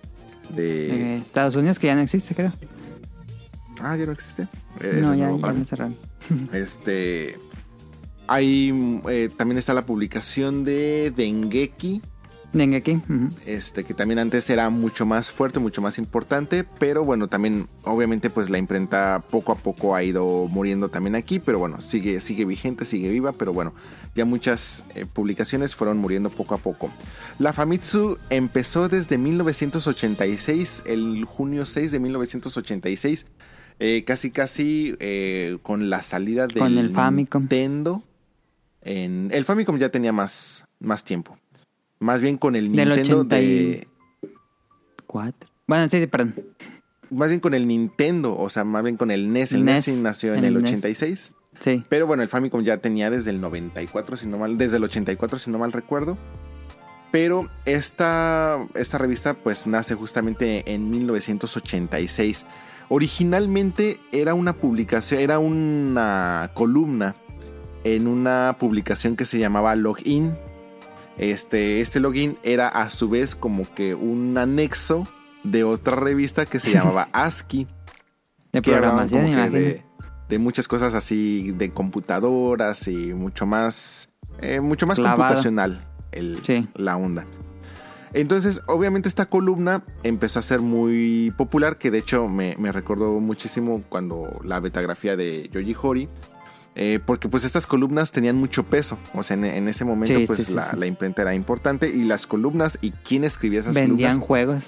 [0.49, 1.16] de...
[1.16, 2.53] Eh, Estados Unidos, que ya no existe, creo.
[3.81, 4.49] Ah, ya no existe.
[4.81, 5.97] Eh, no, es ya, ya cerraron.
[6.53, 7.36] Este.
[8.27, 9.01] Hay.
[9.09, 12.03] eh, también está la publicación de Dengeki.
[12.53, 13.01] Dengeki.
[13.47, 16.65] Este, que también antes era mucho más fuerte, mucho más importante.
[16.78, 21.39] Pero bueno, también, obviamente, pues la imprenta poco a poco ha ido muriendo también aquí.
[21.39, 23.32] Pero bueno, sigue, sigue vigente, sigue viva.
[23.32, 23.73] Pero bueno,
[24.15, 26.90] ya muchas eh, publicaciones fueron muriendo poco a poco.
[27.39, 33.27] La Famitsu empezó desde 1986, el junio 6 de 1986.
[33.78, 37.43] eh, casi casi eh, con la salida del Con el Famicom.
[37.43, 38.03] Nintendo.
[38.83, 41.39] En, el Famicom ya tenía más, más tiempo.
[41.99, 43.43] Más bien con el Del Nintendo 80 de.
[44.23, 44.29] y-
[45.07, 45.49] Cuatro.
[45.67, 46.35] Bueno, sí, perdón.
[47.11, 49.53] Más bien con el Nintendo, o sea, más bien con el NES.
[49.53, 50.71] El NES, NES, sí nació en el el NES.
[50.73, 51.33] 86.
[51.61, 51.83] Sí.
[51.89, 55.39] Pero bueno, el Famicom ya tenía desde el 94, si no mal, desde el 84,
[55.39, 56.17] si no mal recuerdo.
[57.13, 62.47] Pero esta, esta revista pues nace justamente en 1986.
[62.89, 67.15] Originalmente era una publicación, era una columna
[67.85, 70.37] en una publicación que se llamaba Login.
[71.19, 75.07] Este, este login era a su vez como que un anexo
[75.45, 77.67] de otra revista que se llamaba ASCII
[78.51, 79.83] De programación, de,
[80.31, 84.09] de muchas cosas así de computadoras y mucho más
[84.41, 85.19] eh, mucho más Clavado.
[85.19, 86.67] computacional el, Sí.
[86.77, 87.27] la onda
[88.15, 93.21] entonces obviamente esta columna empezó a ser muy popular que de hecho me, me recordó
[93.21, 96.09] muchísimo cuando la betagrafía de Yoji Hori
[96.74, 100.27] eh, porque pues estas columnas tenían mucho peso o sea en, en ese momento Sí,
[100.27, 100.77] pues sí, la, sí.
[100.77, 104.65] la imprenta era importante y las columnas y quién escribía esas Vendían columnas juegos.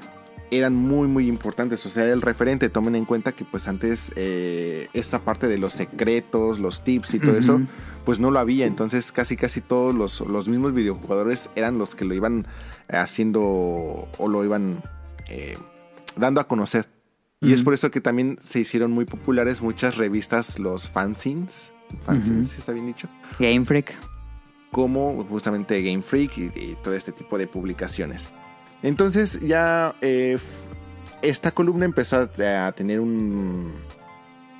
[0.51, 4.13] eran muy muy importantes, o sea, era el referente, tomen en cuenta que pues antes
[4.17, 7.61] eh, esta parte de los secretos, los tips y todo eso,
[8.05, 12.05] pues no lo había, entonces casi casi todos los, los mismos videojugadores eran los que
[12.05, 12.47] lo iban
[12.89, 14.83] haciendo o lo iban
[15.29, 15.57] eh,
[16.17, 16.89] dando a conocer.
[17.41, 21.74] Y es por eso que también se hicieron muy populares muchas revistas, los fanzines,
[22.45, 23.09] si está bien dicho,
[23.39, 23.95] Game Freak.
[24.71, 28.29] como justamente Game Freak y, y todo este tipo de publicaciones.
[28.83, 30.39] Entonces ya eh,
[31.23, 33.73] esta columna empezó a, a tener un-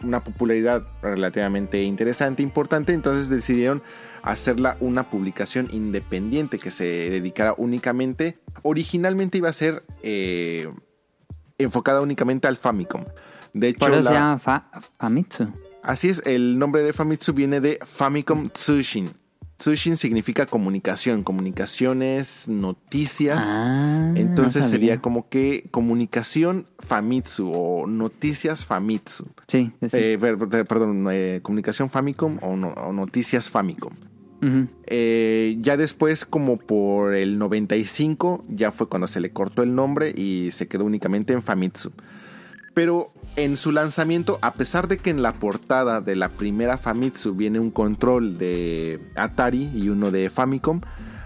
[0.03, 3.83] una popularidad relativamente interesante, importante, entonces decidieron
[4.23, 10.69] hacerla una publicación independiente que se dedicara únicamente, originalmente iba a ser eh,
[11.59, 13.05] enfocada únicamente al Famicom.
[13.55, 15.49] De hecho, Por eso la- se llama Fa- Famitsu.
[15.85, 19.09] Así es, el nombre de Famitsu viene de Famicom Tsushin.
[19.57, 23.45] Tsushin significa comunicación, comunicaciones, noticias.
[23.47, 29.27] Ah, Entonces no sería como que comunicación Famitsu o noticias Famitsu.
[29.47, 29.89] Sí, sí.
[29.93, 33.93] Eh, per- per- perdón, eh, comunicación Famicom o, no- o noticias Famicom.
[34.87, 40.13] Eh, ya después, como por el 95, ya fue cuando se le cortó el nombre
[40.15, 41.93] y se quedó únicamente en Famitsu.
[42.75, 47.35] Pero en su lanzamiento, a pesar de que en la portada de la primera Famitsu
[47.35, 50.81] viene un control de Atari y uno de Famicom,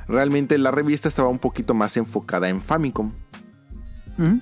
[0.07, 3.12] realmente la revista estaba un poquito más enfocada en Famicom.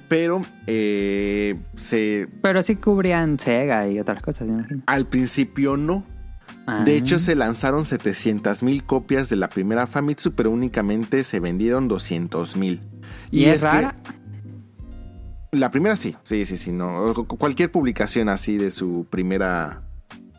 [0.09, 4.83] Pero eh, se, Pero sí cubrían Sega y otras cosas, me imagino.
[4.87, 6.03] al principio no.
[6.67, 6.83] Ah.
[6.85, 11.89] De hecho, se lanzaron 700 mil copias de la primera Famitsu, pero únicamente se vendieron
[11.89, 12.81] 200 mil.
[13.31, 13.95] ¿Y es rara?
[15.53, 16.73] La primera sí, sí, sí, sí.
[16.73, 17.15] No.
[17.15, 19.83] Cu- Cualquier publicación así de su primera.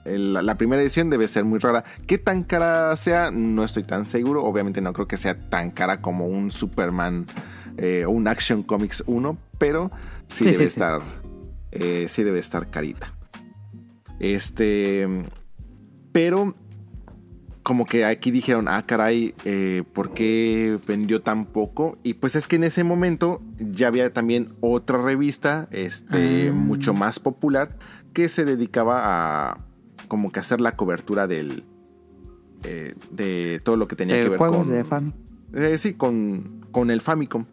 [0.05, 1.83] La, la primera edición debe ser muy rara.
[2.05, 3.29] ¿Qué tan cara sea?
[3.31, 4.43] No estoy tan seguro.
[4.45, 7.25] Obviamente no creo que sea tan cara como un Superman
[7.77, 9.91] eh, o un Action Comics 1, pero
[10.27, 10.67] sí, Sí, debe sí, sí.
[10.67, 11.01] estar.
[11.71, 13.13] eh, sí debe estar carita.
[14.19, 15.07] Este.
[16.11, 16.55] Pero
[17.67, 21.97] como que aquí dijeron, ah, caray, eh, ¿por qué vendió tan poco?
[22.01, 26.53] Y pues es que en ese momento ya había también otra revista, este, Ah.
[26.53, 27.77] mucho más popular,
[28.13, 29.01] que se dedicaba
[29.51, 29.57] a
[30.07, 31.65] como que hacer la cobertura del,
[32.63, 35.19] eh, de todo lo que tenía que ver con, de Famicom.
[35.53, 37.43] eh, sí, con, con el Famicom.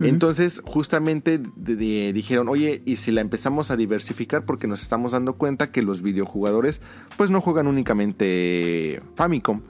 [0.00, 4.44] Entonces, justamente dijeron, oye, ¿y si la empezamos a diversificar?
[4.44, 6.82] Porque nos estamos dando cuenta que los videojugadores,
[7.16, 9.62] pues no juegan únicamente Famicom,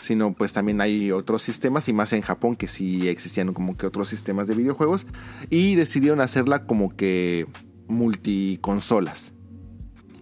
[0.00, 3.86] sino pues también hay otros sistemas, y más en Japón, que sí existían como que
[3.86, 5.06] otros sistemas de videojuegos,
[5.48, 7.46] y decidieron hacerla como que
[7.88, 9.32] multiconsolas.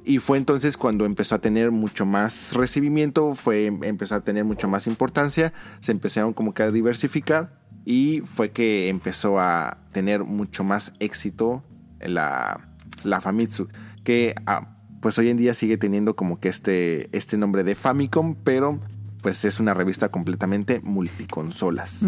[0.05, 4.67] Y fue entonces cuando empezó a tener mucho más recibimiento, fue, empezó a tener mucho
[4.67, 10.65] más importancia, se empezaron como que a diversificar y fue que empezó a tener mucho
[10.65, 11.63] más éxito
[12.01, 12.69] la,
[13.05, 13.69] la Famitsu,
[14.05, 18.37] que ah, pues hoy en día sigue teniendo como que este, este nombre de Famicom,
[18.45, 18.81] pero
[19.23, 22.07] pues es una revista completamente multiconsolas.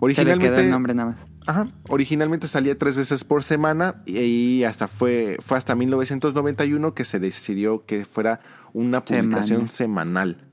[0.00, 1.20] Originalmente, el nombre nada más.
[1.46, 1.68] Ajá.
[1.88, 7.18] Originalmente salía tres veces por semana y, y hasta fue, fue hasta 1991 que se
[7.18, 8.40] decidió que fuera
[8.74, 10.47] una publicación semanal.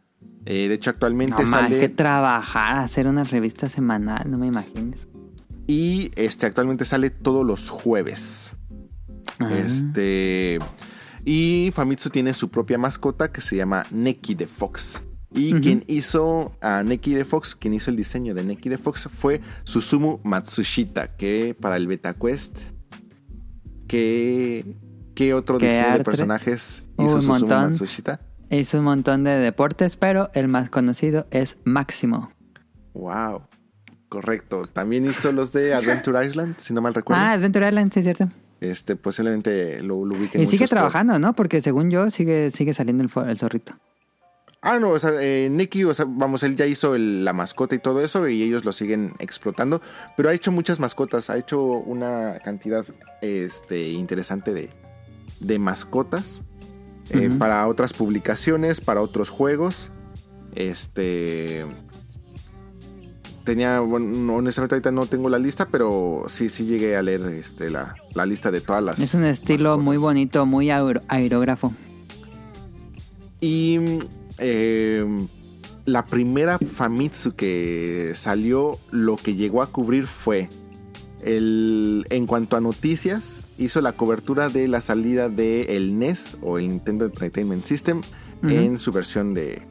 [0.45, 1.79] Eh, de hecho, actualmente No, sale.
[1.79, 5.07] que trabajar, hacer una revista semanal, no me imagines.
[5.67, 8.53] Y este actualmente sale todos los jueves.
[9.39, 9.51] Ah.
[9.53, 10.59] Este.
[11.25, 15.01] Y Famitsu tiene su propia mascota que se llama Neki the Fox.
[15.33, 19.09] Y quien hizo a Neki the Fox, quien hizo el diseño de Neki the Fox
[19.11, 22.59] fue Susumu Matsushita, que para el Beta Quest.
[23.87, 24.77] ¿Qué,
[25.13, 27.47] qué otro ¿Qué diseño de personajes hizo Susumu.
[27.47, 28.19] Matsushita?
[28.49, 32.31] Hizo un montón de deportes, pero el más conocido es Máximo.
[32.93, 33.43] Wow.
[34.09, 34.67] Correcto.
[34.71, 37.21] También hizo los de Adventure Island, si no mal recuerdo.
[37.21, 38.29] Ah, Adventure Island, sí es cierto.
[38.61, 41.33] Este, posiblemente lo, lo ubiquen Y sigue por- trabajando, ¿no?
[41.35, 43.73] Porque según yo, sigue, sigue saliendo el, zorrito.
[44.61, 47.75] Ah, no, o sea, eh, Nicky, o sea, vamos, él ya hizo el- la mascota
[47.75, 49.81] y todo eso y ellos lo siguen explotando,
[50.15, 52.85] pero ha hecho muchas mascotas, ha hecho una cantidad
[53.21, 54.69] este, interesante de,
[55.41, 56.41] de mascotas
[57.11, 59.91] eh, para otras publicaciones, para otros juegos.
[60.53, 61.65] Este...
[63.43, 67.21] Tenía, bueno, no, honestamente ahorita no tengo la lista, pero sí, sí llegué a leer
[67.25, 68.99] este, la, la lista de todas las...
[68.99, 71.71] Es un estilo muy bonito, muy aer- aerógrafo.
[73.39, 73.99] Y
[74.39, 75.05] eh,
[75.85, 80.49] la primera Famitsu que salió, lo que llegó a cubrir fue
[81.25, 86.59] el, en cuanto a noticias, hizo la cobertura de la salida de el NES o
[86.59, 88.01] el Nintendo Entertainment System
[88.43, 89.63] en su versión de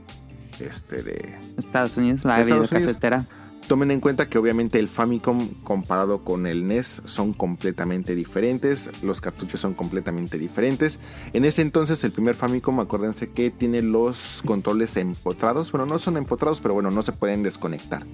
[0.58, 3.26] este de Estados Unidos, la Estados.
[3.68, 9.22] Tomen en cuenta que obviamente el Famicom comparado con el NES son completamente diferentes, los
[9.22, 10.98] cartuchos son completamente diferentes.
[11.32, 16.18] En ese entonces el primer Famicom, acuérdense que tiene los controles empotrados, bueno, no son
[16.18, 18.04] empotrados, pero bueno, no se pueden desconectar.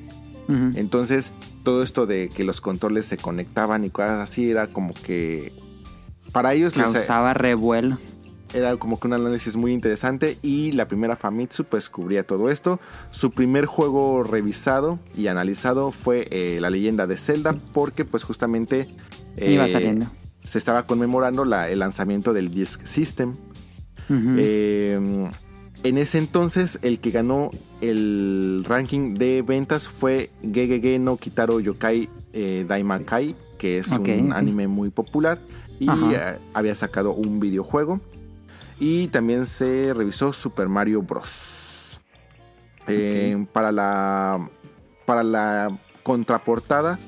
[0.74, 1.32] Entonces,
[1.64, 5.52] todo esto de que los controles se conectaban y cosas así era como que
[6.32, 7.98] para ellos les Causaba revuelo.
[8.54, 12.80] era como que un análisis muy interesante y la primera Famitsu pues cubría todo esto.
[13.10, 18.88] Su primer juego revisado y analizado fue eh, La leyenda de Zelda porque pues justamente
[19.36, 20.06] eh, Iba saliendo.
[20.42, 23.34] se estaba conmemorando la- el lanzamiento del Disk System.
[24.12, 25.28] Eh,
[25.82, 27.50] en ese entonces el que ganó
[27.80, 34.68] el ranking de ventas fue Gegege no Kitaro Yokai eh, Daimakai, que es un anime
[34.68, 35.40] muy popular
[35.78, 36.34] y Ajá.
[36.34, 38.00] eh, había sacado un videojuego.
[38.78, 42.00] Y también se revisó Super Mario Bros.
[42.86, 44.48] Eh, para la
[45.04, 46.98] para la contraportada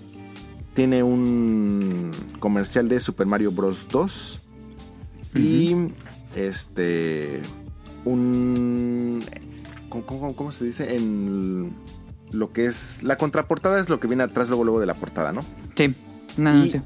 [0.75, 4.47] tiene un comercial de Super Mario Bros 2
[5.35, 5.77] y
[6.37, 7.41] este
[8.05, 9.25] un
[9.89, 10.97] ¿cómo, cómo- cómo se dice?
[10.97, 11.73] En
[12.31, 15.33] lo que es la contraportada es lo que viene atrás luego luego de la portada,
[15.33, 15.43] ¿no?
[15.77, 15.95] Sí,
[16.39, 16.83] un Y anuncio.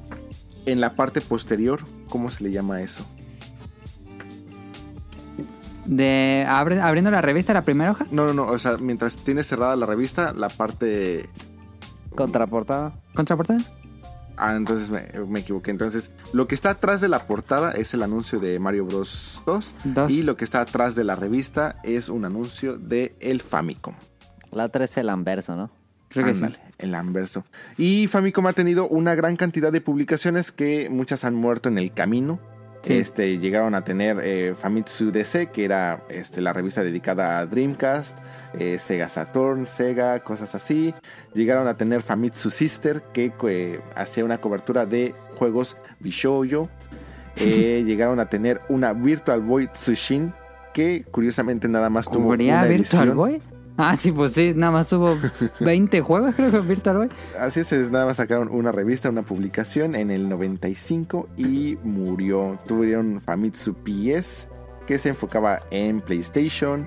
[0.67, 3.07] en la parte posterior, ¿cómo se le llama eso?
[5.85, 8.07] De abre- abriendo la revista, la primera hoja.
[8.11, 11.29] No, no, no, o sea, mientras tienes cerrada la revista, la parte
[12.15, 12.93] Contraportada.
[13.15, 13.61] Contraportada.
[14.37, 15.71] Ah, entonces me, me equivoqué.
[15.71, 19.43] Entonces, lo que está atrás de la portada es el anuncio de Mario Bros.
[19.47, 19.75] 2.
[19.85, 20.13] Dos.
[20.13, 23.95] Y lo que está atrás de la revista es un anuncio de el Famicom.
[24.51, 25.71] La otra es el anverso, ¿no?
[26.09, 26.45] Creo que sí.
[26.79, 27.45] El anverso.
[27.77, 31.93] Y Famicom ha tenido una gran cantidad de publicaciones que muchas han muerto en el
[31.93, 32.39] camino.
[32.87, 32.93] Sí.
[32.93, 38.17] Este, llegaron a tener eh, Famitsu DC, que era este, la revista dedicada a Dreamcast,
[38.59, 40.95] eh, Sega Saturn, Sega, cosas así.
[41.35, 46.69] Llegaron a tener Famitsu Sister, que eh, hacía una cobertura de juegos Bishoujo.
[47.39, 50.33] Eh, llegaron a tener una Virtual Boy Tsushin,
[50.73, 53.15] que curiosamente nada más tuvo ¿Cubría una Virtual edición.
[53.15, 53.43] Boy?
[53.78, 55.19] Ah, sí, pues sí, nada más hubo
[55.61, 57.09] 20 juegos, creo que Virtual Boy.
[57.39, 62.59] Así es, es, nada más sacaron una revista, una publicación en el 95 y murió.
[62.66, 64.48] Tuvieron Famitsu PS,
[64.86, 66.86] que se enfocaba en PlayStation.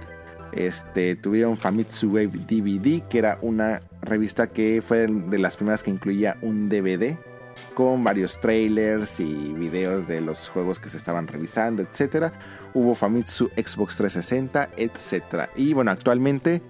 [0.52, 5.91] Este, tuvieron Famitsu Wave DVD, que era una revista que fue de las primeras que
[5.91, 7.18] incluía un DVD
[7.74, 12.34] con varios trailers y videos de los juegos que se estaban revisando, etcétera.
[12.74, 15.49] Hubo Famitsu Xbox 360, etcétera.
[15.56, 16.61] Y bueno, actualmente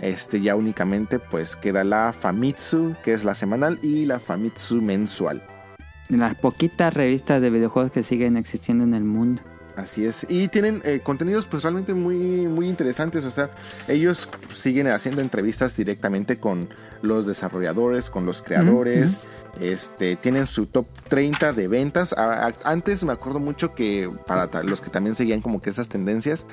[0.00, 5.42] este ya únicamente pues queda la Famitsu, que es la semanal, y la Famitsu mensual.
[6.08, 9.42] Las poquitas revistas de videojuegos que siguen existiendo en el mundo.
[9.76, 10.26] Así es.
[10.28, 12.16] Y tienen eh, contenidos pues realmente muy,
[12.48, 13.24] muy interesantes.
[13.24, 13.48] O sea,
[13.88, 16.68] ellos siguen haciendo entrevistas directamente con
[17.02, 19.20] los desarrolladores, con los creadores.
[19.60, 22.12] Este, tienen su top 30 de ventas.
[22.12, 25.88] A- a- antes me acuerdo mucho que para los que también seguían como que esas
[25.88, 26.44] tendencias,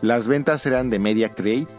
[0.00, 1.72] las ventas eran de Media Create,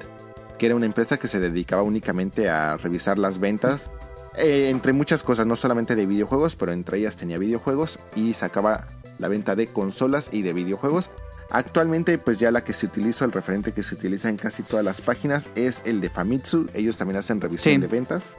[0.62, 3.90] que era una empresa que se dedicaba únicamente a revisar las ventas.
[4.38, 8.86] eh, entre muchas cosas, no solamente de videojuegos, pero entre ellas tenía videojuegos y sacaba
[9.18, 11.10] la venta de consolas y de videojuegos.
[11.50, 14.86] Actualmente, pues ya la que se utiliza, el referente que se utiliza en casi todas
[14.86, 16.68] las páginas es el de Famitsu.
[16.76, 17.82] Ellos también hacen revisión Sí.
[17.82, 18.34] de ventas.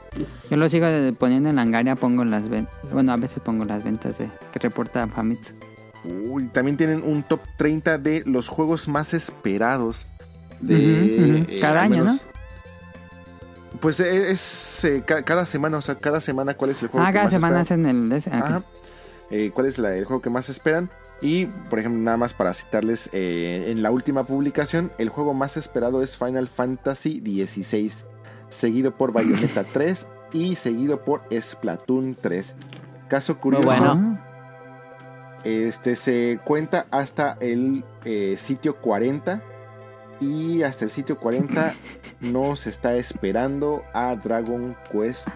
[0.49, 2.73] Yo lo sigo de- poniendo en Langaria, pongo las ventas.
[2.91, 5.53] Bueno, a veces pongo las ventas de que reporta Famitsu.
[6.05, 10.05] Uy, también tienen un top 30 de los juegos más esperados
[10.61, 12.25] de eh, Cada año, menos-
[13.79, 17.05] Pues eh, es eh, ca- cada semana, o sea, cada semana cuál es el juego
[17.05, 17.85] Ah, que cada más semana esperan.
[17.85, 18.11] hacen el...
[18.17, 18.45] ese- ah, ok.
[18.45, 18.61] Ajá.
[19.31, 20.89] Eh, cuál es la- el juego que más esperan.
[21.21, 25.55] Y, por ejemplo, nada más para citarles, eh, en la última publicación, el juego más
[25.57, 27.91] esperado es Final Fantasy XVI,
[28.49, 32.55] seguido por Bayonetta 3 y seguido por Splatoon 3.
[33.07, 34.19] Caso curioso, bueno.
[35.43, 37.83] este se cuenta hasta el
[38.37, 39.41] sitio 40
[40.19, 41.73] y hasta el sitio 40
[42.21, 45.27] no se está esperando a Dragon Quest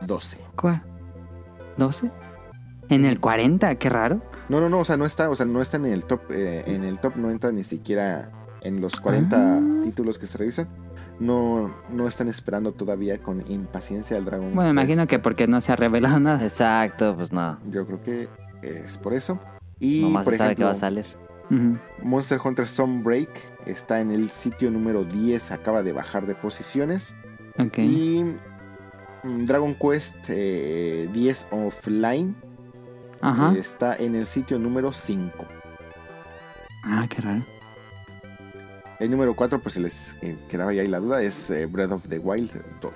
[0.00, 0.38] 12.
[0.56, 0.82] ¿Cuál?
[1.78, 2.10] ¿12?
[2.88, 3.74] ¿En el 40?
[3.76, 4.20] Qué raro.
[4.48, 6.64] No, no, no, o sea, no está, o sea, no está en el top, eh,
[6.66, 8.30] en el top no entra ni siquiera
[8.62, 9.60] en los 40 Ah.
[9.84, 10.68] títulos que se revisan.
[11.20, 14.90] No, no están esperando todavía con impaciencia al Dragon Bueno, me Quest.
[14.92, 16.42] imagino que porque no se ha revelado nada.
[16.44, 17.58] Exacto, pues no.
[17.70, 18.28] Yo creo que
[18.62, 19.38] es por eso.
[19.80, 21.04] Y Nomás por se sabe que va a salir.
[22.02, 23.28] Monster Hunter Sunbreak
[23.68, 27.14] está en el sitio número 10, acaba de bajar de posiciones.
[27.58, 27.78] Ok.
[27.78, 28.24] Y
[29.22, 32.34] mm, Dragon Quest eh, 10 Offline
[33.20, 33.54] Ajá.
[33.56, 35.46] está en el sitio número 5.
[36.84, 37.44] Ah, qué raro.
[38.98, 41.92] El número 4, pues se les eh, quedaba ya ahí la duda, es eh, Breath
[41.92, 42.50] of the Wild
[42.80, 42.92] 2.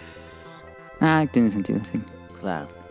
[1.00, 2.00] Ah, tiene sentido, sí.
[2.40, 2.81] Claro.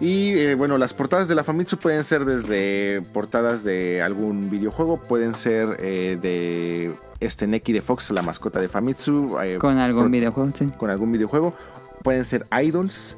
[0.00, 4.98] Y eh, bueno, las portadas de la Famitsu pueden ser desde portadas de algún videojuego,
[5.00, 10.02] pueden ser eh, de este Neki de Fox, la mascota de Famitsu, eh, Con algún
[10.04, 10.70] por- videojuego, sí.
[10.76, 11.54] con algún videojuego,
[12.02, 13.16] pueden ser idols,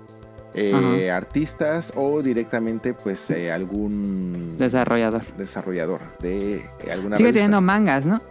[1.13, 5.23] artistas o directamente pues eh, algún Desarrollador.
[5.37, 7.33] desarrollador de alguna Sigue revista.
[7.33, 8.23] teniendo mangas, ¿no?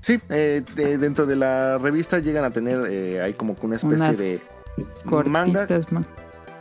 [0.00, 0.62] Sí, de-
[0.98, 4.40] dentro de la revista llegan a tener, hay como una especie Unas de
[5.26, 6.06] manga Cortitas, man.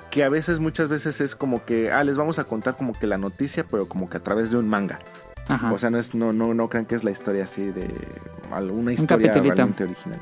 [0.09, 3.07] Que a veces, muchas veces es como que, ah, les vamos a contar como que
[3.07, 4.99] la noticia, pero como que a través de un manga.
[5.47, 5.73] Ajá.
[5.73, 7.87] O sea, no es, no, no, no crean que es la historia así de
[8.51, 10.21] alguna historia realmente original.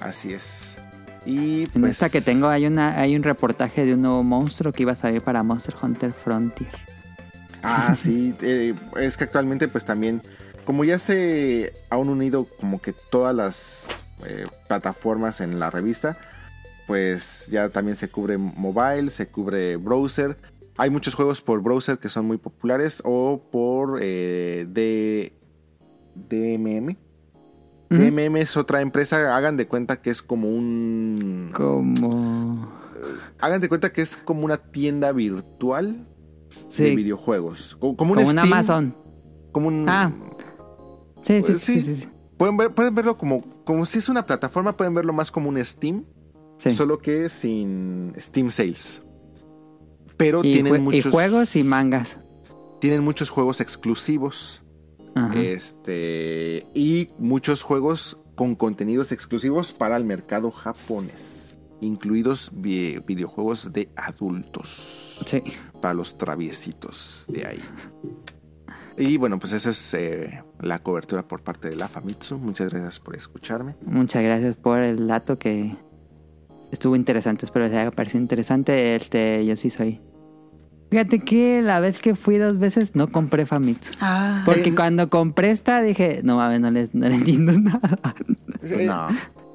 [0.00, 0.78] Así es.
[1.26, 4.72] Y en pues, esta que tengo hay una hay un reportaje de un nuevo monstruo
[4.72, 6.70] que iba a salir para Monster Hunter Frontier.
[7.62, 10.22] Ah, sí, eh, es que actualmente pues también,
[10.64, 13.88] como ya se han unido como que todas las
[14.24, 16.16] eh, plataformas en la revista,
[16.88, 20.36] pues ya también se cubre mobile, se cubre browser.
[20.78, 25.32] Hay muchos juegos por browser que son muy populares o por eh, D-
[26.14, 26.96] DMM.
[27.90, 31.50] DMM es otra empresa, hagan de cuenta que es como un...
[31.54, 32.68] Como
[33.38, 36.06] Hagan de cuenta que es como una tienda virtual
[36.76, 37.76] de videojuegos.
[37.78, 38.96] Como, como un como un Steam, Amazon.
[39.52, 39.86] Como un...
[39.88, 40.10] Ah.
[41.22, 41.82] Sí, sí, Pues sí, sí.
[41.82, 42.08] sí, sí.
[42.36, 45.62] Pueden, ver- pueden verlo como, como si es una plataforma, pueden verlo más como un
[45.64, 46.04] Steam,
[46.58, 46.70] Sí.
[46.72, 49.02] solo que sin Steam Sales.
[50.16, 52.18] Pero Y, tienen jue- y muchos juegos y mangas.
[52.80, 54.62] tienen muchos juegos exclusivos.
[55.14, 55.34] Ajá.
[55.40, 56.66] Este.
[56.74, 61.56] Y muchos juegos con contenidos exclusivos para el mercado japonés.
[61.80, 65.20] Incluidos vi- videojuegos de adultos.
[65.26, 65.42] Sí.
[65.80, 67.60] Para los traviesitos de ahí.
[68.96, 72.36] Y bueno, pues esa es eh, la cobertura por parte de la Famitsu.
[72.38, 73.76] Muchas gracias por escucharme.
[73.86, 75.76] Muchas gracias por el dato que
[76.72, 77.44] estuvo interesante.
[77.44, 78.96] Espero les haya parecido interesante.
[78.96, 80.00] Este, yo sí soy.
[80.90, 83.92] Fíjate que la vez que fui dos veces no compré Famitsu.
[84.00, 84.42] Ah.
[84.46, 87.98] Porque Eh, cuando compré esta dije, no mames, no, les, no le entiendo nada.
[88.86, 89.08] No.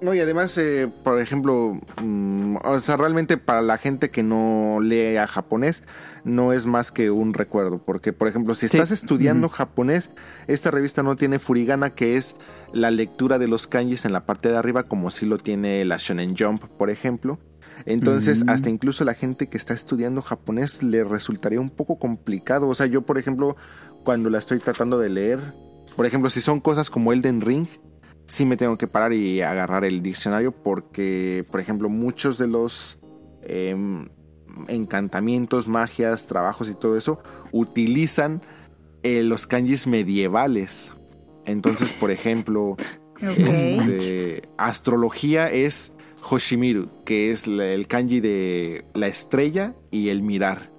[0.03, 4.79] No, y además, eh, por ejemplo, mm, o sea, realmente para la gente que no
[4.81, 5.83] lee a japonés,
[6.25, 7.77] no es más que un recuerdo.
[7.77, 8.75] Porque, por ejemplo, si Sí.
[8.75, 10.11] estás estudiando japonés,
[10.47, 12.35] esta revista no tiene furigana, que es
[12.73, 15.95] la lectura de los kanjis en la parte de arriba, como si lo tiene la
[15.97, 17.39] Shonen Jump, por ejemplo.
[17.85, 18.49] Entonces, Mm.
[18.49, 22.67] hasta incluso la gente que está estudiando japonés le resultaría un poco complicado.
[22.67, 23.55] O sea, yo, por ejemplo,
[24.03, 25.39] cuando la estoy tratando de leer,
[25.95, 27.67] por ejemplo, si son cosas como Elden Ring,
[28.25, 32.99] sí me tengo que parar y agarrar el diccionario porque, por ejemplo, muchos de los
[33.43, 34.07] em,
[34.67, 37.21] encantamientos, magias, trabajos y todo eso
[37.51, 38.41] utilizan
[39.03, 40.91] eh, los kanjis medievales.
[41.45, 42.77] Entonces, por ejemplo,
[43.21, 45.91] este, astrología es
[46.29, 50.72] Hoshimiru, que es el kanji de la estrella y el mirar.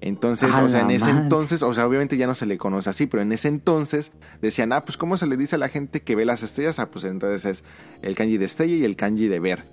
[0.00, 1.22] Entonces, A o sea, en ese madre.
[1.24, 4.72] entonces, o sea, obviamente ya no se le conoce así, pero en ese entonces decían,
[4.72, 6.78] ah, pues ¿cómo se le dice a la gente que ve las estrellas?
[6.78, 7.64] Ah, pues entonces es
[8.02, 9.64] el kanji de estrella y el kanji de ver.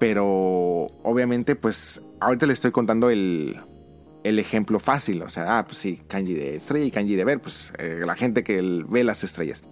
[0.00, 0.26] Pero
[1.04, 3.60] obviamente, pues ahorita le estoy contando el,
[4.24, 7.40] el ejemplo fácil, o sea, ah, pues sí, kanji de estrella y kanji de ver,
[7.40, 9.62] pues eh, la gente que ve las estrellas.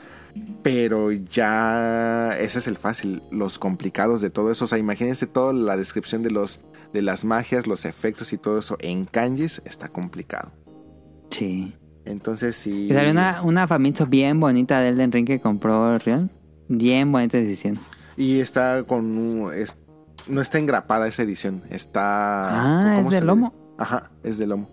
[0.63, 5.53] Pero ya ese es el fácil, los complicados de todo eso, o sea, imagínense toda
[5.53, 6.61] la descripción de los
[6.93, 10.53] de las magias, los efectos y todo eso en kanjis está complicado.
[11.31, 11.75] Sí.
[12.05, 12.89] Entonces sí.
[12.91, 16.31] Y salió una, una Famitsu bien bonita de Elden Ring que compró Rion.
[16.69, 17.79] Bien bonita decisión.
[18.17, 19.79] Y está con un- es-
[20.29, 23.55] no está engrapada esa edición, está Ah, ¿cómo ¿es de le- lomo?
[23.79, 24.69] Ajá, es de lomo.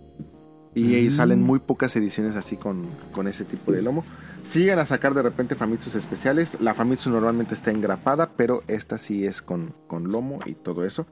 [0.76, 1.12] Y Mm.
[1.12, 4.04] salen muy pocas ediciones así con, con ese tipo de lomo.
[4.44, 6.62] Siguen a sacar de repente Famitsus especiales.
[6.62, 11.08] La Famitsu normalmente está engrapada, pero esta sí es con, con lomo y todo eso.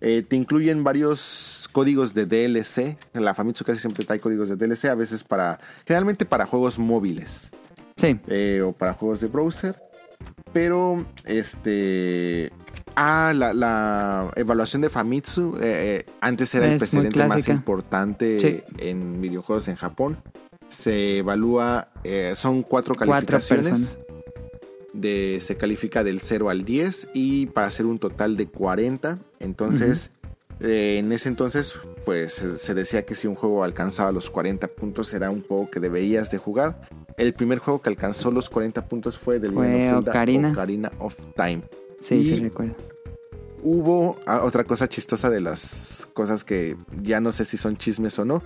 [0.00, 2.96] Eh, te incluyen varios códigos de DLC.
[3.14, 6.78] En la Famitsu casi siempre trae códigos de DLC, a veces para, generalmente para juegos
[6.78, 7.50] móviles
[7.96, 8.18] Sí.
[8.28, 9.76] eh, o para juegos de browser.
[10.52, 12.50] Pero, este.
[12.96, 15.56] Ah, la, la evaluación de Famitsu.
[15.60, 18.62] eh, antes era el Es precedente más importante Sí.
[18.78, 20.18] en videojuegos en Japón.
[20.68, 21.88] Se evalúa.
[22.34, 23.68] son cuatro Cuatro calificaciones.
[23.68, 23.98] personas.
[25.00, 29.18] De, se califica del 0 al 10 y para hacer un total de 40.
[29.40, 30.10] Entonces,
[30.60, 35.12] eh, en ese entonces, pues se, decía que si un juego alcanzaba los 40 puntos
[35.14, 36.80] era un juego que deberías de jugar.
[37.16, 40.50] El primer juego que alcanzó los 40 puntos fue del Fue of Ocarina.
[40.50, 41.62] Ocarina of Time.
[42.00, 42.74] Sí, Y- sí, recuerdo.
[43.60, 48.16] Hubo ah, otra cosa chistosa de las cosas que ya no sé si son chismes
[48.20, 48.40] o no.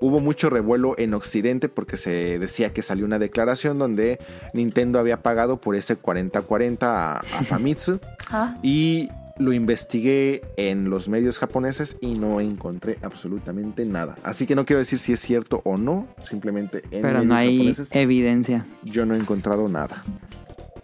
[0.00, 4.18] Hubo mucho revuelo en Occidente porque se decía que salió una declaración donde
[4.54, 8.00] Nintendo había pagado por ese 40-40 a, a Famitsu.
[8.30, 8.56] Ah.
[8.62, 9.08] Y
[9.38, 14.16] lo investigué en los medios japoneses y no encontré absolutamente nada.
[14.22, 16.06] Así que no quiero decir si es cierto o no.
[16.20, 18.64] Simplemente en Pero no medios hay japoneses evidencia.
[18.84, 20.02] yo no he encontrado nada.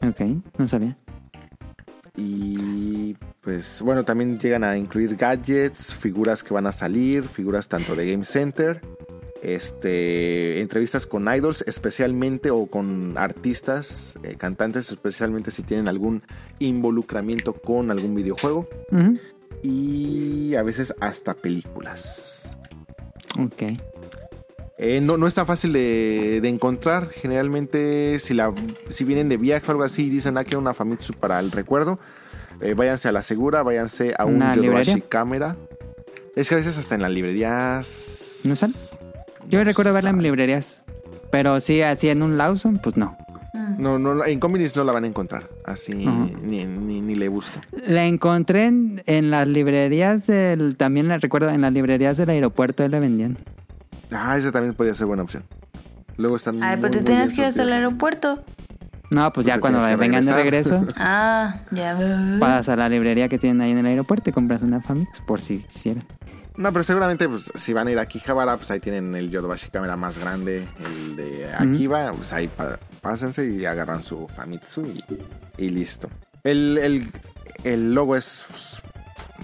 [0.06, 0.20] Ok,
[0.58, 0.96] no sabía.
[2.16, 7.96] Y pues bueno, también llegan a incluir gadgets, figuras que van a salir, figuras tanto
[7.96, 8.80] de Game Center,
[9.42, 16.22] este, entrevistas con idols, especialmente o con artistas, eh, cantantes, especialmente si tienen algún
[16.58, 18.68] involucramiento con algún videojuego
[19.62, 22.56] y a veces hasta películas.
[23.38, 23.62] Ok.
[24.84, 27.08] Eh, no, no es tan fácil de, de encontrar.
[27.08, 28.52] Generalmente, si, la,
[28.88, 31.52] si vienen de viaje o algo así y dicen, ah, quiero una Famitsu para el
[31.52, 32.00] recuerdo,
[32.60, 35.02] eh, váyanse a la segura, váyanse a un ¿Una Yodobashi?
[35.02, 35.56] Camera.
[36.34, 38.40] Es que a veces hasta en las librerías...
[38.44, 38.72] ¿No sale?
[39.48, 40.82] Yo recuerdo verla en librerías.
[41.30, 43.16] Pero sí, así en un Lawson, pues no.
[43.78, 45.44] No, no, en Combinix no la van a encontrar.
[45.64, 47.62] Así ni, ni, ni le buscan.
[47.86, 50.76] La encontré en, en las librerías del...
[50.76, 53.38] También la recuerdo, en las librerías del aeropuerto la vendían.
[54.14, 55.44] Ah, esa también podría ser buena opción.
[56.16, 56.62] Luego están.
[56.62, 58.42] Ay, pero te bien que ir hasta el aeropuerto.
[59.10, 61.98] No, pues ya cuando tienes vengan de regreso, Ah, ya.
[62.38, 65.40] vas a la librería que tienen ahí en el aeropuerto y compras una Famix por
[65.40, 66.04] si quisieran.
[66.56, 69.70] No, pero seguramente pues, si van a ir a Akihabara, pues ahí tienen el Yodobashi
[69.70, 75.02] Camera más grande, el de Akiba, pues ahí pa- pásense y agarran su Famitsu y,
[75.58, 76.08] y listo.
[76.44, 77.06] El, el-
[77.64, 78.82] el logo es pues,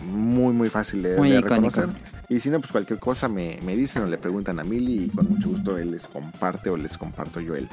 [0.03, 1.83] muy, muy fácil de, Muy de icónico.
[2.29, 5.09] Y si no, pues cualquier cosa me, me dicen o le preguntan a Mili y
[5.09, 7.69] con mucho gusto él les comparte o les comparto yo el,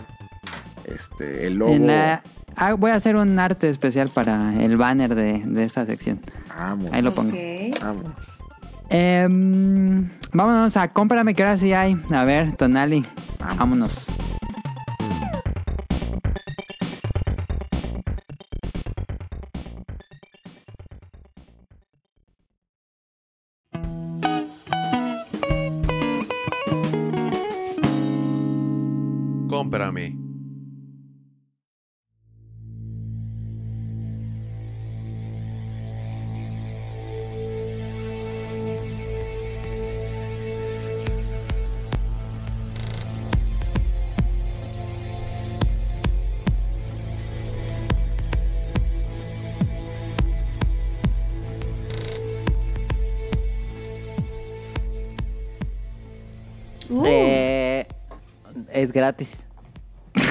[0.86, 1.74] este, el logo.
[1.74, 2.24] En la-
[2.56, 6.22] ah, voy a hacer un arte especial para el banner de, de esta sección.
[6.58, 6.90] Vamos.
[6.94, 7.30] Ahí lo pongo.
[7.30, 7.82] Ok.
[7.82, 8.40] Vamos.
[8.90, 12.00] Em, vámonos a cómprame que ahora sí hay.
[12.14, 13.06] A ver, Tonali.
[13.58, 14.08] Vámonos.
[29.56, 30.18] Cómprame.
[57.06, 57.88] Eh,
[58.74, 59.45] es gratis.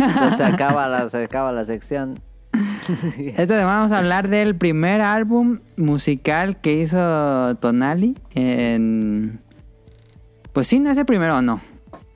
[0.07, 2.21] Entonces, se acaba la, se acaba la sección.
[3.19, 9.41] Esto vamos a hablar del primer álbum musical que hizo Tonali en...
[10.53, 11.61] Pues sí, no es el primero o no.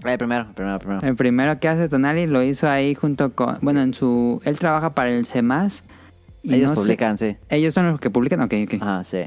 [0.05, 1.01] Eh, primero, primero, primero.
[1.03, 3.59] El primero que hace Tonali lo hizo ahí junto con...
[3.63, 4.41] Bueno, en su...
[4.45, 5.83] Él trabaja para el CEMAS.
[6.43, 7.37] y Ellos no sé- publican, sí.
[7.49, 8.75] Ellos son los que publican, ok, ok.
[8.81, 9.23] Ajá, sí.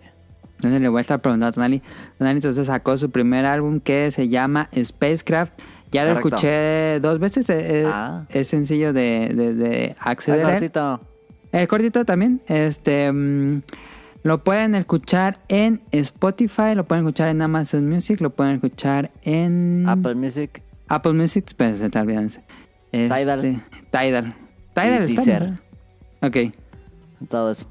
[0.56, 1.82] Entonces le voy a estar preguntando a Tonali.
[2.20, 5.60] Tonali entonces sacó su primer álbum que se llama Spacecraft.
[5.92, 7.50] Ya lo escuché dos veces.
[7.50, 8.26] Es, Ah.
[8.30, 10.40] es sencillo de, de- acceder.
[10.42, 10.46] él.
[10.52, 11.02] cortito.
[11.52, 12.42] El cortito también.
[12.48, 13.62] Este mm,
[14.24, 19.86] lo pueden escuchar en Spotify, lo pueden escuchar en Amazon Music, lo pueden escuchar en
[19.88, 20.62] Apple Music.
[20.88, 22.42] Apple Music, pero se te olvídense.
[22.92, 23.64] Este, Tidal.
[23.92, 24.36] Tidal.
[24.74, 26.26] Tidal Y.
[26.26, 26.38] Ok.
[27.30, 27.66] Todo eso.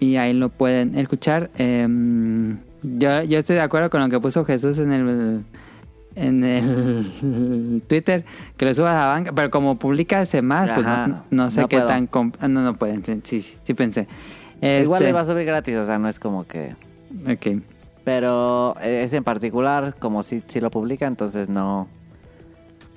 [0.00, 1.50] Y ahí lo pueden escuchar.
[1.56, 5.44] Em, yo, yo estoy de acuerdo con lo que puso Jesús en el
[6.14, 8.24] en el Twitter
[8.56, 11.68] que lo subas a banca, pero como publica ese más, pues no, no sé no
[11.68, 11.88] qué puedo.
[11.88, 12.08] tan
[12.40, 14.06] ah, no no pueden, sí, sí, sí, pensé.
[14.60, 16.74] Igual Este, le iba a subir gratis, o sea, no es como que...
[17.30, 17.62] ok.
[18.04, 21.88] Pero ese en particular, como si, si lo publica, entonces no...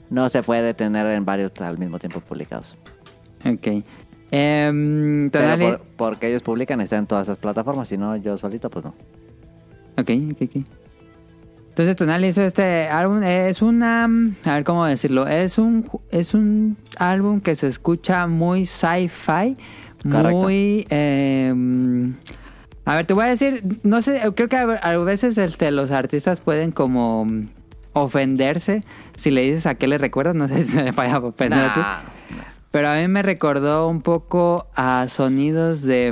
[0.10, 2.76] No se puede tener en varios al mismo tiempo publicados.
[3.46, 3.84] Ok.
[4.32, 8.70] Em, Pero por- porque ellos publican, está en todas esas plataformas, si no, yo solito,
[8.70, 8.94] pues no.
[9.98, 10.66] Ok, ok, ok.
[11.72, 13.24] Entonces Tonali hizo este álbum.
[13.24, 14.04] Es una...
[14.04, 15.26] A ver cómo decirlo.
[15.26, 19.56] Es un, es un álbum que se escucha muy sci-fi.
[20.04, 20.86] Muy...
[20.90, 22.16] em,
[22.84, 23.64] a ver, te voy a decir...
[23.84, 27.26] No sé, creo que a, veces este, los artistas pueden como
[27.94, 28.82] ofenderse
[29.16, 30.36] si le dices a qué le recuerdas.
[30.36, 31.82] No sé si me vaya a ofender a ti.
[32.72, 36.12] Pero a mí me recordó un poco a sonidos de,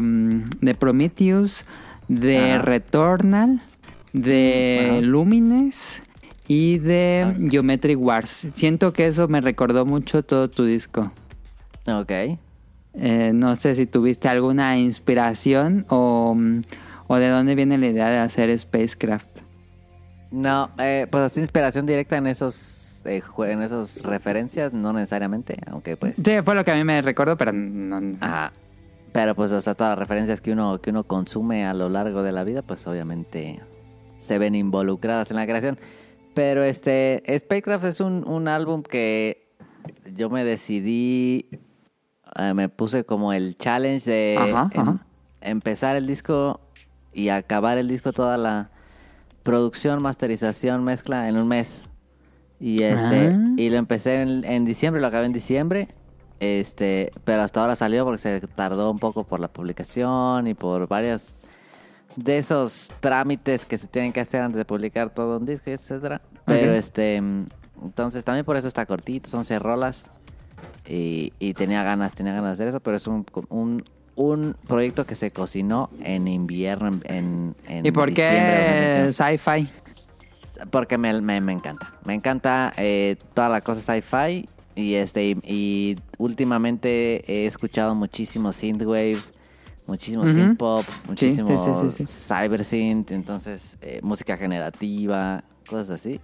[0.62, 1.66] de Prometheus,
[2.08, 2.62] de Ajá.
[2.62, 3.62] Returnal,
[4.14, 5.00] de.
[5.04, 6.02] Lumines
[6.48, 8.48] y de Geometric Wars.
[8.54, 11.12] Siento que eso me recordó mucho todo tu disco.
[11.88, 12.12] Ok.
[12.96, 16.62] Eh, no sé si tuviste alguna inspiración o, mm,
[17.08, 19.30] o de dónde viene la idea de hacer Spacecraft.
[20.32, 25.98] No, eh, pues así inspiración directa en esos eh, en esas referencias, no necesariamente, aunque
[25.98, 26.16] pues...
[26.24, 28.02] Sí, fue lo que a mí me recordó, pero no...
[28.02, 28.52] no- Ajá.
[29.12, 32.22] Pero pues, o sea, todas las referencias que uno, que uno consume a lo largo
[32.22, 33.60] de la vida, pues obviamente
[34.20, 35.78] se ven involucradas en la creación.
[36.34, 39.50] Pero este, Spacecraft es un, un álbum que
[40.16, 41.50] yo me decidí,
[42.38, 45.06] eh, me puse como el challenge de Ajá, em- ajá.
[45.42, 46.62] empezar el disco
[47.14, 48.70] y acabar el disco, toda la
[49.44, 51.82] producción, masterización, mezcla en un mes.
[52.60, 53.44] Y este, Ah.
[53.58, 55.88] y lo empecé en, en diciembre, lo acabé en diciembre.
[56.40, 60.88] Este, pero hasta ahora salió porque se tardó un poco por la publicación y por
[60.88, 61.36] varios
[62.24, 66.22] de esos trámites que se tienen que hacer antes de publicar todo un disco, etcétera.
[66.46, 70.08] Pero este, entonces también por eso está cortito, son 11 rolas.
[70.88, 73.84] Y, y tenía ganas, tenía ganas de hacer eso, pero es un, un,
[74.16, 79.14] un proyecto que se cocinó en invierno, en, ¿Y por qué 2021.
[79.14, 79.70] sci-fi?
[80.72, 81.94] Porque me, me, me encanta.
[82.06, 84.50] Me encanta eh, toda la cosa sci-fi.
[84.76, 89.18] Y este y, y últimamente he escuchado muchísimo synthwave,
[89.90, 90.32] muchísimo Ujú.
[90.34, 92.14] synth pop, muchísimo sí, sí, sí, sí.
[92.28, 96.22] cyber synth, entonces eh, música generativa, cosas así.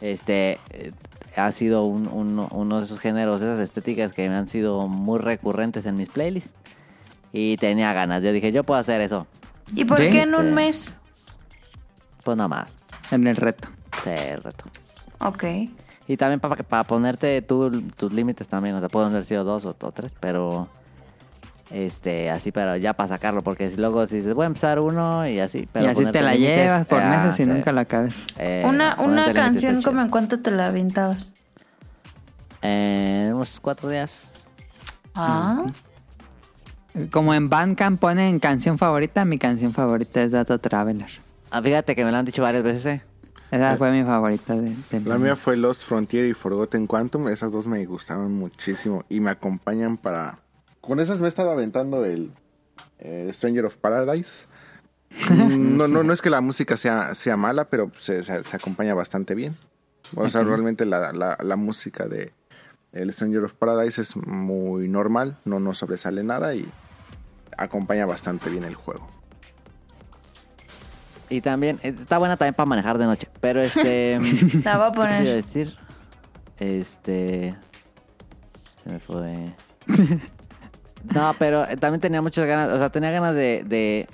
[0.00, 0.92] Este eh,
[1.36, 5.18] ha sido un- uno, uno de esos géneros, esas estéticas que me han sido muy
[5.18, 6.52] recurrentes en mis playlists.
[7.32, 8.22] Y tenía ganas.
[8.22, 9.26] Yo dije, yo puedo hacer eso.
[9.74, 10.10] ¿Y por Sí.
[10.10, 10.94] qué en un Este- mes?
[12.24, 12.70] Pues nada más.
[13.10, 13.68] En el reto.
[14.04, 14.10] Sí,
[14.42, 14.64] reto.
[15.20, 15.44] Ok.
[16.06, 19.64] Y también para, para ponerte tú, tus límites también, o sea, pueden haber sido dos
[19.66, 20.68] o, o tres, pero
[21.70, 25.38] Este, así, pero ya para sacarlo, porque luego si dices, voy a empezar uno y
[25.38, 25.68] así.
[25.70, 27.50] Pero y así te la límites, llevas por ah, meses y sí.
[27.50, 28.14] nunca la acabes.
[28.38, 31.34] Eh, una una canción como en cuánto te la aventabas.
[32.62, 34.28] En unos cuatro días.
[35.14, 35.66] Ah,
[37.10, 41.10] Como en Bandcamp ponen canción favorita, mi canción favorita es Data Traveler.
[41.50, 43.02] Ah, fíjate que me lo han dicho varias veces, ¿eh?
[43.50, 47.28] Esa fue mi favorita de, de La mía fue Lost Frontier y Forgotten Quantum.
[47.28, 50.38] Esas dos me gustaron muchísimo y me acompañan para...
[50.88, 52.32] Con esas me he estado aventando el
[52.98, 54.46] eh, Stranger of Paradise.
[55.30, 58.56] Mm, No, no, no es que la música sea, sea mala, pero se, se- se
[58.56, 59.56] acompaña bastante bien.
[60.16, 62.32] O sea, realmente la, la- la música de
[62.92, 66.66] el Stranger of Paradise es muy normal, no nos sobresale nada y
[67.58, 69.06] acompaña bastante bien el juego.
[71.30, 73.28] Y también, eh, está buena también para manejar de noche.
[73.40, 74.18] Pero este.
[74.18, 75.24] la voy a ¿Qué te iba a poner.
[75.26, 75.76] decir?
[76.58, 77.54] Este.
[78.82, 79.54] Se me fue.
[81.14, 82.70] No, pero eh, también tenía muchas ganas.
[82.72, 84.08] O sea, tenía ganas de, de,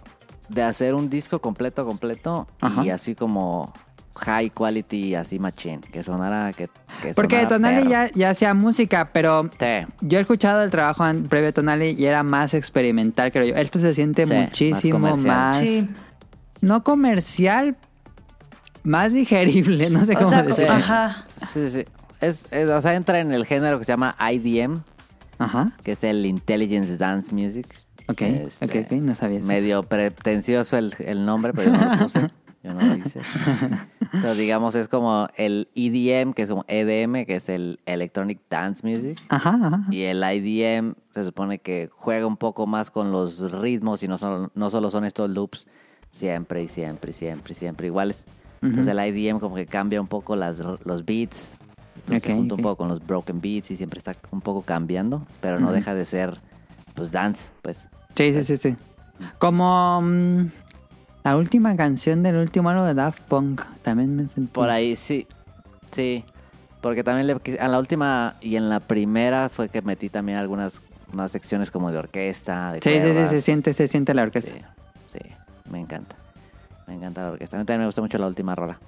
[0.48, 2.46] de hacer un disco completo, completo.
[2.62, 2.94] Y Ajá.
[2.94, 3.72] así como
[4.16, 5.80] high quality, así machine.
[5.80, 6.52] Que sonara.
[6.52, 6.68] Que,
[7.02, 9.86] que Porque sonara Tonali ya, ya hacía música, pero Sí.
[10.02, 13.54] yo he escuchado el trabajo previo a Tonali y era más experimental, creo yo.
[13.56, 15.26] Esto se siente Sí, más muchísimo comercial.
[15.36, 15.56] más...
[15.58, 15.88] Sí.
[16.60, 17.76] No comercial,
[18.84, 20.72] más digerible, no sé O cómo sea, decirlo.
[20.72, 21.16] ajá.
[21.48, 21.84] Sí, sí.
[22.20, 24.82] Es, es- o sea, entra en el género que se llama IDM,
[25.38, 25.72] Ajá.
[25.84, 27.66] que es el Intelligence Dance Music.
[28.08, 29.48] Ok, Este, ok, ok, no sabía eso.
[29.48, 32.28] Medio pretencioso el, el nombre, pero yo no lo puse.
[32.62, 33.20] Yo no lo hice.
[34.12, 38.86] Pero digamos, es como el EDM, que es como EDM, que es el Electronic Dance
[38.86, 39.20] Music.
[39.28, 39.84] Ajá, ajá.
[39.90, 44.16] Y el IDM se supone que juega un poco más con los ritmos y no
[44.18, 45.66] solo, no solo son estos loops
[46.10, 48.24] siempre y siempre y siempre y siempre iguales.
[48.62, 48.98] Entonces Ujú.
[49.02, 51.56] el IDM como que cambia un poco las, los beats.
[51.96, 54.62] Entonces se Ok, junta un poco con los broken beats y siempre está un poco
[54.62, 56.38] cambiando, pero no deja de ser
[56.94, 57.84] pues dance, pues.
[58.14, 58.76] Sí, sí, sí, sí.
[59.38, 60.46] Como mm,
[61.24, 63.62] la última canción del último álbum de Daft Punk.
[63.82, 64.50] También me sentí...
[64.52, 65.26] Por ahí sí,
[65.92, 66.24] sí.
[66.80, 70.82] Porque también le, en la última y en la primera fue que metí también algunas
[71.12, 74.26] unas secciones como de orquesta, de Sí, sí, sí, se siente, se siente la Sí,
[74.26, 74.74] orquesta.
[75.06, 75.18] sí,
[75.70, 76.16] me encanta.
[76.86, 77.56] Me encanta la orquesta.
[77.56, 78.78] A mí también me gusta mucho la última rola.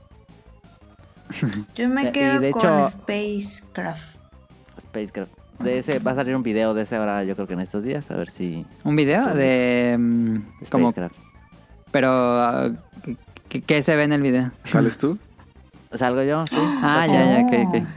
[1.74, 4.16] Yo me Y quedo de con hecho- Spacecraft.
[4.80, 5.32] Spacecraft.
[5.60, 7.82] De ese va a salir un video de ese ahora, yo creo que en estos
[7.82, 9.98] días, a ver si Un video de...
[10.70, 11.16] como, Spacecraft.
[11.90, 12.08] pero...
[12.10, 12.68] ah,
[13.48, 14.50] ¿qué, qué se ve en el video?
[14.64, 15.18] ¿Sales tú?
[15.92, 16.46] ¿Salgo yo?
[16.46, 16.56] Sí.
[16.58, 17.88] Ah, ya, ya, ok, ok.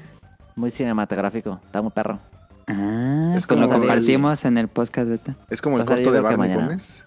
[0.55, 1.59] Muy cinematográfico.
[1.65, 2.19] Está muy perro.
[2.67, 5.35] Ah, Es como como lo el- compartimos en el podcast beta.
[5.49, 6.53] Es como el corto de que Barney.
[6.55, 7.03] Gómez.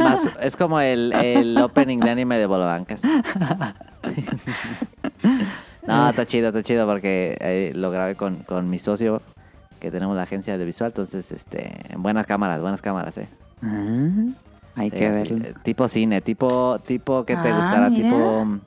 [0.00, 3.00] Más- es como el, el opening de anime de Bolobancas.
[5.88, 9.20] no, está chido, está chido porque eh, lo grabé con, con mi socio
[9.80, 13.28] que tenemos la agencia de visual, entonces este buenas cámaras, buenas cámaras, eh.
[13.62, 14.20] Ah,
[14.76, 15.44] hay Sí, que así, verlo.
[15.48, 18.08] eh, tipo cine, tipo tipo que te Ah, gustará, mira.
[18.10, 18.60] tipo mm,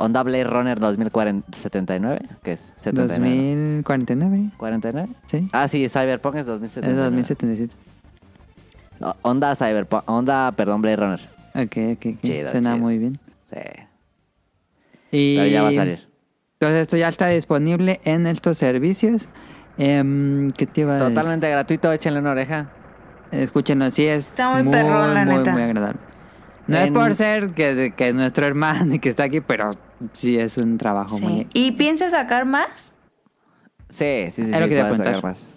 [0.00, 3.36] Onda Blade Runner 2079, que es 79.
[3.82, 5.08] 2049, 49.
[5.26, 5.48] sí.
[5.52, 7.02] Ah, sí, Cyberpunk es Es 2079.
[7.02, 7.74] 2077.
[9.00, 11.20] No, Onda Cyberpunk, Onda, perdón, Blade Runner.
[11.54, 12.20] Ok, ok, ok.
[12.22, 12.84] Chido, Suena chido.
[12.84, 13.18] muy bien.
[13.50, 13.56] Sí.
[15.10, 16.07] Y Pero ya va a salir.
[16.60, 19.28] Entonces esto ya está disponible en estos servicios.
[19.76, 21.14] Em, ¿Qué te iba a decir?
[21.14, 22.72] Totalmente gratuito, échenle una oreja.
[23.30, 25.52] Escúchenos, sí es Está muy perrón, la muy, neta.
[25.52, 26.00] muy agradable.
[26.66, 29.70] No es por ser que, que es nuestro hermano y que está aquí, pero
[30.10, 31.42] sí es un trabajo muy...
[31.42, 31.46] Sí.
[31.54, 32.96] ¿Y piensas sacar más?
[33.88, 34.50] Sí, sí, sí.
[34.50, 35.54] Es sí, lo que te sacar más.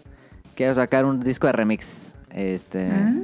[0.54, 2.12] Quiero sacar un disco de remix.
[2.30, 2.88] Este.
[2.90, 3.24] ¿Mm?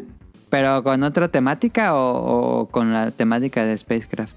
[0.50, 4.36] ¿Pero con otra temática o, o con la temática de Spacecraft?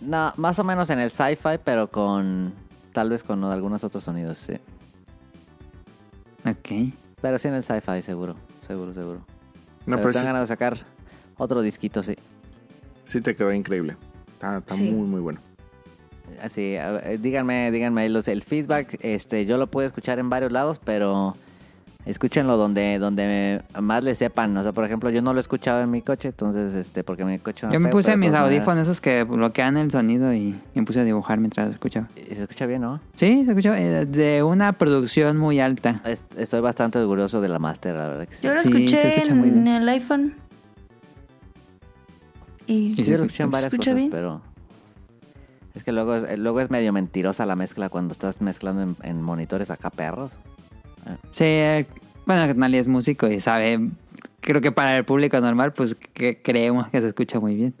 [0.00, 2.54] No, más o menos en el sci-fi, pero con.
[2.92, 4.54] Tal vez con algunos otros sonidos, sí.
[6.44, 6.92] Ok.
[7.20, 8.34] Pero sí en el sci-fi, seguro.
[8.66, 9.18] Seguro, seguro.
[9.86, 10.78] No, pero pero tengo sí, ganas de sacar
[11.36, 12.16] otro disquito, sí.
[13.04, 13.96] sí te quedó increíble.
[14.32, 14.90] Está, está Sí.
[14.90, 15.40] muy, muy bueno.
[16.40, 18.96] Así, a ver, eh, díganme, díganme los, el feedback.
[19.00, 21.36] Este, yo lo puedo escuchar en varios lados, pero
[22.06, 24.56] escúchenlo donde, donde más le sepan.
[24.56, 27.38] O sea, por ejemplo, yo no lo escuchaba en mi coche, entonces, este, porque mi
[27.38, 30.82] coche Yo me feo, puse mis audífonos maneras- esos que bloquean el sonido y me
[30.84, 32.08] puse a dibujar mientras lo escuchaba.
[32.16, 33.00] Y se escucha bien, ¿no?
[33.14, 36.00] Sí, se escucha eh, de una producción muy alta.
[36.04, 38.46] Es- Estoy bastante orgulloso de la Master, la verdad que sí.
[38.46, 39.68] Yo lo Sí, se escuché muy en bien.
[39.68, 40.34] el iPhone.
[42.66, 44.10] Y, Sí, se lo escuché en ¿Se varias escucha cosas, bien?
[44.10, 44.42] pero...
[45.74, 49.22] Es que luego es, luego es medio mentirosa la mezcla cuando estás mezclando en, en
[49.22, 50.32] monitores acá perros.
[51.30, 51.86] Sí, eh,
[52.26, 53.80] bueno, Nali es músico y sabe,
[54.40, 57.74] creo que para el público normal, pues que creemos que se escucha muy bien.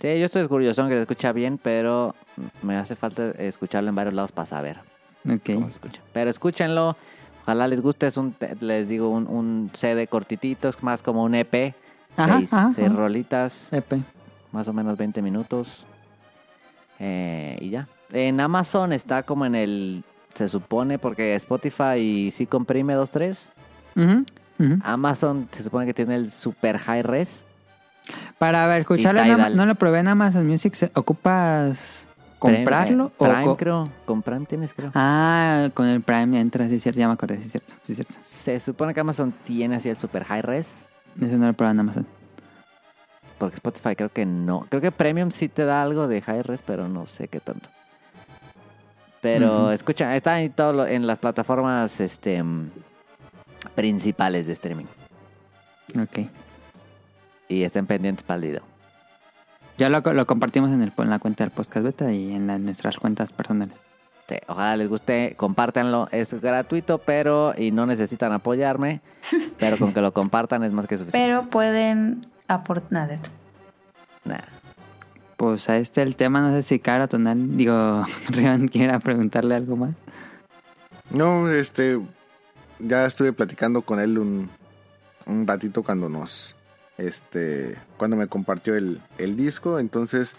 [0.00, 2.14] Sí, yo estoy orgulloso que se escucha bien, pero
[2.62, 4.78] me hace falta escucharlo en varios lados para saber
[5.28, 5.40] Ok.
[5.54, 6.00] cómo se escucha.
[6.12, 6.96] Pero escúchenlo.
[7.42, 11.34] Ojalá les guste, es un, les digo, un, un CD cortitito, es más como un
[11.34, 11.74] EP.
[12.16, 12.96] Ajá, seis, ajá, seis ajá.
[12.96, 14.00] rolitas, Epe.
[14.52, 15.84] más o menos 20 minutos.
[16.98, 17.88] Eh, y ya.
[18.12, 20.04] En Amazon está como en el...
[20.34, 23.48] Se supone, porque Spotify sí comprime 2.3.
[23.96, 24.24] Ujú,
[24.58, 24.78] ujú.
[24.84, 27.44] Amazon se supone que tiene el super high res.
[28.38, 29.22] Para ver, escucharlo,
[29.56, 30.74] no lo probé en Amazon Music.
[30.74, 32.06] ¿se- ¿Ocupas
[32.38, 32.86] comprarlo?
[32.86, 33.90] Prime, o Prime, co- creo.
[34.06, 34.92] Con Prime tienes, creo.
[34.94, 37.92] Ah, con el Prime entras, sí, es cierto, ya me acordé, sí, es cierto, sí,
[37.92, 38.14] es cierto.
[38.22, 40.86] Se supone que Amazon tiene así el super high res.
[41.20, 42.06] Ese no lo probé en Amazon.
[43.38, 44.66] Porque Spotify creo que no.
[44.68, 47.68] Creo que Premium sí te da algo de high res, pero no sé qué tanto.
[49.20, 49.70] Pero Ujú.
[49.70, 52.70] escucha, está en, todo lo- en las plataformas este, mm,
[53.74, 54.86] principales de streaming.
[56.00, 56.18] Ok.
[57.48, 58.62] Y estén pendientes para el video.
[59.76, 62.58] Ya lo, lo compartimos en, el, en la cuenta del podcast beta y en la-
[62.58, 63.74] nuestras cuentas personales.
[64.28, 66.06] Sí, ojalá les guste, compártanlo.
[66.12, 69.00] Es gratuito, pero y no necesitan apoyarme.
[69.58, 71.26] pero con que lo compartan es más que suficiente.
[71.26, 73.18] Pero pueden aportar.
[74.24, 74.44] Nada.
[75.38, 79.76] Pues a este el tema, no sé si Cara Tonal, digo, Rion quiera preguntarle algo
[79.76, 79.94] más.
[81.10, 82.00] No, este.
[82.80, 84.50] Ya estuve platicando con él un,
[85.26, 86.56] un ratito cuando nos.
[86.96, 87.76] Este.
[87.96, 89.78] Cuando me compartió el, el disco.
[89.78, 90.34] Entonces.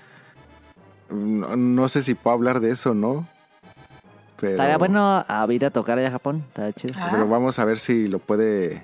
[1.10, 3.26] No, no sé si puedo hablar de eso, ¿no?
[4.38, 6.44] Pero, Estaría bueno a ir a tocar allá a Japón.
[6.50, 6.94] Estaría chido.
[6.98, 7.08] Ah.
[7.10, 8.84] Pero vamos a ver si lo puede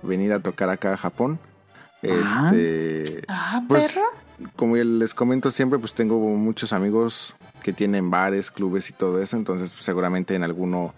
[0.00, 1.40] venir a tocar acá a Japón.
[2.10, 2.50] Ah.
[2.54, 3.22] Este.
[3.28, 4.02] Ah, Pues, perro.
[4.56, 9.36] como les comento siempre, pues tengo muchos amigos que tienen bares, clubes y todo eso,
[9.36, 10.94] entonces pues, seguramente en alguno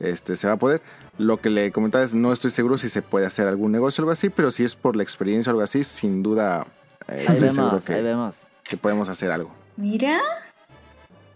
[0.00, 0.82] este, se va a poder.
[1.18, 4.04] Lo que le comentaba es, no estoy seguro si se puede hacer algún negocio o
[4.04, 6.66] algo así, pero si es por la experiencia o algo así, sin duda
[7.08, 8.46] eh, estoy seguro vemos, ahí que, vemos.
[8.64, 9.50] que podemos hacer algo.
[9.76, 10.18] Mira.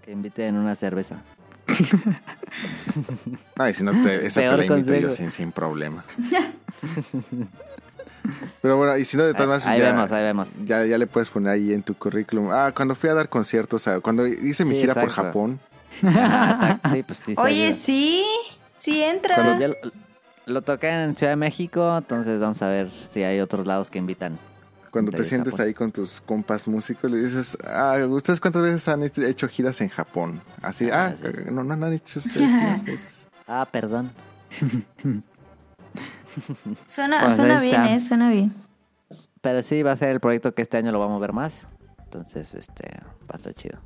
[0.03, 1.23] Que inviten una cerveza.
[3.57, 6.05] Ay, si no, te, esa te la invito yo sin, sin problema.
[8.63, 10.49] pero bueno, y si no, de todas maneras, Ahí ya, vemos, ahí vemos.
[10.65, 12.51] ya, ya le puedes poner ahí en tu currículum.
[12.51, 15.11] Ah, cuando fui a dar conciertos, cuando hice mi Sí, gira por.
[15.11, 15.61] Japón,
[16.03, 17.35] Ah, exacto, sí, pues sí.
[17.37, 18.25] Oye, sí.
[18.77, 19.57] Sí entra.
[19.59, 19.75] Lo,
[20.47, 23.99] lo toqué en Ciudad de México, entonces vamos a ver si hay otros lados que
[23.99, 24.39] invitan.
[24.91, 25.67] Cuando te sientes Japón.
[25.67, 29.81] ahí con tus compas músicos, le dices, ah, ¿ustedes cuántas veces han hecho, hecho giras
[29.81, 30.41] en Japón?
[30.63, 31.41] Así, Ah, ah, sí, sí.
[31.51, 34.13] no, no, no han hecho ustedes Ah, perdón.
[36.87, 37.83] Suena, Pues suena bien.
[37.85, 38.01] ¿eh?
[38.01, 38.53] Suena bien.
[39.41, 41.67] Pero sí, va a ser el proyecto que este año lo vamos a ver más.
[42.05, 42.89] Entonces, este,
[43.23, 43.79] va a estar chido.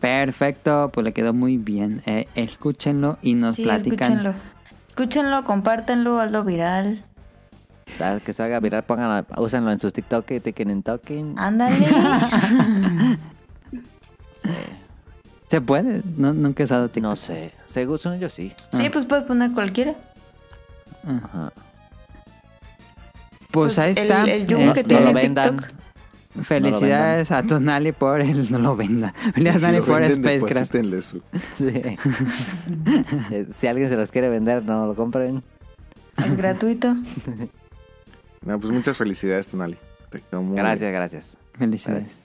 [0.00, 2.02] Perfecto, pues le quedó muy bien.
[2.06, 4.12] Eh, escúchenlo y nos Sí, platican.
[4.12, 4.34] escúchenlo.
[4.88, 7.04] Escúchenlo, compártanlo, hazlo viral.
[7.98, 11.34] Tal que se haga viral, pónganlo, úsenlo en sus TikTok y Taking Talking.
[11.38, 11.86] Ándale.
[15.48, 16.02] ¿Se puede?
[16.16, 17.02] No, nunca he usado TikTok.
[17.10, 17.52] No sé.
[17.66, 18.52] Según son yo sí.
[18.72, 19.94] sí, pues puedes poner cualquiera.
[21.06, 21.52] Ajá.
[23.50, 24.24] Pues, ahí el- está.
[24.24, 25.56] El, Eh, que no tiene lo vendan.
[25.56, 25.74] TikTok.
[26.42, 29.14] Felicidades a Tonali por el no lo venda.
[29.34, 31.00] Felicidades si a Tonali por Spacecraft.
[31.02, 31.22] su-
[31.54, 31.68] Sí.
[33.30, 35.44] Eh, si alguien se los quiere vender, no lo compren.
[36.16, 36.96] Es gratuito.
[38.42, 39.76] No, pues muchas felicidades, Tonali.
[40.10, 41.36] Te quedó muy Gracias, gracias.
[41.56, 42.23] Felicidades.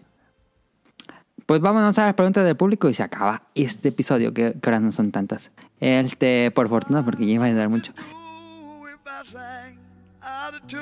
[1.50, 4.80] Pues vámonos a las preguntas del público y se acaba este episodio, que, que ahora
[4.80, 5.50] no son tantas.
[5.80, 7.92] Este, por fortuna, porque ya iba a durar mucho.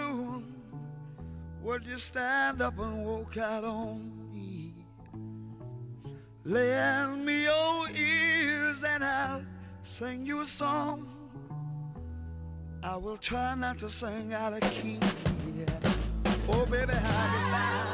[0.04, 0.44] You?
[6.44, 9.46] Lend me your ears and I'll
[9.86, 11.08] sing you a song.
[12.84, 15.00] I will try not to sing out of key.
[15.56, 15.66] yeah.
[16.50, 17.87] Oh, baby, how All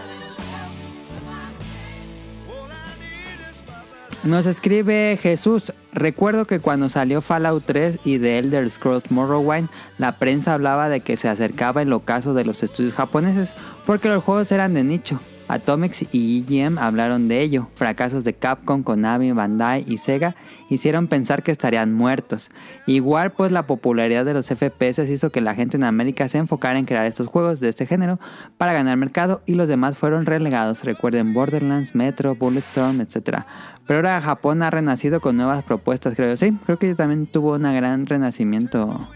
[4.23, 5.73] Nos escribe Jesús.
[5.91, 9.67] Recuerdo que cuando salió Fallout 3 y The Elder Scrolls Morrowind,
[9.97, 13.53] la prensa hablaba de que se acercaba el ocaso de los estudios japoneses
[13.85, 15.19] porque los juegos eran de nicho.
[15.47, 17.67] Atomics y EGM hablaron de ello.
[17.75, 20.35] Fracasos de Capcom, Konami, Bandai y Sega
[20.69, 22.49] hicieron pensar que estarían muertos.
[22.87, 26.79] Igual pues la popularidad de los FPS hizo que la gente en América se enfocara
[26.79, 28.19] en crear estos juegos de este género
[28.57, 30.83] para ganar mercado y los demás fueron relegados.
[30.83, 33.41] Recuerden Borderlands, Metro, Bulletstorm, etc.
[33.85, 36.35] Pero ahora Japón ha renacido con nuevas propuestas, creo.
[36.37, 39.07] Sí, creo que también tuvo un gran renacimiento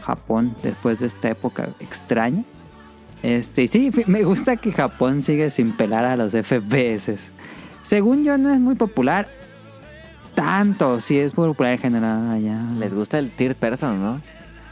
[0.00, 2.44] Japón después de esta época extraña.
[3.22, 7.14] Este, y sí, me gusta que Japón sigue sin pelar a los FPS.
[7.82, 9.28] Según yo, no es muy popular.
[10.34, 12.62] Tanto, sí es popular en general allá.
[12.78, 14.20] Les gusta el third person, ¿no?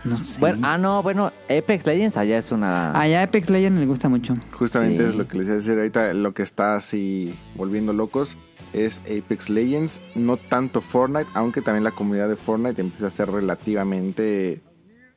[0.05, 0.39] No sé.
[0.39, 2.93] Bueno, ah, no, bueno, Apex Legends allá es una...
[2.93, 4.37] Allá Apex Legends les gusta mucho.
[4.53, 5.09] Justamente Sí.
[5.09, 8.37] es lo que les iba a decir ahorita, lo que está así volviendo locos
[8.75, 13.31] es Apex Legends, no tanto Fortnite, aunque también la comunidad de Fortnite empieza a ser
[13.31, 14.61] relativamente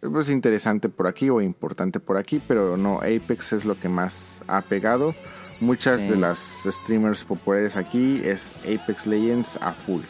[0.01, 4.43] pues, interesante por aquí o importante por aquí, pero no, Apex es lo que más
[4.47, 5.13] ha pegado.
[5.59, 6.09] Muchas Sí.
[6.09, 10.01] de las streamers populares aquí es Apex Legends a full.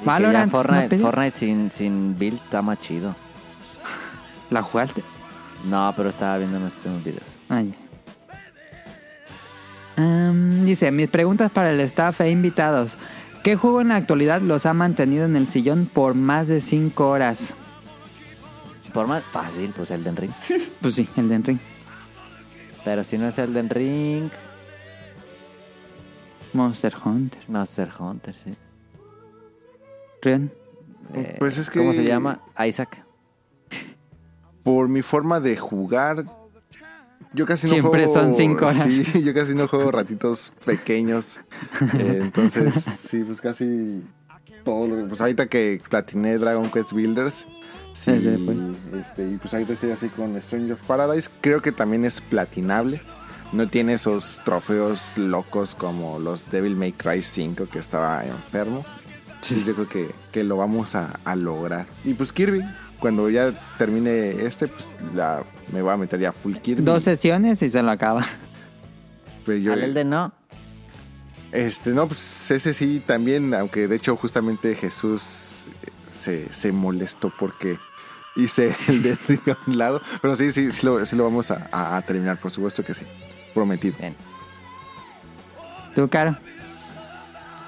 [0.00, 1.02] Y Valorant, ¿no Fortnite, pide?
[1.02, 3.14] Fortnite sin, sin build está más chido.
[4.50, 5.02] ¿La jugaste?
[5.68, 6.74] No, pero estaba viendo unos
[7.04, 7.22] videos.
[7.48, 7.74] Ay.
[9.96, 12.96] Am, dice, mis preguntas para el staff e invitados.
[13.44, 17.08] ¿Qué juego en la actualidad los ha mantenido en el sillón por más de 5
[17.08, 17.54] horas?
[18.92, 20.32] Fácil, pues Elden Ring.
[20.80, 21.58] Pues sí, el de Ring.
[22.84, 24.28] Pero si no es Elden Ring,
[26.52, 27.40] Monster Hunter.
[27.48, 28.54] Monster Hunter, sí.
[30.20, 30.52] Rion.
[31.14, 32.40] Eh, Pues es ¿Cómo que- se llama?
[32.66, 33.04] Isaac.
[34.62, 36.24] Por mi forma de jugar,
[37.32, 38.20] yo casi no Siempre juego.
[38.20, 38.82] son cinco horas.
[38.84, 41.40] Sí, yo casi no juego ratitos pequeños.
[41.98, 44.02] Eh, entonces, sí, pues casi
[44.64, 47.44] todo lo Pues ahorita que platiné Dragon Quest Builders.
[47.92, 48.56] Sí, Ese fue.
[49.00, 51.30] este, y pues ahorita estoy así con Stranger of Paradise.
[51.40, 53.00] Creo que también es platinable.
[53.52, 58.84] No tiene esos trofeos locos como los Devil May Cry 5 que estaba enfermo.
[59.42, 61.86] Sí, yo creo que, que lo vamos a, a lograr.
[62.04, 62.62] Y pues Kirby,
[62.98, 65.42] cuando ya termine este, pues la,
[65.72, 66.82] me voy a meter ya full Kirby.
[66.82, 68.24] Dos sesiones y se lo acaba.
[69.44, 70.32] Pues yo- Al Elden no.
[71.50, 75.62] este, no, pues ese sí también, aunque de hecho justamente Jesús
[76.12, 77.78] se, se molestó porque
[78.36, 80.00] hice el de a un lado.
[80.20, 82.94] Pero sí, sí, sí lo, sí lo vamos a, a- a terminar, por supuesto que
[82.94, 83.04] sí.
[83.54, 83.96] Prometido.
[83.98, 84.14] Bien.
[85.94, 86.36] ¿Tú, Caro?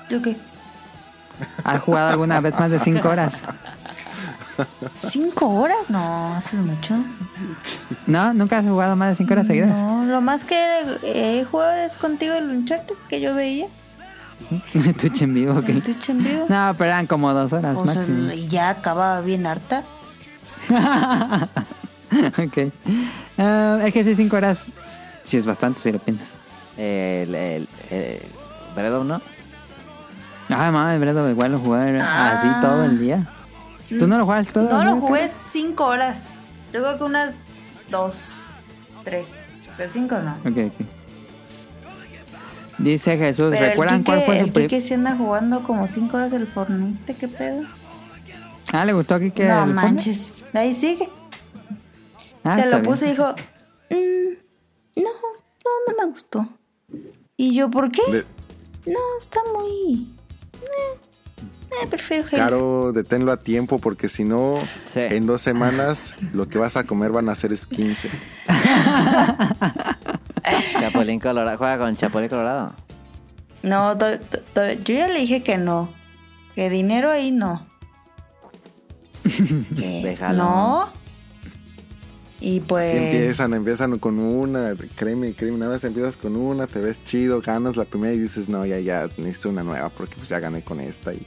[0.08, 0.36] ¿Yo qué?
[1.64, 3.34] ¿Has jugado alguna vez más de 5 horas?
[4.94, 5.90] ¿Cinco horas?
[5.90, 6.94] No, eso es mucho.
[8.06, 8.32] ¿No?
[8.32, 9.70] ¿Nunca has jugado más de 5 horas seguidas?
[9.70, 10.56] No, lo más que
[11.02, 13.66] he jugado es contigo el Uncharted que yo veía.
[14.98, 15.68] Twitch en vivo, ok.
[15.68, 16.46] En Twitch en vivo.
[16.48, 18.32] No, pero eran como dos horas O sea, máximo.
[18.32, 19.82] y ya acababa bien harta.
[22.38, 22.72] ok.
[23.38, 24.66] Ah, es que sí, 5 horas
[25.22, 26.28] sí es bastante si lo piensas.
[26.76, 28.20] El, el, el
[28.74, 29.20] Breath of no.
[30.50, 33.26] Ah, mames, Bredo, igual lo jugué así todo el día.
[33.98, 35.32] ¿Tú no lo juegas todo No el lo jugué Caro?
[35.36, 36.30] cinco horas.
[36.72, 37.40] Yo creo que unas
[37.90, 38.42] dos,
[39.04, 39.40] tres.
[39.76, 40.32] Pero cinco no.
[40.48, 40.86] Ok, ok.
[42.78, 45.60] Dice Jesús, Pero el ¿recuerdan Kike, cuál fue su el pri- Kike sí anda jugando
[45.62, 47.14] como cinco horas del Fortnite.
[47.14, 47.62] ¿Qué pedo?
[48.72, 50.34] Ah, ¿le gustó aquí que no manches.
[50.52, 51.08] Ahí sigue.
[52.42, 52.82] Ah, Se lo bien.
[52.82, 53.34] puse y dijo,
[53.90, 54.34] "Mm,
[54.96, 56.46] no, no, no me gustó.
[57.36, 58.02] Y yo, ¿por qué?
[58.10, 58.26] De-
[58.86, 60.08] No, está muy...
[60.60, 60.98] Eh,
[61.82, 62.30] eh, prefiero Halo.
[62.36, 64.54] Claro, deténlo a tiempo porque si no,
[64.86, 65.00] Sí.
[65.00, 68.06] en dos semanas lo que vas a comer van a ser skins.
[70.80, 71.56] Chapulín Colorado.
[71.58, 72.72] Juega con Chapulín Colorado.
[73.62, 75.88] No, to- to- to- yo ya le dije que no.
[76.54, 77.66] Que dinero ahí no.
[79.70, 80.36] Déjalo.
[80.38, 80.92] No.
[82.40, 82.88] Y pues...
[82.94, 87.40] Así empiezan, empiezan con una, créeme, créeme, una vez empiezas con una, te ves chido,
[87.40, 90.60] ganas la primera y dices, no, ya, ya, necesito una nueva porque pues ya gané
[90.62, 91.26] con esta y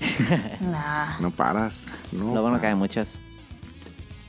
[0.60, 1.18] Nah.
[1.20, 2.34] no paras, no.
[2.34, 2.78] Lo bueno que hay paras.
[2.78, 3.18] muchas.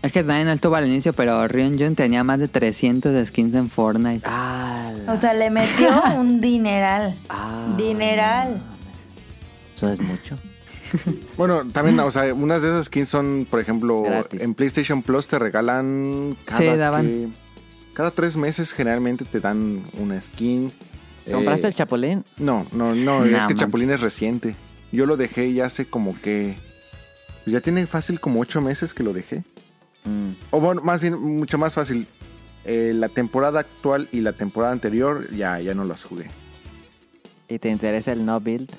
[0.03, 3.25] Es que también no estuvo al inicio, pero Rion Jun tenía más de 300 de
[3.25, 4.21] skins en Fortnite.
[4.25, 5.89] Ah, O sea, le metió
[6.19, 7.17] un dineral.
[7.29, 8.61] ah, Dineral.
[9.75, 10.37] Eso es mucho.
[11.37, 14.39] Bueno, también, o sea, unas de esas skins son, por ejemplo, Gratis.
[14.41, 17.05] en PlayStation Plus te regalan cada, Sí, daban.
[17.07, 17.27] que-
[17.95, 20.71] cada tres meses generalmente te dan una skin.
[21.31, 22.23] ¿Compraste Eh, el Chapulín?
[22.37, 23.57] No, no, no, es que manches.
[23.57, 24.55] Chapulín es reciente.
[24.91, 26.55] Yo lo dejé ya hace como que...
[27.43, 29.43] pues ya tiene fácil como ocho meses que lo dejé.
[30.05, 30.31] Mm.
[30.51, 32.07] O bueno, más bien, mucho más fácil.
[32.65, 36.29] Eh, la temporada actual y la temporada anterior ya, ya no las jugué.
[37.49, 38.69] ¿Y te interesa el no build?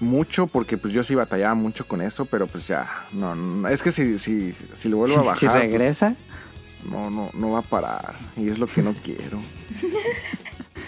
[0.00, 3.82] Mucho porque pues yo sí batallaba mucho con eso, pero pues ya, no, no, es
[3.82, 6.16] que si, si, si lo vuelvo a bajar, si pues, regresa,
[6.90, 8.14] no, no, no va a parar.
[8.36, 9.40] Y es lo que no quiero.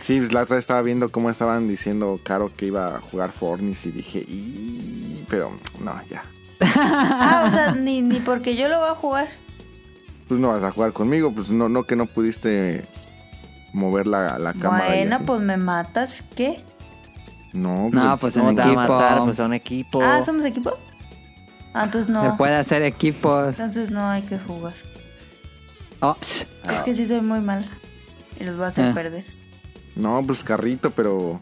[0.00, 3.30] Sí, pues la otra vez estaba viendo cómo estaban diciendo Caro que iba a jugar
[3.30, 6.24] Fortnite y dije, "Y", pero no, ya.
[6.60, 9.28] Ah, o sea, ni, ni porque yo lo voy a jugar.
[10.32, 12.86] Pues no vas a jugar conmigo, pues no, no que no pudiste
[13.74, 14.86] mover la, la cámara.
[14.86, 16.24] Bueno, pues me matas.
[16.34, 16.64] ¿Qué?
[17.52, 18.92] No, pues, No, pues ¿Cómo en te va a equipo.
[18.94, 19.24] matar?
[19.24, 20.00] Pues a un equipo.
[20.02, 20.72] Ah, ¿somos equipo?
[21.74, 22.34] Ah, entonces se no.
[22.38, 23.48] puede hacer equipos.
[23.50, 24.72] Entonces no hay que jugar.
[26.00, 27.66] Oh, Es que sí soy muy mala.
[28.40, 28.94] Y los voy a hacer Ah.
[28.94, 29.26] perder.
[29.96, 31.40] no, pues carrito, pero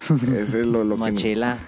[0.36, 1.58] ese es lo, lo que Mochila.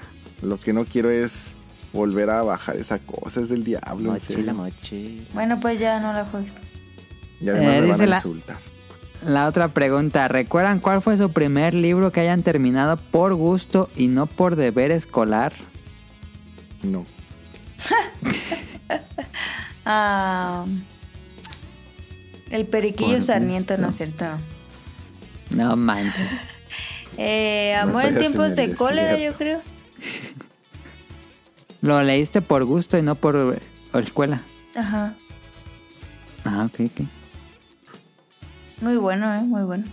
[0.43, 1.55] Lo que no quiero es
[1.95, 4.11] volver a bajar esa cosa, es del diablo.
[4.13, 5.23] Mochila, mochila.
[5.33, 6.57] Bueno, pues ya no la juegues.
[7.41, 8.57] Y además Eh, me van dice a la- insultar.
[9.25, 14.09] La otra pregunta, ¿recuerdan cuál fue su primer libro que hayan terminado por gusto y
[14.09, 15.55] no por deber escolar?
[16.83, 17.07] No.
[19.87, 20.65] Ah,
[22.51, 24.25] el periquillo Por Sarmiento, ¿no es cierto?
[25.55, 26.31] No manches.
[27.19, 29.61] Eh, Amor en tiempos de cólera, yo creo.
[31.85, 33.59] Lo leíste por gusto y no por
[33.93, 34.41] escuela.
[34.75, 35.13] Ajá.
[36.43, 37.07] Ah, ok, ok.
[38.81, 39.43] Muy bueno, ¿eh?
[39.43, 39.85] Muy bueno.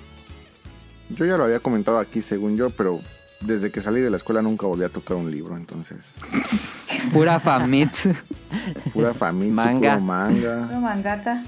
[1.09, 3.01] Yo ya lo había comentado aquí, según yo, pero
[3.41, 6.21] desde que salí de la escuela nunca volví a tocar un libro, entonces.
[7.13, 8.13] Pura Famitsu.
[8.93, 9.93] Pura familia, Manga.
[9.95, 10.67] puro manga.
[10.67, 11.43] Puro mangaka.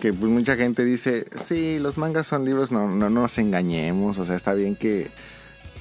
[0.00, 4.26] Que pues mucha gente dice, sí, los mangas son libros, no, no nos engañemos, o
[4.26, 5.12] sea, está bien que,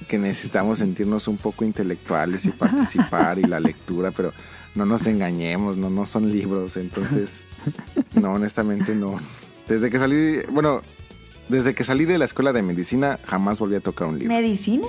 [0.08, 4.34] que necesitamos sentirnos un poco intelectuales y participar y la lectura, pero
[4.76, 7.42] no nos engañemos, no, no son libros, entonces,
[8.14, 9.18] no, honestamente no.
[9.68, 10.82] Desde que salí, bueno,
[11.50, 14.34] desde que salí de la escuela de medicina, jamás volví a tocar un libro.
[14.34, 14.88] Medicina.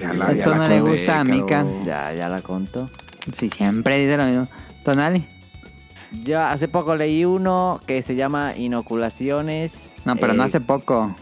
[0.00, 1.64] Ya la- ya Esto la no le gusta a Mika.
[1.84, 2.90] Ya, ya la conto.
[3.36, 4.48] Sí, siempre dice lo mismo.
[4.84, 5.26] Tonali.
[6.24, 9.90] Yo hace poco leí uno que se llama Inoculaciones.
[10.04, 11.14] No, pero no Eh, hace poco.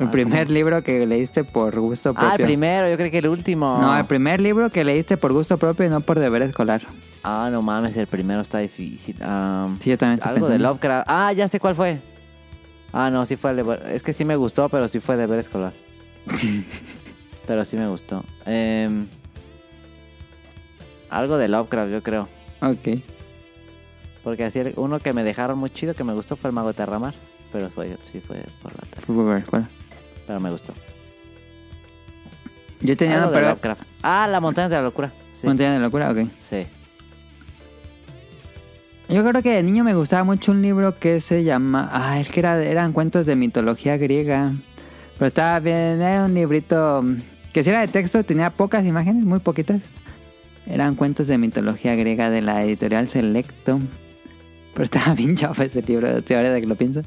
[0.00, 0.54] El ah, primer ¿cómo?
[0.54, 2.30] libro que leíste por gusto propio.
[2.30, 3.78] Ah, el primero, yo creo que el último.
[3.82, 6.80] No, el primer libro que leíste por gusto propio y no por deber escolar.
[7.22, 9.14] Ah, no mames, el primero está difícil.
[9.20, 10.58] Ah, Sí, yo también algo de.
[10.58, 11.06] Lovecraft.
[11.06, 12.00] Ah, ya sé cuál fue.
[12.94, 13.58] Ah, no, sí fue el.
[13.92, 15.74] Es que sí me gustó, pero sí fue deber escolar.
[17.46, 18.24] pero sí me gustó.
[18.46, 19.06] Em,
[21.10, 22.26] algo de Lovecraft, yo creo.
[22.62, 23.02] Ok.
[24.24, 26.74] Porque así uno que me dejaron muy chido, que me gustó, fue el Mago de
[26.74, 27.14] Terramar.
[27.52, 29.04] Pero fue, sí fue por la tarde.
[29.04, 29.79] Fue por escolar.
[30.30, 30.72] Pero me gustó.
[32.82, 33.48] Yo tenía Algo no, de pero...
[33.48, 33.82] Lovecraft.
[34.00, 35.10] Ah, La Montaña de la Locura.
[35.34, 35.44] Sí.
[35.44, 36.08] ¿Montaña de locura?
[36.08, 36.18] Ok.
[36.40, 36.68] Sí.
[39.08, 41.90] Yo creo que de niño me gustaba mucho un libro que se llama...
[41.92, 44.52] Ah, es que era, eran cuentos de mitología griega.
[45.18, 46.00] Pero estaba bien...
[46.00, 47.04] Era un librito
[47.52, 49.82] que si era de texto tenía pocas imágenes, muy poquitas.
[50.64, 53.80] Eran cuentos de mitología griega de la editorial Selecto.
[54.74, 57.02] Pero estaba bien chafa ese libro, si ahora de que lo pienso.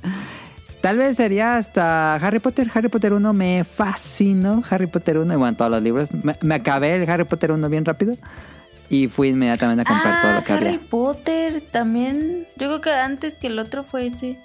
[0.84, 2.70] Tal vez sería hasta Harry Potter.
[2.74, 4.62] Harry Potter 1 me fascinó.
[4.70, 6.14] Harry Potter 1, y bueno, todos los libros.
[6.14, 8.18] Me, me acabé el Harry Potter 1 bien rápido.
[8.90, 10.80] Y fui inmediatamente a comprar todo Ah, lo que Harry había.
[10.90, 12.46] Potter también.
[12.58, 14.38] Yo creo que antes que el otro fue ese.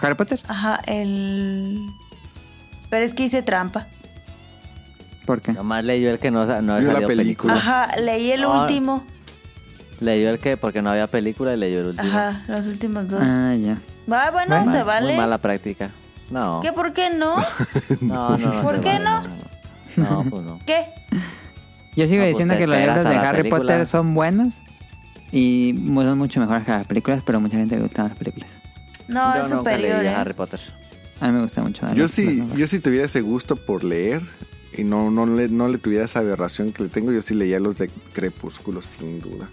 [0.00, 0.40] ¿Harry Potter?
[0.48, 1.78] Ajá, el.
[2.90, 3.86] Pero es que hice trampa.
[5.24, 5.52] ¿Por qué?
[5.52, 7.54] Nomás leyó el que no, no Vio la salió película.
[7.54, 8.62] Ajá, leí el Ah.
[8.62, 9.04] último.
[10.00, 12.08] Leyó el que porque no había película y leyó el último.
[12.08, 13.22] Ajá, los últimos dos.
[13.28, 13.78] Ah, ya.
[14.10, 15.16] Va, bueno, Bueno, se Muy vale.
[15.16, 15.90] mala práctica.
[16.30, 16.60] No.
[16.62, 16.72] ¿Qué?
[16.72, 17.36] ¿Por qué no?
[18.00, 18.62] No, no, no.
[18.62, 19.22] ¿Por qué vale, no?
[19.96, 20.60] No, no, pues no.
[20.66, 20.86] ¿Qué?
[21.94, 23.60] Yo sigo No, pues diciendo que los libros de Harry película.
[23.62, 24.54] Potter son buenos.
[25.30, 28.48] Y son mucho mejores que las películas, pero mucha gente le gustan las películas.
[29.08, 30.08] No, Yo es superior, ¿eh?
[30.14, 30.60] Harry Potter.
[31.20, 31.86] A mí me gusta mucho.
[31.94, 34.22] Yo sí, yo si tuviera ese gusto por leer
[34.76, 37.60] y no, no, le, no le tuviera esa aberración que le tengo, yo sí leía
[37.60, 39.48] los de Crepúsculo, sin duda.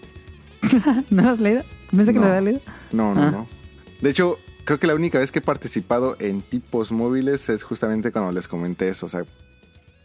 [1.09, 1.63] ¿No lo has leído?
[1.95, 2.25] Pensé que No.
[2.25, 2.61] lo había leído.
[2.91, 3.31] No, no, Ah.
[3.31, 3.47] no.
[4.01, 8.11] De hecho, creo que la única vez que he participado en tipos móviles es justamente
[8.11, 9.05] cuando les comenté eso.
[9.05, 9.25] O sea,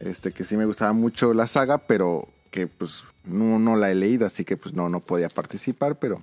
[0.00, 3.94] este, que sí me gustaba mucho la saga, pero que pues no, no la he
[3.94, 6.20] leído, así que pues no, no podía participar, pero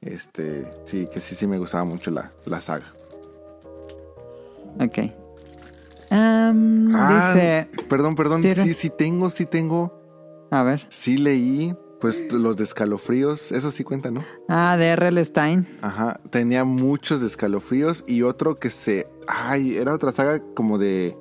[0.00, 2.86] este, sí, que sí, sí me gustaba mucho la, la saga.
[4.80, 4.98] Ok.
[6.10, 7.68] Am, Ah, dice.
[7.88, 10.00] Perdón, perdón, Sí, sí tengo, sí tengo.
[10.50, 10.86] A ver.
[10.88, 14.24] Sí leí, pues los de escalofríos, eso sí cuenta, ¿no?
[14.48, 15.24] Ah, de R.L.
[15.24, 15.66] Stein.
[15.82, 19.08] Ajá, tenía muchos de escalofríos y otro que se...
[19.26, 21.16] Ay, era otra saga como de...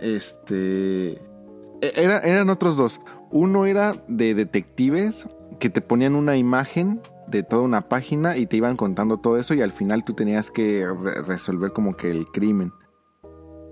[0.00, 1.12] Este...
[1.12, 3.00] e- Era, eran otros dos.
[3.30, 5.28] Uno era de detectives
[5.58, 9.52] que te ponían una imagen de toda una página y te iban contando todo eso
[9.54, 12.72] y al final tú tenías que re- resolver como que el crimen.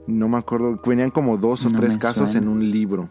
[0.06, 2.46] No me acuerdo, venían como dos o No tres casos suena.
[2.46, 3.10] en un libro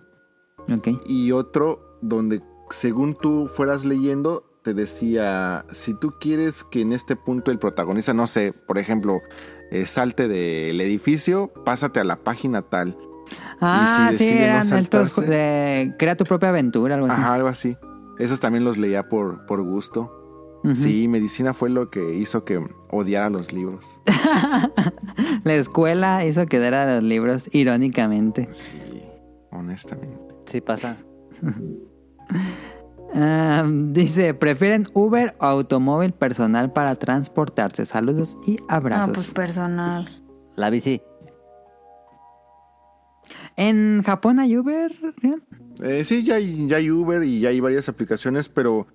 [0.73, 0.87] Ok.
[1.07, 7.15] y otro donde según tú fueras leyendo te decía si tú quieres que en este
[7.15, 9.21] punto el protagonista no sé por ejemplo
[9.71, 12.97] eh, salte del edificio pásate a la página tal
[13.61, 17.15] Ah, sí, decide no eran estos saltarse- de Crea tu propia aventura, algo así.
[17.21, 17.77] ajá algo así
[18.19, 20.11] esos también los leía por, por gusto
[20.73, 22.59] sí medicina fue lo que hizo que
[22.89, 23.99] odiara los libros
[25.43, 28.49] La escuela hizo quedar a los libros irónicamente.
[28.51, 29.03] sí
[29.51, 30.17] honestamente
[30.47, 30.97] Sí pasa.
[33.13, 37.85] Am, dice, ¿prefieren Uber o automóvil personal para transportarse?
[37.85, 39.07] Saludos y abrazos.
[39.07, 40.09] No, pues personal.
[40.55, 41.01] La bici.
[43.57, 44.91] ¿En Japón hay Uber?
[45.81, 48.87] Eh, sí, ya hay, ya hay Uber y ya hay varias aplicaciones, pero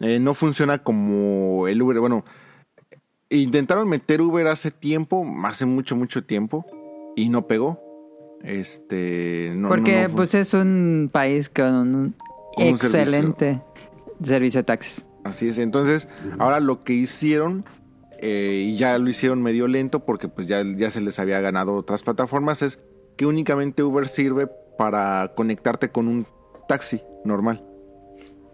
[0.00, 2.00] eh, no funciona como el Uber.
[2.00, 2.24] Bueno,
[3.28, 6.64] Intentaron meter Uber hace tiempo, hace mucho, mucho tiempo,
[7.16, 7.80] y no pegó.
[8.44, 9.52] Este.
[9.56, 12.14] No, Porque no- no pues es un país con un
[12.56, 13.62] Con excelente
[14.22, 14.60] servicio.
[14.60, 15.04] de taxis.
[15.24, 15.58] Así es.
[15.58, 16.08] Entonces,
[16.38, 17.64] ahora lo que hicieron,
[18.20, 21.74] eh, y ya lo hicieron medio lento porque pues ya, ya se les había ganado
[21.74, 22.78] otras plataformas, es
[23.16, 26.26] que únicamente Uber sirve para conectarte con un
[26.68, 27.64] taxi normal.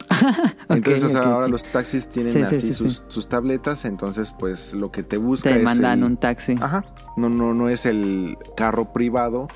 [0.69, 3.03] Entonces, o sea, ahora los taxis tienen Sí, sí, así sí, sus, sí.
[3.09, 6.57] sus tabletas, entonces pues lo que te busca Te es mandan el- un taxi.
[6.61, 6.85] Ajá.
[7.16, 9.49] No, no, no es el carro privado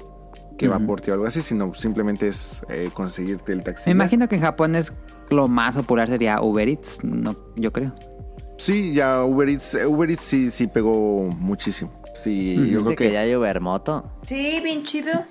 [0.56, 3.90] que va por ti o algo así, sino simplemente es eh, conseguirte el taxi.
[3.90, 4.92] Me imagino que en Japón es
[5.28, 7.92] lo más popular sería Uber Eats, no, yo creo.
[8.58, 11.92] Sí, ya Uber Eats, eh, Uber Eats sí, sí pegó muchísimo.
[12.14, 14.10] Sí, yo ¿Viste creo que, que, ya hay Ubermoto?
[14.24, 15.24] Sí, bien chido.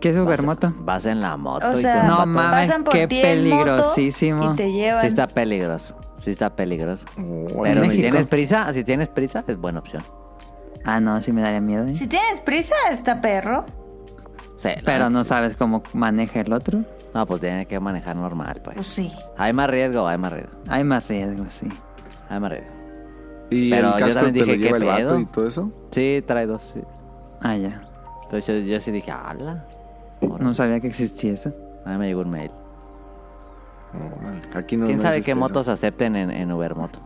[0.00, 0.74] ¿Qué es Ubermoto?
[0.80, 4.52] Vas en la moto O y sea, No mames, pasan por qué ti peligrosísimo.
[4.52, 5.00] y te llevan.
[5.00, 5.96] Sí está peligroso.
[6.18, 7.06] Sí está peligroso.
[7.16, 10.02] Oh, Pero si tienes prisa, si tienes prisa, es buena opción.
[10.84, 11.86] Ah, no, sí me daría miedo.
[11.86, 11.94] ¿eh?
[11.94, 13.64] Si tienes prisa, está perro.
[14.58, 15.28] Sí, Pero no sí.
[15.30, 16.80] sabes cómo maneja el otro.
[17.14, 18.76] No, pues tiene que manejar normal, pues.
[18.76, 19.12] Pues sí.
[19.38, 20.52] Hay más riesgo, hay más riesgo.
[20.68, 21.68] Hay más riesgo, sí.
[22.28, 22.68] Hay más riesgo.
[23.50, 25.20] y pero el yo casco también te lo dije, lleva ¿qué el vato pedo?
[25.20, 25.72] y todo eso.
[25.92, 26.80] Sí, trae dos, sí.
[27.40, 27.82] Ah, ya.
[28.30, 29.64] Pero yo, yo sí dije, ala.
[30.20, 31.54] No sabía que existía eso.
[31.86, 32.50] A mí me llegó un mail.
[33.94, 35.40] Órale, Aquí no ¿Quién no sabe existe qué eso.
[35.40, 37.00] motos acepten en, en Ubermoto?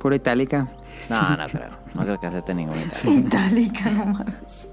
[0.00, 0.66] Pura itálica.
[1.08, 1.70] No, no creo.
[1.94, 2.80] No creo que acepten ninguna.
[3.04, 4.68] Itálica nomás.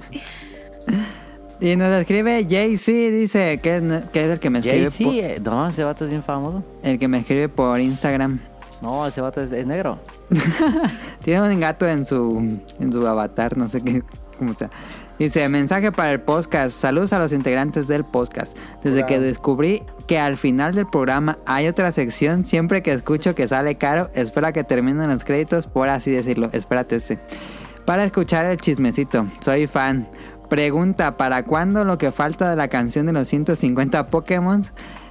[1.63, 5.13] Y nos escribe JC, dice que es, que es el que me escribe Jay-Z, por-
[5.15, 6.63] eh, no, ese vato es bien famoso.
[6.83, 8.39] el que me escribe por Instagram.
[8.81, 9.97] No, ese vato es, es negro.
[11.23, 14.03] Tiene un gato en su en su avatar, no sé qué
[14.37, 14.69] cómo sea.
[15.17, 16.71] Dice, mensaje para el podcast.
[16.71, 18.57] Saludos a los integrantes del podcast.
[18.83, 19.05] Desde Hola.
[19.07, 23.75] que descubrí que al final del programa hay otra sección, siempre que escucho que sale
[23.75, 26.49] caro, espera que terminen los créditos, por así decirlo.
[26.51, 27.19] Espérate este.
[27.85, 29.27] Para escuchar el chismecito.
[29.39, 30.07] Soy fan.
[30.53, 34.61] Pregunta, ¿para cuándo lo que falta de la canción de los 150 Pokémon?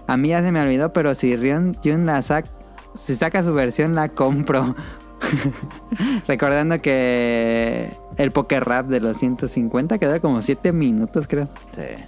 [0.06, 2.48] A mí ya se me olvidó, pero si Rion Jun la saca,
[2.94, 4.76] si saca su versión la compro.
[6.28, 11.48] Recordando que el Poker Rap de los 150 queda como 7 minutos, creo.
[11.74, 12.04] Sí.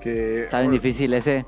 [0.00, 1.44] Que, Está bien difícil ese.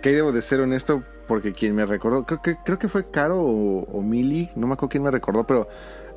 [0.00, 3.10] que ahí debo de ser honesto porque quien me recordó, creo que, creo que fue
[3.10, 5.68] Caro o, o Mili, no me acuerdo quién me recordó, pero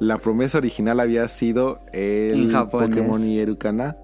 [0.01, 2.51] la promesa original había sido el.
[2.71, 3.97] Pokémon y Erukana,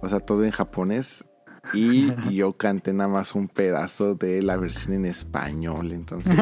[0.00, 1.26] o sea, todo en japonés.
[1.74, 6.34] Y yo canté nada más un pedazo de la versión en español, entonces...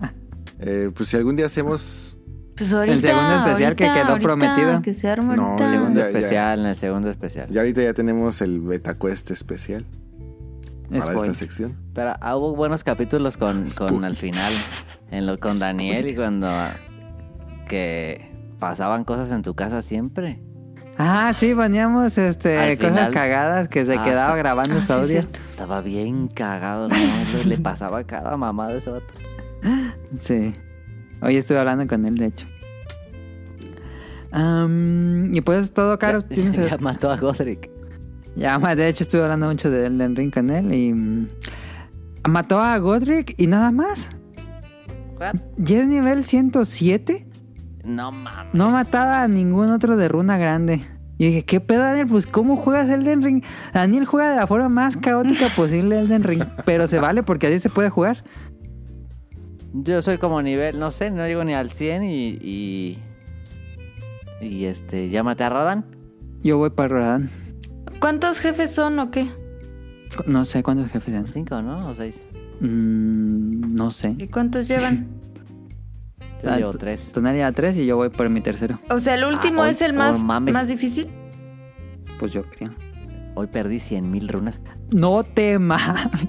[0.60, 2.16] eh, pues si algún día hacemos...
[2.56, 3.00] Pues ahorita.
[3.00, 4.82] segundo especial que quedó ahorita, prometido.
[4.82, 6.18] Que se arma No, el Segundo Ya, ya.
[6.18, 7.48] especial, en el segundo especial.
[7.50, 9.84] Ya ahorita ya tenemos el Beta Quest especial
[10.88, 11.30] para Spoiler.
[11.32, 11.76] esta sección.
[11.92, 14.52] Pero ah, hubo buenos capítulos con, con al final,
[15.10, 16.48] en lo, con Daniel y cuando
[17.68, 20.42] que pasaban cosas en tu casa siempre.
[21.00, 25.20] Ah, sí, poníamos este, cosas cagadas que se Ah, quedaba grabando Ah, su audio.
[25.20, 26.94] Estaba bien cagado, ¿no?
[27.46, 29.06] Le pasaba a cada mamá de ese vato.
[30.18, 30.52] Sí.
[31.20, 32.46] Hoy estuve hablando con él, de hecho.
[35.32, 36.20] Y pues todo, Caro.
[36.20, 37.70] Ya, tienes ya mató a Godric.
[38.36, 40.92] Ya, de hecho estuve hablando mucho de Elden Ring con él y...
[40.92, 41.28] mm,
[42.28, 44.10] Mató a Godric y nada más.
[45.56, 47.26] ¿Ya es nivel 107?
[47.88, 48.54] No mames.
[48.54, 50.86] No mataba a ningún otro de runa grande.
[51.16, 52.06] Y dije, ¿qué pedo, Daniel?
[52.06, 53.42] Pues, ¿cómo juegas Elden Ring?
[53.72, 56.44] Daniel juega de la forma más caótica posible Elden Ring.
[56.64, 58.22] Pero se vale porque así se puede jugar.
[59.72, 62.28] Yo soy como nivel, no sé, no llego ni al 100 y...
[62.40, 62.98] Y,
[64.40, 65.84] y este, ya maté a Radan.
[66.42, 67.30] Yo voy para Rodan.
[68.00, 69.26] ¿Cuántos jefes son o qué?
[70.26, 71.26] No sé cuántos jefes sean.
[71.26, 71.88] Cinco, ¿no?
[71.88, 72.16] O seis.
[72.60, 74.14] Mm, no sé.
[74.18, 75.08] ¿Y cuántos llevan?
[76.42, 77.10] Yo Ah, llevo tú- tres.
[77.12, 78.78] Tonali a tres y yo voy por mi tercero.
[78.90, 80.54] O sea, el último hoy- es el oh, más, mames.
[80.54, 81.08] más difícil.
[82.18, 82.70] Pues yo creo.
[83.34, 84.60] Hoy perdí 100 mil runas.
[84.94, 86.02] No te mames.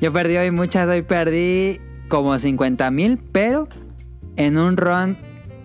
[0.00, 3.68] Yo perdí hoy muchas, hoy perdí como 50 mil, pero
[4.36, 5.16] en un run,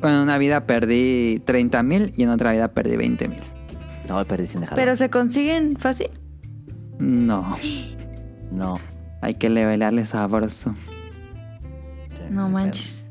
[0.01, 3.39] en una vida perdí 30 mil y en otra vida perdí 20 mil.
[4.07, 4.75] No, hoy perdí sin dejar.
[4.77, 6.09] Pero se consiguen fácil.
[6.97, 7.55] No,
[8.51, 8.79] No.
[9.21, 10.75] hay que levelearle sabroso.
[12.31, 13.05] No manches.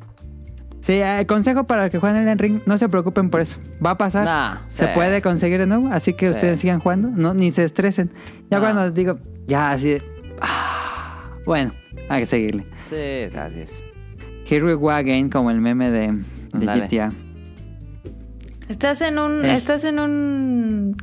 [0.81, 3.59] Sí, eh, consejo para los que juegan el ring, no se preocupen por eso.
[3.85, 4.25] Va a pasar.
[4.25, 4.91] Nah, se sí.
[4.95, 6.35] puede conseguir de nuevo, así que Sí.
[6.35, 8.11] ustedes sigan jugando, no, ni se estresen.
[8.51, 8.63] Ya No.
[8.65, 10.03] cuando digo, ya así de,
[10.41, 11.73] ah, bueno,
[12.09, 12.65] hay que seguirle.
[12.87, 13.73] Sí, así es.
[14.49, 16.13] Here we go again, como el meme de,
[16.55, 16.67] de.
[16.67, 17.13] GTA.
[18.69, 20.97] Estás en un, Es- estás en un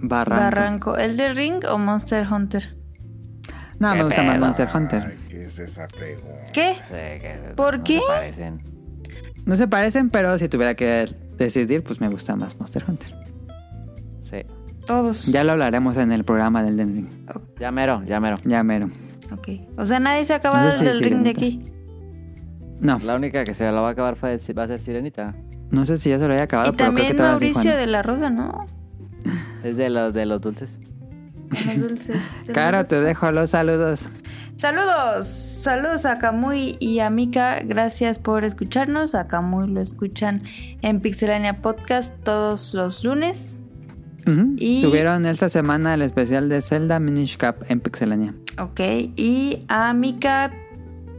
[0.00, 0.44] Barranco.
[0.44, 0.96] barranco.
[0.96, 2.76] ¿El de Ring o Monster Hunter?
[3.80, 4.38] No, me gusta más?
[4.38, 5.16] Monster Hunter.
[5.58, 6.52] ¿Qué es esa pregunta?
[6.52, 6.74] ¿Qué?
[6.74, 7.98] Sí, que ¿Por no qué?
[7.98, 8.62] se parecen.
[9.44, 11.06] No se parecen, pero si tuviera que
[11.36, 13.12] decidir, pues me gusta más Monster Hunter.
[14.30, 14.42] Sí.
[14.86, 15.26] Todos.
[15.32, 17.08] Ya lo hablaremos en el programa del Den Ring.
[17.58, 18.36] Ya mero, ya mero.
[18.44, 18.88] Ya mero.
[19.32, 19.48] Ok.
[19.76, 21.62] O sea, nadie se ha acabado No sé si del ring de aquí.
[22.80, 25.34] No, La única que se lo va a acabar fue, va a ser Sirenita.
[25.70, 27.76] no sé si ya se lo haya acabado, Y pero creo que también todavía Mauricio
[27.76, 28.64] de la Rosa, ¿no?
[29.64, 30.78] Es de los de los dulces.
[31.50, 32.16] Los dulces.
[32.46, 34.06] de Caro, te dejo los saludos.
[34.56, 39.14] Saludos, saludos a Kamui y a Mika, gracias por escucharnos.
[39.14, 40.42] A Kamui lo escuchan
[40.82, 43.60] en Pixelania Podcast todos los lunes.
[44.58, 48.34] Y- Tuvieron esta semana el especial de Zelda Minish Cap en Pixelania.
[48.58, 48.80] Ok,
[49.16, 50.52] y a Mika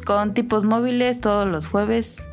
[0.06, 2.24] con tipos móviles todos los jueves.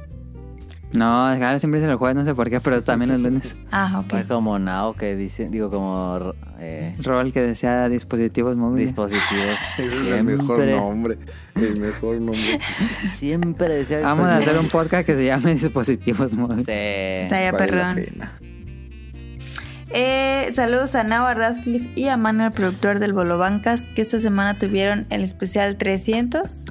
[0.96, 3.54] No, ahora siempre se lo juegan, no sé por qué, pero también los lunes.
[3.70, 4.28] Ah, Fue ok.
[4.28, 8.88] como Nao que dice, digo como eh, Rol que decía dispositivos móviles.
[8.88, 9.56] dispositivos.
[9.78, 11.18] Ese es el mejor nombre.
[11.54, 12.60] El mejor nombre.
[13.12, 16.66] Siempre decía Vamos a hacer un podcast que se llame dispositivos móviles.
[16.66, 16.72] Sí.
[16.72, 17.96] Estaría Vale perrón.
[19.90, 24.58] Eh, saludos a Nava Radcliffe y a Manuel, productor del Bolo Bancast, que esta semana
[24.58, 26.64] tuvieron el especial 300.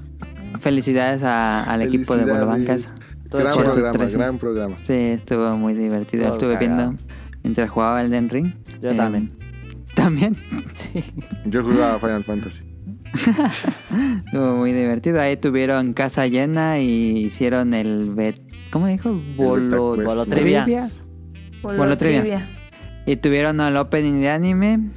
[0.59, 2.39] Felicidades a- al equipo de Felicidades.
[2.47, 2.87] Bolobancas.
[3.29, 3.71] Todo Gran chido.
[3.73, 4.13] programa, Tres.
[4.13, 4.75] gran programa.
[4.83, 6.23] Sí, estuvo muy divertido.
[6.25, 6.89] Todo Estuve cagado.
[6.91, 7.03] viendo
[7.43, 8.53] mientras jugaba el Den Ring.
[8.81, 9.31] Yo Eh, también.
[9.95, 10.35] También.
[11.45, 12.63] Yo jugaba Final Fantasy.
[14.25, 15.19] Estuvo muy divertido.
[15.21, 18.39] Ahí tuvieron casa llena y hicieron el bet...
[18.71, 19.19] ¿Cómo dijo?
[19.37, 19.93] Bolo...
[19.93, 20.07] Quest.
[20.07, 20.63] Bolo trivia.
[20.63, 20.87] trivia.
[21.61, 22.19] Bolo Bolo trivia.
[22.21, 22.47] Trivia.
[23.05, 24.89] Y tuvieron el opening de anime.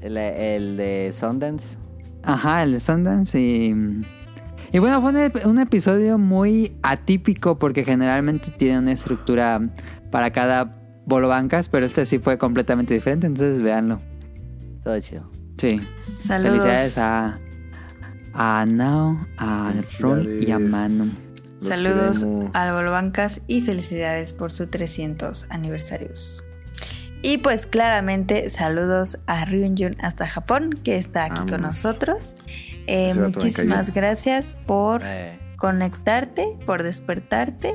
[0.00, 1.76] El, el de Sundance.
[2.22, 3.74] Ajá, el de Sundance y...
[4.72, 9.60] Y bueno, fue un, ep- un episodio muy atípico porque generalmente tiene una estructura
[10.10, 10.72] para cada
[11.06, 14.00] bolo bancas, pero este sí fue completamente diferente, entonces véanlo.
[14.82, 15.30] Todo chido.
[15.58, 15.80] Sí.
[16.20, 16.58] Saludos.
[16.58, 17.38] Felicidades a,
[18.34, 20.58] a Nao, a Ron y a.
[20.58, 21.04] Manu.
[21.56, 22.50] Los Saludos queremos.
[22.52, 26.44] al Bolo Bancas y felicidades por su 300 aniversarios.
[27.22, 32.34] Y pues claramente saludos a Ryunjun hasta Japón, que está aquí con nosotros.
[32.86, 37.74] Eh, muchísimas gracias por Eh, conectarte, por despertarte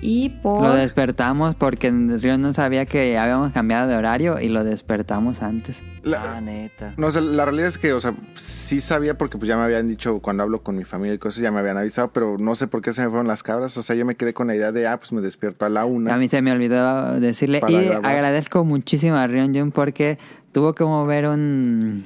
[0.00, 0.62] y por...
[0.62, 5.80] Lo despertamos porque Río no sabía que habíamos cambiado de horario y lo despertamos antes.
[6.02, 6.92] La- ah, neta.
[6.96, 9.62] No, o sea, la realidad es que, o sea, sí sabía porque pues ya me
[9.62, 12.56] habían dicho cuando hablo con mi familia y cosas, ya me habían avisado, pero no
[12.56, 13.76] sé por qué se me fueron las cabras.
[13.76, 15.84] O sea, yo me quedé con la idea de, ah, pues me despierto a la
[15.84, 16.12] una.
[16.12, 18.10] A mí se me olvidó decirle y grabar.
[18.12, 20.18] agradezco muchísimo a Ryunjun porque
[20.50, 22.02] tuvo que mover un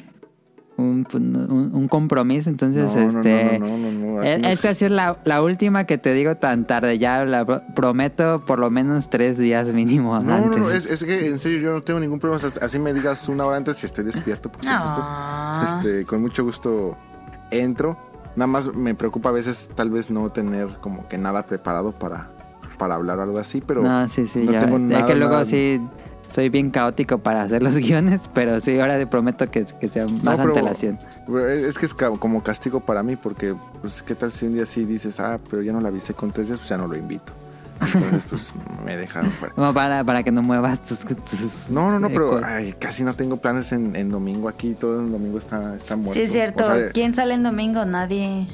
[0.78, 4.84] un, un- un compromiso, entonces no, este no, no, no, no, así no Esta sí
[4.84, 6.98] es la, la última que te digo tan tarde.
[6.98, 10.58] Ya la prometo por lo menos tres días mínimo No, no, antes.
[10.60, 12.36] no, es, es que en serio yo no tengo ningún problema.
[12.44, 14.98] O sea, así me digas una hora antes si estoy despierto, por supuesto.
[15.00, 15.62] No.
[15.64, 16.96] Este, con mucho gusto
[17.50, 17.96] entro.
[18.36, 22.30] Nada más me preocupa a veces tal vez no tener como que nada preparado para,
[22.76, 24.46] para hablar o algo así, pero no, sí, sí.
[24.46, 24.60] ya.
[24.60, 25.80] tengo es nada, que luego nada- sí
[26.36, 30.04] soy bien caótico para hacer los guiones, pero sí, ahora te prometo que, que sea
[30.06, 30.98] más No, pero- antelación.
[31.48, 34.84] Es que es como castigo para mí, porque, pues, ¿qué tal si un día sí
[34.84, 37.32] dices, ah, pero ya no la avisé con tres días, pues ya no lo invito?
[37.80, 38.52] Entonces, pues,
[38.84, 39.54] me dejaron fuera.
[39.54, 40.98] Como para, para que no muevas tus...
[41.06, 45.00] tus- No, no, no, pero ay, casi no tengo planes en, en domingo aquí, todo
[45.00, 46.12] el domingo está, está muerto.
[46.12, 46.64] Sí, es cierto.
[46.64, 47.82] O sea, ¿Quién sale en domingo?
[47.86, 48.46] Nadie.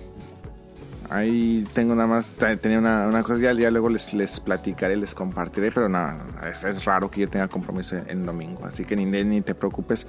[1.15, 2.28] Ahí tengo nada más,
[2.60, 6.65] tenía una, una cosa, ya, ya luego les, les platicaré, les compartiré, pero nada, es,
[6.65, 10.07] es raro que yo tenga compromiso en, en domingo, así que ni, ni te preocupes.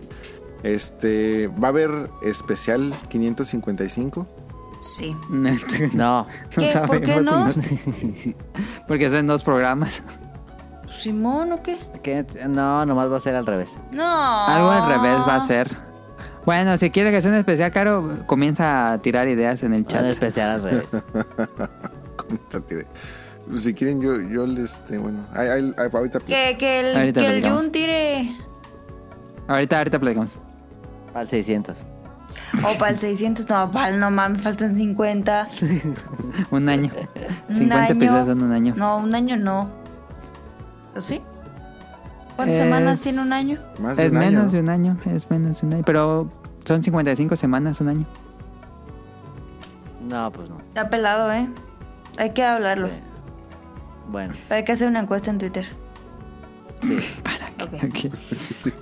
[0.64, 4.28] Este, va a haber especial 555.
[4.80, 5.16] Sí.
[5.30, 5.52] no
[5.94, 6.28] No.
[6.50, 6.74] ¿Qué?
[6.88, 7.54] ¿Por qué no?
[8.88, 10.04] Porque son dos programas.
[10.92, 11.80] ¿Simón o qué?
[12.04, 12.26] ¿Qué?
[12.48, 13.70] No, nomás va a ser al revés.
[13.92, 14.46] No.
[14.48, 15.93] Algo al revés va a ser.
[16.46, 19.86] Bueno, si quieres que sea un especial, Caro, comienza a tirar ideas en el Un
[19.86, 20.06] chat.
[20.06, 20.86] especial al revés.
[23.58, 27.20] Si quieren, yo, yo les, este, bueno, ahí- ahí- ahí- ahorita Que, que el, Ahorita
[27.20, 27.50] que el.
[27.52, 28.36] Jun tire.
[29.48, 30.40] Ahorita, ahorita platicamos.
[31.14, 31.76] Al 600.
[32.64, 33.50] O para el 600.
[33.50, 35.50] No, para el no mames, faltan 50.
[36.52, 36.92] Un año.
[37.50, 37.92] Un 50 año.
[37.94, 38.74] episodios en un año.
[38.78, 39.70] No, un año no.
[40.96, 41.22] ¿O sí?
[42.36, 43.58] ¿Cuántas Es- semanas tiene un año?
[43.80, 44.52] más de Es un año, menos ¿no?
[44.52, 45.84] de un año, es menos de un año.
[45.86, 46.30] Pero
[46.66, 48.06] son 55 semanas, un año.
[50.08, 50.58] No, pues no.
[50.60, 51.48] Está pelado, ¿eh?
[52.18, 52.88] Hay que hablarlo.
[52.88, 52.94] Sí.
[54.10, 55.66] Bueno, Hay que hacer una encuesta en Twitter.
[56.82, 56.98] sí.
[57.62, 57.82] Ok.
[57.86, 58.14] Ok.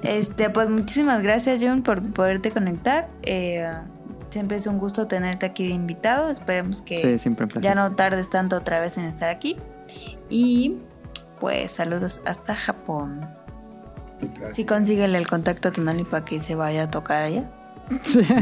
[0.02, 3.10] Este, pues muchísimas gracias, Jun, por poderte conectar.
[3.22, 3.70] Eh,
[4.32, 6.30] siempre es un gusto tenerte aquí de invitado.
[6.32, 9.58] Esperemos que Sí, ya no tardes tanto otra vez en estar aquí.
[10.30, 10.78] Y
[11.40, 13.28] pues saludos hasta Japón.
[14.52, 17.50] Sí, consíguele el contacto a Tonali para que se vaya a tocar allá.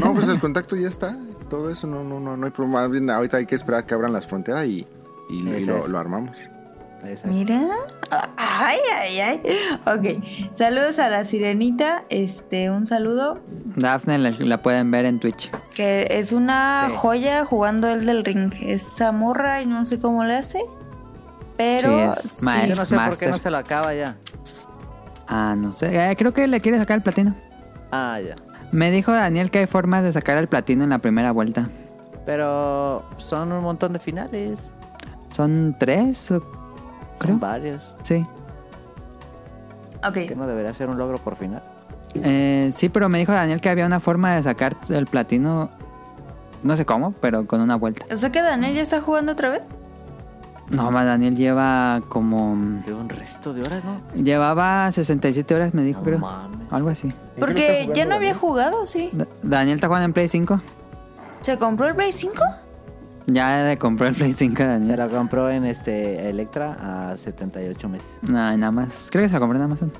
[0.00, 1.16] No, pues el contacto ya está.
[1.48, 2.82] Todo eso no, no, no, no hay problema.
[2.82, 4.86] Más bien, ahorita hay que esperar que abran las fronteras y,
[5.28, 6.38] y, lo, armamos.
[7.02, 7.24] Esa es.
[7.26, 7.66] Mira.
[8.36, 9.42] Ay, ay, ay.
[9.86, 10.54] Ok.
[10.54, 12.04] Saludos a la sirenita.
[12.10, 13.40] Este, un saludo.
[13.76, 15.50] Daphne la, la pueden ver en Twitch.
[15.74, 16.94] Que es una Sí.
[16.98, 18.52] joya jugando el del ring.
[18.60, 20.60] Es zamorra y no sé cómo le hace.
[21.56, 22.46] Pero Sí, es sí.
[22.68, 24.16] Yo no sé por qué no se lo acaba ya.
[25.32, 26.10] Ah, no sé.
[26.10, 27.34] Eh, creo que le quiere sacar el platino.
[27.92, 28.34] Ah, ya.
[28.72, 31.68] Me dijo Daniel que hay formas de sacar el platino en la primera vuelta.
[32.26, 34.70] Pero son un montón de finales.
[35.34, 36.40] Son tres, o-
[37.18, 37.32] creo.
[37.34, 37.94] Son varios.
[38.02, 38.26] Sí.
[40.06, 40.14] Ok.
[40.14, 41.62] Que no debería ser un logro por final.
[42.14, 45.70] Eh, sí, pero me dijo Daniel que había una forma de sacar el platino.
[46.62, 48.04] No sé cómo, pero con una vuelta.
[48.12, 49.62] O sea que Daniel ya está jugando otra vez.
[50.70, 52.56] No, ma, Daniel lleva como.
[52.86, 54.00] De un resto de horas, ¿no?
[54.22, 56.18] Llevaba 67 horas, me dijo, No creo.
[56.20, 56.72] mames.
[56.72, 57.12] Algo así.
[57.38, 59.10] Porque ya no había jugado, sí.
[59.12, 60.60] Da- Daniel está jugando en Play 5.
[61.40, 62.34] ¿Se compró el Play 5?
[63.26, 64.96] Ya le compró el Play 5 a Se Daniel.
[64.98, 68.08] la compró en este Electra a 78 meses.
[68.22, 69.08] No, nada más.
[69.10, 69.92] Creo que se lo compró en Amazon.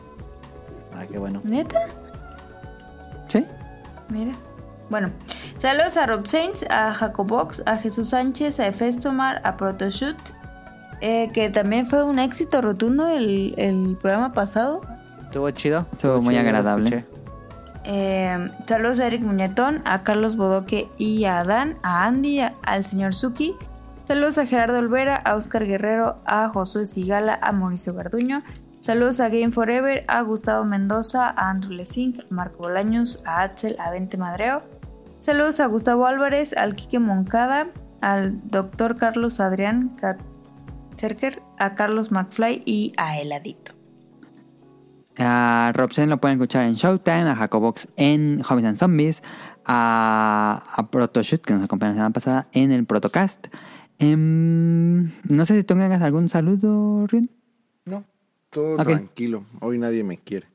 [0.97, 1.41] Ah, qué bueno.
[1.45, 1.81] ¿Neta?
[3.29, 3.45] Sí.
[4.09, 4.33] Mira.
[4.89, 5.11] Bueno,
[5.59, 10.17] saludos a Rob Saints, a Jacobox, a Jesús Sánchez, a Efestomar, a Protoshoot,
[11.01, 14.83] eh, que también fue un éxito rotundo el, el programa pasado.
[15.25, 15.87] Estuvo chido.
[15.93, 17.05] Estuvo muy chido, agradable.
[17.85, 22.85] Eh, saludos a Eric Muñetón, a Carlos Bodoque y a Adán, a Andy, a- al
[22.85, 23.55] señor Suki.
[24.07, 28.43] Saludos a Gerardo Olvera, a Oscar Guerrero, a Josué Sigala, a Mauricio Garduño.
[28.81, 33.77] Saludos a Game Forever, a Gustavo Mendoza, a Andrew Lesink, a Marco Bolaños, a Axel,
[33.79, 34.63] a Vente Madreo.
[35.21, 37.69] Saludos a Gustavo Álvarez, al Quique Moncada,
[38.01, 39.91] al doctor Carlos Adrián
[41.59, 43.73] A Carlos McFly y a Heladito.
[45.17, 49.23] A Robsen lo pueden escuchar en Showtime, a Jacobox en Hobbies and Zombies,
[49.65, 53.47] a, a Protoshoot, que nos acompañó la semana pasada, en el Protocast.
[53.99, 57.31] Em, no sé si tú tengas algún saludo, Rion.
[57.87, 58.05] No,
[58.51, 59.45] todo tranquilo.
[59.61, 60.49] Hoy nadie me quiere.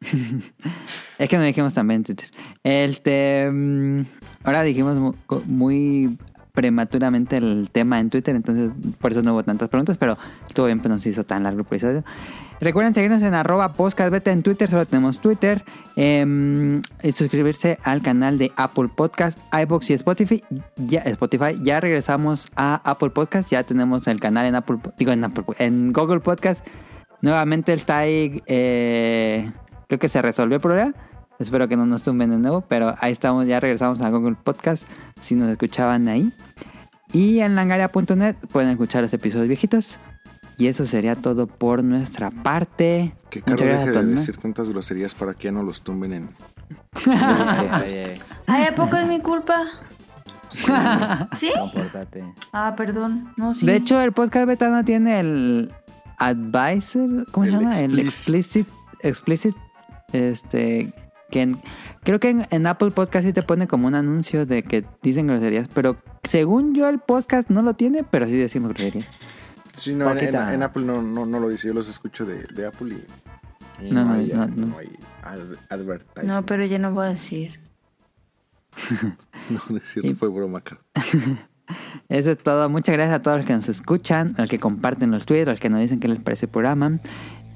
[1.18, 2.30] Es que nos dijimos también en Twitter.
[2.62, 4.06] Este, mm,
[4.44, 5.14] ahora dijimos
[5.46, 6.16] muy
[6.60, 10.78] prematuramente el tema en Twitter, entonces por eso no hubo tantas preguntas, pero estuvo bien,
[10.78, 12.04] pues no hizo tan largo el episodio.
[12.60, 15.64] Recuerden seguirnos en arroba podcastbeta en Twitter, solo tenemos Twitter.
[15.96, 20.44] em, y suscribirse al canal de Apple Podcast, iBox y Spotify.
[20.76, 21.58] Ya, Spotify.
[21.62, 25.92] Ya regresamos a Apple Podcast, ya tenemos el canal en Apple, digo en Apple, en
[25.92, 26.66] Google Podcast.
[27.22, 29.50] Nuevamente está ahí, eh,
[29.88, 30.94] creo que se resolvió el problema.
[31.40, 34.86] Espero que no nos tumben de nuevo, pero ahí estamos, ya regresamos a Google Podcast
[35.22, 36.32] si nos escuchaban ahí.
[37.14, 39.96] Y en langaria.net pueden escuchar los episodios viejitos.
[40.58, 43.14] Y eso sería todo por nuestra parte.
[43.30, 46.30] Que gracias deje de decir tantas groserías para que ya no los tumben en...
[48.46, 49.64] Ay, ¿a poco es mi culpa?
[51.32, 51.50] ¿Sí?
[51.58, 52.34] Compórtate.
[52.52, 53.32] Ah, perdón.
[53.38, 53.64] No, sí.
[53.64, 55.72] De hecho, el podcast beta no tiene el
[56.18, 57.80] advisor, ¿cómo se llama?
[57.80, 58.66] El explicit.
[58.66, 58.68] explicit,
[59.02, 59.56] explicit,
[60.12, 60.92] este,
[61.30, 61.60] que en-
[62.02, 65.26] creo que en, en Apple Podcast sí te pone como un anuncio de que dicen
[65.26, 69.08] groserías, pero según yo el podcast no lo tiene, pero sí decimos groserías.
[69.76, 70.52] Sí, no, en, en- Poquita.
[70.54, 71.68] en Apple no, no, no lo dice.
[71.68, 72.96] Yo los escucho de, de Apple
[73.80, 74.78] y, y No, no, hay, no, no no.
[74.78, 74.90] hay
[75.22, 76.26] ad- advertising.
[76.28, 77.58] No, pero ya no voy a decir.
[79.50, 80.62] No, es cierto, fue broma.
[82.08, 82.68] Eso es todo.
[82.68, 85.50] Muchas gracias a todos los que nos escuchan, a los que comparten los tweets, a
[85.52, 86.98] los que nos dicen qué les parece el programa.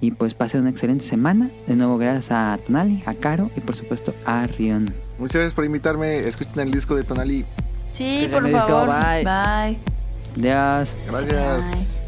[0.01, 1.51] Y pues pasen una excelente semana.
[1.67, 4.93] De nuevo, gracias a Tonali, a Caro y por supuesto a Rion.
[5.19, 6.27] Muchas gracias por invitarme.
[6.27, 7.45] Escuchen el disco de Tonali.
[7.93, 8.89] Sí, por favor.
[8.89, 9.25] bye.
[9.25, 9.79] Bye.
[10.37, 10.95] Adiós.
[11.09, 12.04] Gracias.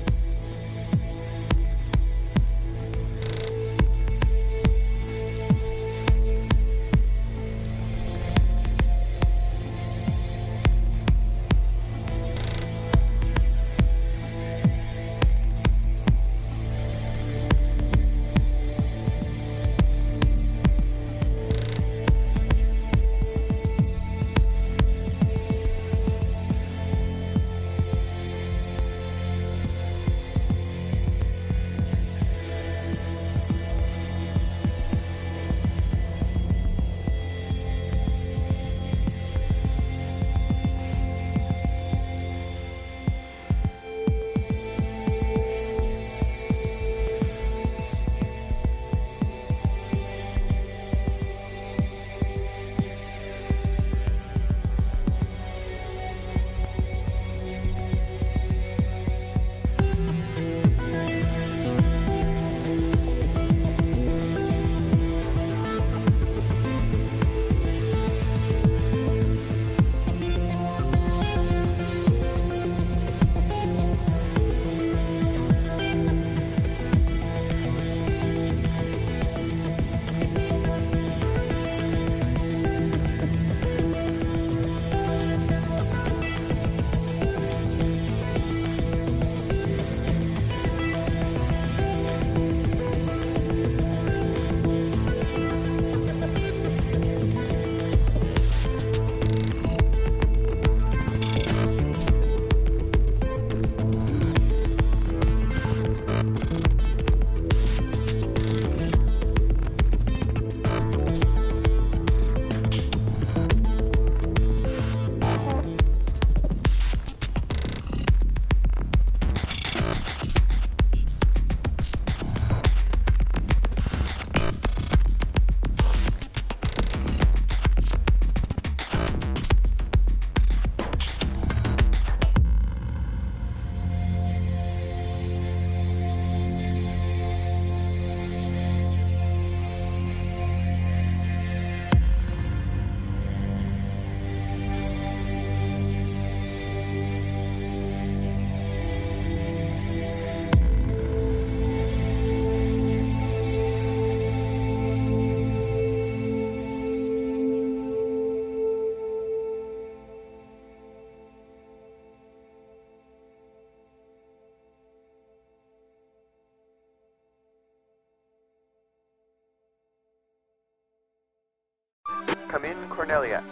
[172.49, 173.43] Come in, Cornelia.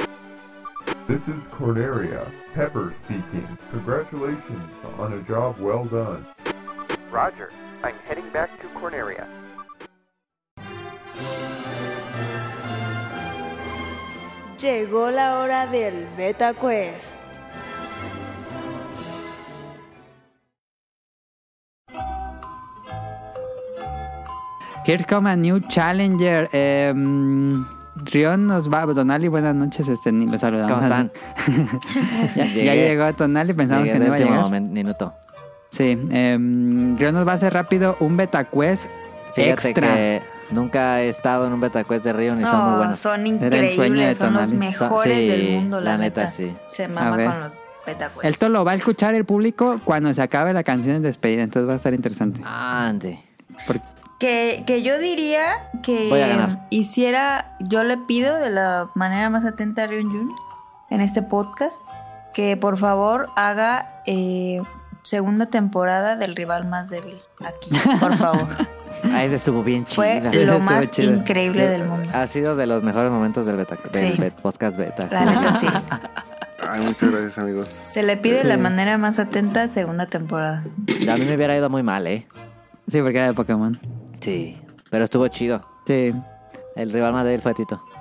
[1.08, 3.58] This is Corneria, Pepper speaking.
[3.70, 6.26] Congratulations on a job well done.
[7.10, 7.50] Roger.
[7.82, 9.26] I'm heading back to Corneria.
[14.58, 17.14] Llegó la hora del Beta Quest.
[24.86, 26.48] Here's come a new challenger.
[26.52, 26.92] Eh,
[28.14, 28.86] Rion nos va.
[28.94, 29.88] Tonali, buenas noches.
[29.88, 30.72] Este, ni lo saludamos.
[30.72, 31.10] ¿Cómo están?
[32.36, 34.40] ya, ya llegó Tonali, pensamos Llegué que no iba a llegar.
[34.40, 35.12] momen- minuto.
[35.70, 35.98] Sí.
[36.10, 38.86] Eh, Rion nos va a hacer rápido un beta quest
[39.34, 39.94] Fíjate extra.
[39.94, 42.98] que nunca he estado en un beta quest de Río ni son muy No, buenos.
[43.00, 46.54] son increíbles, son los mejores Sí, del mundo, la, la neta, sí.
[46.68, 47.52] Se mama con los
[47.86, 48.24] Beta Quest.
[48.24, 51.68] Esto lo va a escuchar el público cuando se acabe la canción de despedida, entonces
[51.68, 52.40] va a estar interesante.
[52.44, 53.18] Ande.
[53.66, 53.82] Porque-
[54.24, 56.64] Que, que yo diría que Voy a ganar.
[56.70, 60.32] hiciera, yo le pido de la manera más atenta a Ryun Jun
[60.88, 61.82] en este podcast
[62.32, 64.62] que por favor haga eh,
[65.02, 67.70] segunda temporada del rival más débil aquí,
[68.00, 68.46] por favor.
[69.12, 69.96] Ah, ese estuvo bien chido.
[69.96, 71.12] Fue Sí, lo más chido.
[71.12, 72.08] increíble del mundo.
[72.14, 74.18] Ha sido de los mejores momentos del beta, del Sí.
[74.18, 75.06] bet- podcast beta.
[75.10, 75.66] La neta sí.
[76.70, 77.68] Ay, muchas gracias, amigos.
[77.68, 80.62] Se le pide de la manera más atenta segunda temporada.
[81.10, 82.26] A mí me hubiera ido muy mal, ¿eh?
[82.88, 83.78] Sí, porque era de Pokémon.
[84.24, 84.60] Sí.
[84.90, 85.60] Pero estuvo chido.
[85.86, 86.12] Sí.
[86.76, 87.82] El rival más débil fue Tito.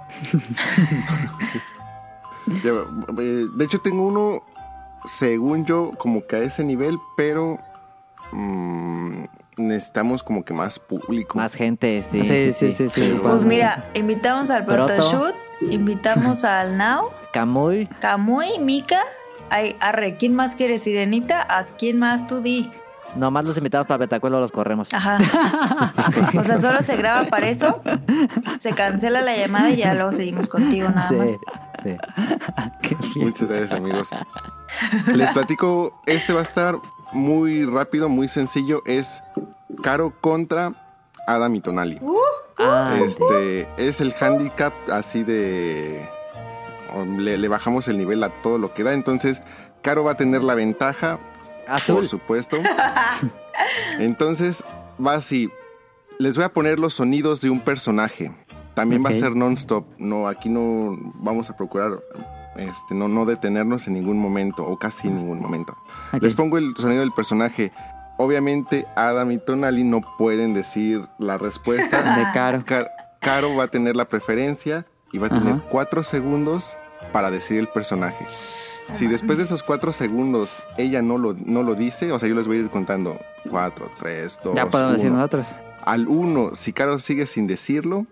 [2.46, 4.44] Eh, de hecho, tengo uno,
[5.06, 7.58] según yo, como que a ese nivel, pero
[8.34, 9.24] mm,
[9.58, 11.38] necesitamos como que más público.
[11.38, 12.24] Más gente, sí.
[12.26, 13.20] Sí, sí, sí, sí.
[13.22, 14.88] Pues mira, invitamos al Proto.
[14.88, 15.36] Protoshoot,
[15.70, 19.00] invitamos al Now, Camuy, Kamui, Mika.
[19.50, 21.46] Ay, arre, ¿quién más quiere Sirenita?
[21.48, 22.72] ¿A quién más tú di?
[23.16, 24.94] Nomás los invitados para Betacuelo los corremos.
[24.94, 25.18] Ajá.
[26.38, 27.82] O sea, solo se graba para eso,
[28.58, 31.30] se cancela la llamada y ya luego seguimos contigo nada Sí, más.
[31.84, 31.96] sí.
[32.82, 32.98] Qué.
[33.20, 34.10] Muchas gracias, amigos.
[35.14, 36.76] Les platico, este va a estar
[37.14, 38.82] muy rápido, muy sencillo.
[38.86, 39.22] Es
[39.82, 40.74] Caro contra
[41.28, 42.00] Adam y Tonali.
[42.60, 46.08] Ah, Este es el handicap así de.
[47.18, 48.94] Le, le bajamos el nivel a todo lo que da.
[48.94, 49.42] Entonces,
[49.82, 51.18] Caro va a tener la ventaja,
[51.68, 51.96] azul.
[51.96, 52.58] por supuesto.
[54.00, 54.64] Entonces,
[55.04, 55.50] va así.
[56.20, 58.32] Les voy a poner los sonidos de un personaje.
[58.74, 59.86] También va a ser non-stop.
[59.98, 62.00] No, aquí no vamos a procurar
[62.56, 65.76] este, no, no detenernos en ningún momento, o casi en ningún momento.
[66.22, 67.72] Les pongo el sonido del personaje.
[68.18, 72.02] Obviamente, Adam y Tonali no pueden decir la respuesta.
[72.18, 72.64] De caro.
[72.66, 75.64] Car- Caro va a tener la preferencia y va a tener Ajá.
[75.70, 76.78] cuatro segundos
[77.14, 78.28] para decir el personaje.
[78.92, 82.36] Si después de esos cuatro segundos ella no lo, no lo dice, o sea, yo
[82.36, 83.18] les voy a ir contando
[83.50, 85.18] cuatro, tres, dos, Ya podemos decir uno.
[85.20, 85.56] nosotros.
[85.86, 88.06] Al uno, si Caro sigue sin decirlo,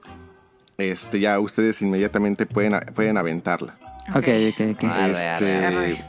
[0.77, 3.75] este, ya ustedes inmediatamente pueden, pueden aventarla.
[4.15, 4.83] Ok, ok, ok.
[5.09, 6.03] Este.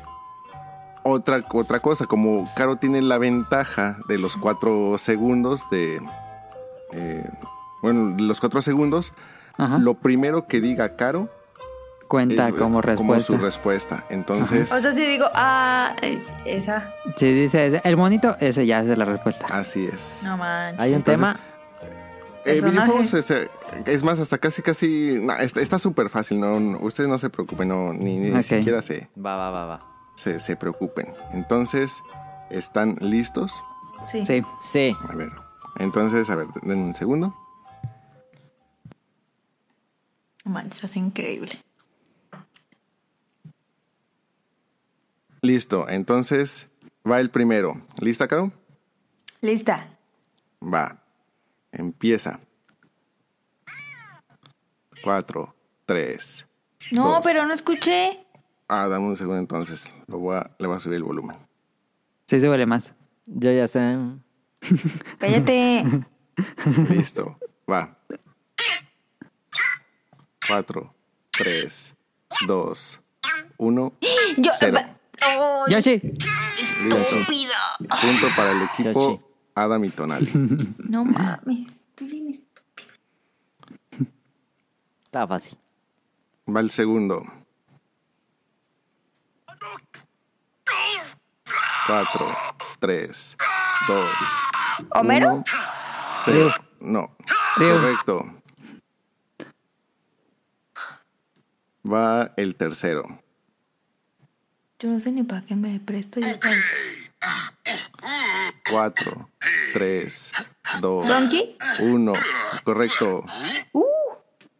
[1.04, 6.00] Otra, otra cosa, como Caro tiene la ventaja de los cuatro segundos de...
[6.92, 7.28] eh,
[7.82, 9.12] bueno, los cuatro segundos,
[9.58, 9.78] Ajá.
[9.78, 11.28] lo primero que diga Caro
[12.12, 13.26] Cuenta es, como eh, respuesta.
[13.26, 14.04] su respuesta.
[14.10, 16.92] Entonces, O sea, si digo, ah, eh, esa.
[17.16, 19.46] Si dice el monito, ese ya es la respuesta.
[19.48, 20.20] así es.
[20.22, 20.78] No manches.
[20.82, 21.40] Hay un Entonces, tema.
[22.44, 23.48] Eh, videojuegos es, eh,
[23.86, 25.20] es más, hasta casi, casi.
[25.22, 28.42] nah, está súper fácil, no, no, ustedes no se preocupen, no, ni, ni Ok.
[28.42, 29.80] siquiera se, Va, va, va, va.
[30.16, 31.14] se, se preocupen.
[31.32, 32.02] Entonces,
[32.50, 33.64] ¿están listos?
[34.06, 34.26] Sí.
[34.26, 34.42] Sí.
[34.60, 34.94] Sí.
[35.08, 35.30] A ver,
[35.78, 37.34] entonces, a ver, denme un segundo.
[40.44, 41.52] No manches, es increíble.
[45.42, 46.68] Listo, entonces
[47.08, 47.80] va el primero.
[48.00, 48.52] ¿Lista, Caro?
[49.40, 49.88] Lista.
[50.62, 51.02] Va.
[51.72, 52.38] Empieza.
[55.02, 55.54] Cuatro,
[55.84, 56.46] tres.
[56.92, 57.20] No, Dos.
[57.24, 58.24] pero no escuché.
[58.68, 59.90] Ah, dame un segundo entonces.
[60.06, 61.36] Lo voy a, le voy a subir el volumen.
[62.28, 62.94] Sí, súbele más.
[63.26, 63.80] Yo ya sé.
[65.18, 65.84] Cállate.
[66.88, 67.36] Listo.
[67.68, 67.96] Va.
[70.46, 70.94] Cuatro,
[71.30, 71.94] tres,
[72.46, 73.00] dos,
[73.56, 73.92] uno.
[74.36, 74.52] Yo.
[74.58, 74.78] Cero.
[75.38, 75.98] Oh, Yoshi.
[76.00, 76.96] Listo.
[76.96, 77.52] estúpido.
[78.00, 79.20] Punto para el equipo Yoshi.
[79.54, 80.30] Adam y Tonali.
[80.88, 82.52] No mames, estoy bien estúpido.
[85.04, 85.58] Estaba fácil.
[86.48, 87.22] Va el segundo.
[91.86, 92.28] Cuatro,
[92.78, 93.36] tres,
[93.88, 94.08] dos,
[94.94, 95.32] ¿Homero?
[95.34, 95.44] uno,
[96.24, 96.54] cero.
[96.80, 97.10] No.
[97.56, 97.68] Ryu.
[97.72, 98.42] Correcto.
[101.84, 103.02] Va el tercero.
[104.82, 106.56] Yo no sé ni para qué me presto yo para...
[108.68, 109.30] Cuatro,
[109.72, 110.32] tres,
[110.80, 111.56] dos, ¿Donkey?
[111.82, 112.14] uno.
[112.64, 113.24] Correcto.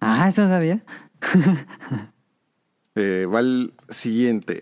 [0.01, 0.81] Ah, eso sabía.
[2.95, 4.61] Eh, va el siguiente.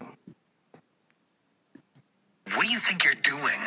[2.54, 3.60] What do you think you're doing?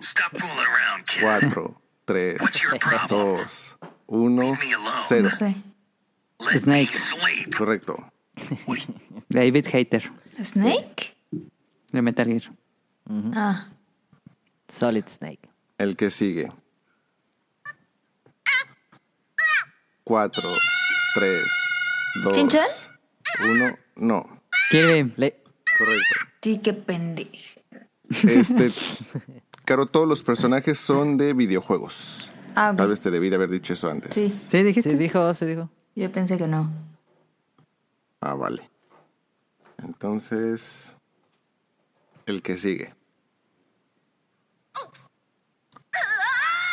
[0.00, 1.22] Stop fooling around, kid.
[1.22, 3.46] 4, 3, What's your problem?
[3.46, 3.76] 2,
[4.08, 5.02] 1, Leave me alone.
[5.06, 5.22] 0.
[5.22, 5.54] No sé.
[6.58, 6.90] Snake.
[7.56, 8.13] me
[9.28, 10.10] David Hater,
[10.42, 11.16] ¿Snake?
[11.92, 12.52] de Metal Gear.
[13.34, 13.68] Ah,
[14.68, 15.48] Solid Snake.
[15.78, 16.50] El que sigue.
[20.04, 20.42] 4,
[21.14, 21.42] 3,
[22.24, 22.66] 2, ¿Chin-chan?
[23.50, 23.78] 1.
[23.96, 24.40] No,
[24.70, 25.42] Kirby, Le-
[25.78, 26.04] correcto.
[26.42, 27.60] sí, qué pendejo.
[28.28, 28.70] Este.
[29.64, 32.30] Claro, todos los personajes son de videojuegos.
[32.54, 32.74] Ah.
[32.76, 34.14] Tal vez te debí de haber dicho eso antes.
[34.14, 34.90] Sí, ¿sí dijiste?
[34.90, 35.70] Sí, dijo, sí dijo.
[35.96, 36.70] yo pensé que no.
[38.26, 38.70] Ah, vale.
[39.82, 40.96] Entonces.
[42.24, 42.94] El que sigue.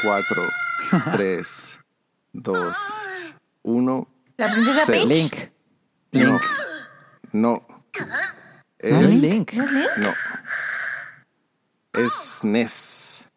[0.02, 0.44] 4,
[1.12, 1.80] 3,
[2.34, 2.76] 2,
[3.64, 4.08] 1.
[4.38, 4.86] ¿La princesa.
[4.86, 5.06] Peach?
[5.08, 5.34] Link.
[6.14, 6.40] No.
[7.34, 7.68] No.
[8.82, 9.14] ¿No Es.
[9.14, 9.54] es Link?
[9.54, 9.90] ¿No es Link?
[9.98, 10.10] No.
[11.94, 13.30] Es Ness.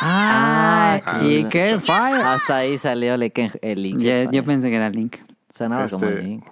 [0.00, 2.22] Ah, Ah, y qué fire.
[2.22, 3.20] Hasta ahí salió el
[3.82, 4.00] Link.
[4.32, 5.16] Yo pensé que era Link.
[5.50, 6.44] Sonaba como Este- Link.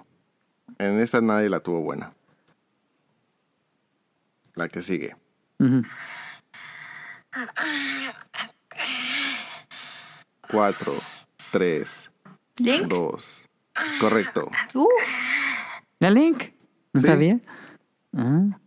[0.83, 2.13] En esta nadie la tuvo buena.
[4.55, 5.15] La que sigue.
[5.59, 5.81] Ujú.
[10.51, 10.93] 4,
[11.51, 12.11] 3,
[12.59, 12.87] ¿Link?
[12.87, 13.49] 2.
[14.01, 14.51] Correcto.
[14.73, 14.87] Uh,
[16.01, 16.51] ¿Era Link?
[16.91, 17.07] ¿No Sí.
[17.07, 17.39] sabía?
[18.15, 18.59] Ah.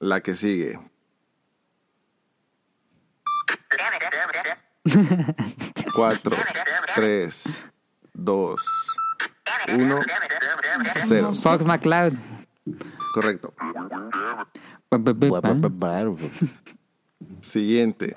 [0.00, 0.78] La que sigue.
[5.94, 6.36] 4,
[6.94, 7.64] 3,
[8.12, 8.62] 2,
[9.68, 10.00] 1
[11.06, 11.34] 0.
[11.34, 12.18] Fox McLeod.
[13.14, 13.54] Correcto.
[17.40, 18.16] Siguiente.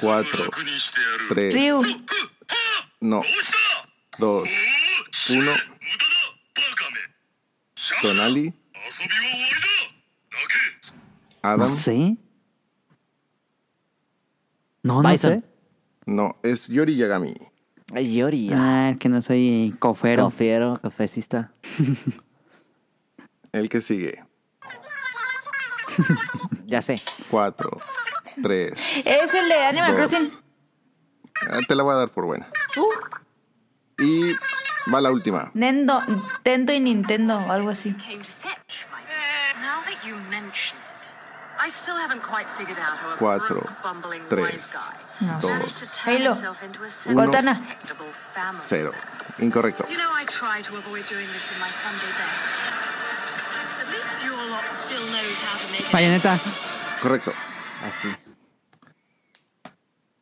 [0.00, 0.50] 4
[1.28, 1.54] 3
[3.00, 3.22] No.
[4.18, 4.48] 2
[5.30, 5.52] 1
[8.02, 8.54] Tonali.
[11.42, 11.60] Adam.
[11.60, 12.16] No sé.
[14.82, 15.42] No, no sé.
[16.08, 17.34] No, es Yori Yagami.
[17.94, 18.50] Ay, Yori.
[18.52, 20.22] Ah, que no soy cofero.
[20.22, 21.52] Confiero, cafecista.
[23.52, 24.24] El que sigue.
[26.66, 27.00] Ya sé.
[27.30, 27.70] 4,
[28.42, 28.72] 3.
[29.04, 30.10] Es el de Animal Dos.
[30.10, 30.30] Crossing.
[31.50, 32.46] Ah, Te la voy a dar por buena.
[32.76, 34.32] Uh, Y
[34.92, 35.50] va la última.
[35.54, 37.96] Nendo, Nintendo y Nintendo o algo así.
[43.18, 43.62] Cuatro,
[44.28, 44.76] tres,
[45.20, 45.38] No.
[45.48, 46.34] managed to dos, turn Halo.
[47.14, 47.60] Cortana.
[48.52, 48.92] 0.
[49.38, 49.84] Incorrecto.
[55.92, 56.40] Bayoneta.
[57.02, 57.32] Correcto.
[57.88, 58.08] Así.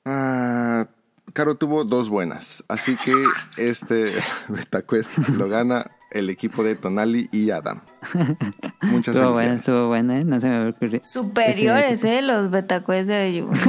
[0.05, 0.87] Ah,
[1.33, 2.65] Caro tuvo dos buenas.
[2.69, 3.13] Así que
[3.57, 4.15] este
[4.49, 7.81] BetaQuest lo gana el equipo de Tonali y Adam.
[8.83, 10.25] Muchas Estuvo buena, estuvo buena, ¿eh?
[10.25, 11.03] No se me había ocurrido.
[11.03, 13.51] Superiores, eh, los betacues de Yu.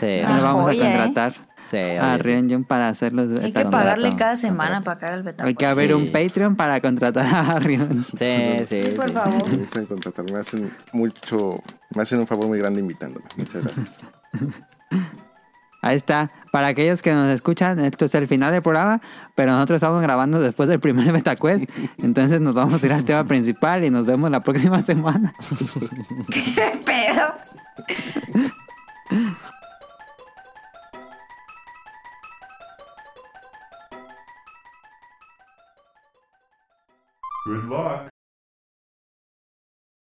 [0.00, 0.20] Sí.
[0.22, 0.78] Lo vamos a ¿eh?
[0.78, 1.34] contratar
[1.64, 2.18] Sí, a.
[2.18, 4.84] Ryunjun para hacer los Hay que pagarle cada semana contrato.
[4.84, 5.48] para que haga el betacues.
[5.48, 5.92] Hay que haber Sí.
[5.94, 8.04] un Patreon para contratar a Ryun.
[8.18, 8.90] Sí, sí.
[8.96, 9.14] Por sí.
[9.14, 9.48] favor.
[9.50, 11.62] Me gustan contratar, me hacen mucho,
[11.94, 13.24] me hacen un favor muy grande invitándome.
[13.36, 13.98] Muchas gracias.
[15.82, 16.30] Ahí está.
[16.52, 19.00] Para aquellos que nos escuchan, esto es el final del programa,
[19.34, 21.68] pero nosotros estamos grabando después del primer BetaQuest.
[21.98, 25.34] Entonces nos vamos a ir al tema principal y nos vemos la próxima semana.
[26.30, 27.34] ¿Qué pedo?
[37.44, 38.11] Good luck.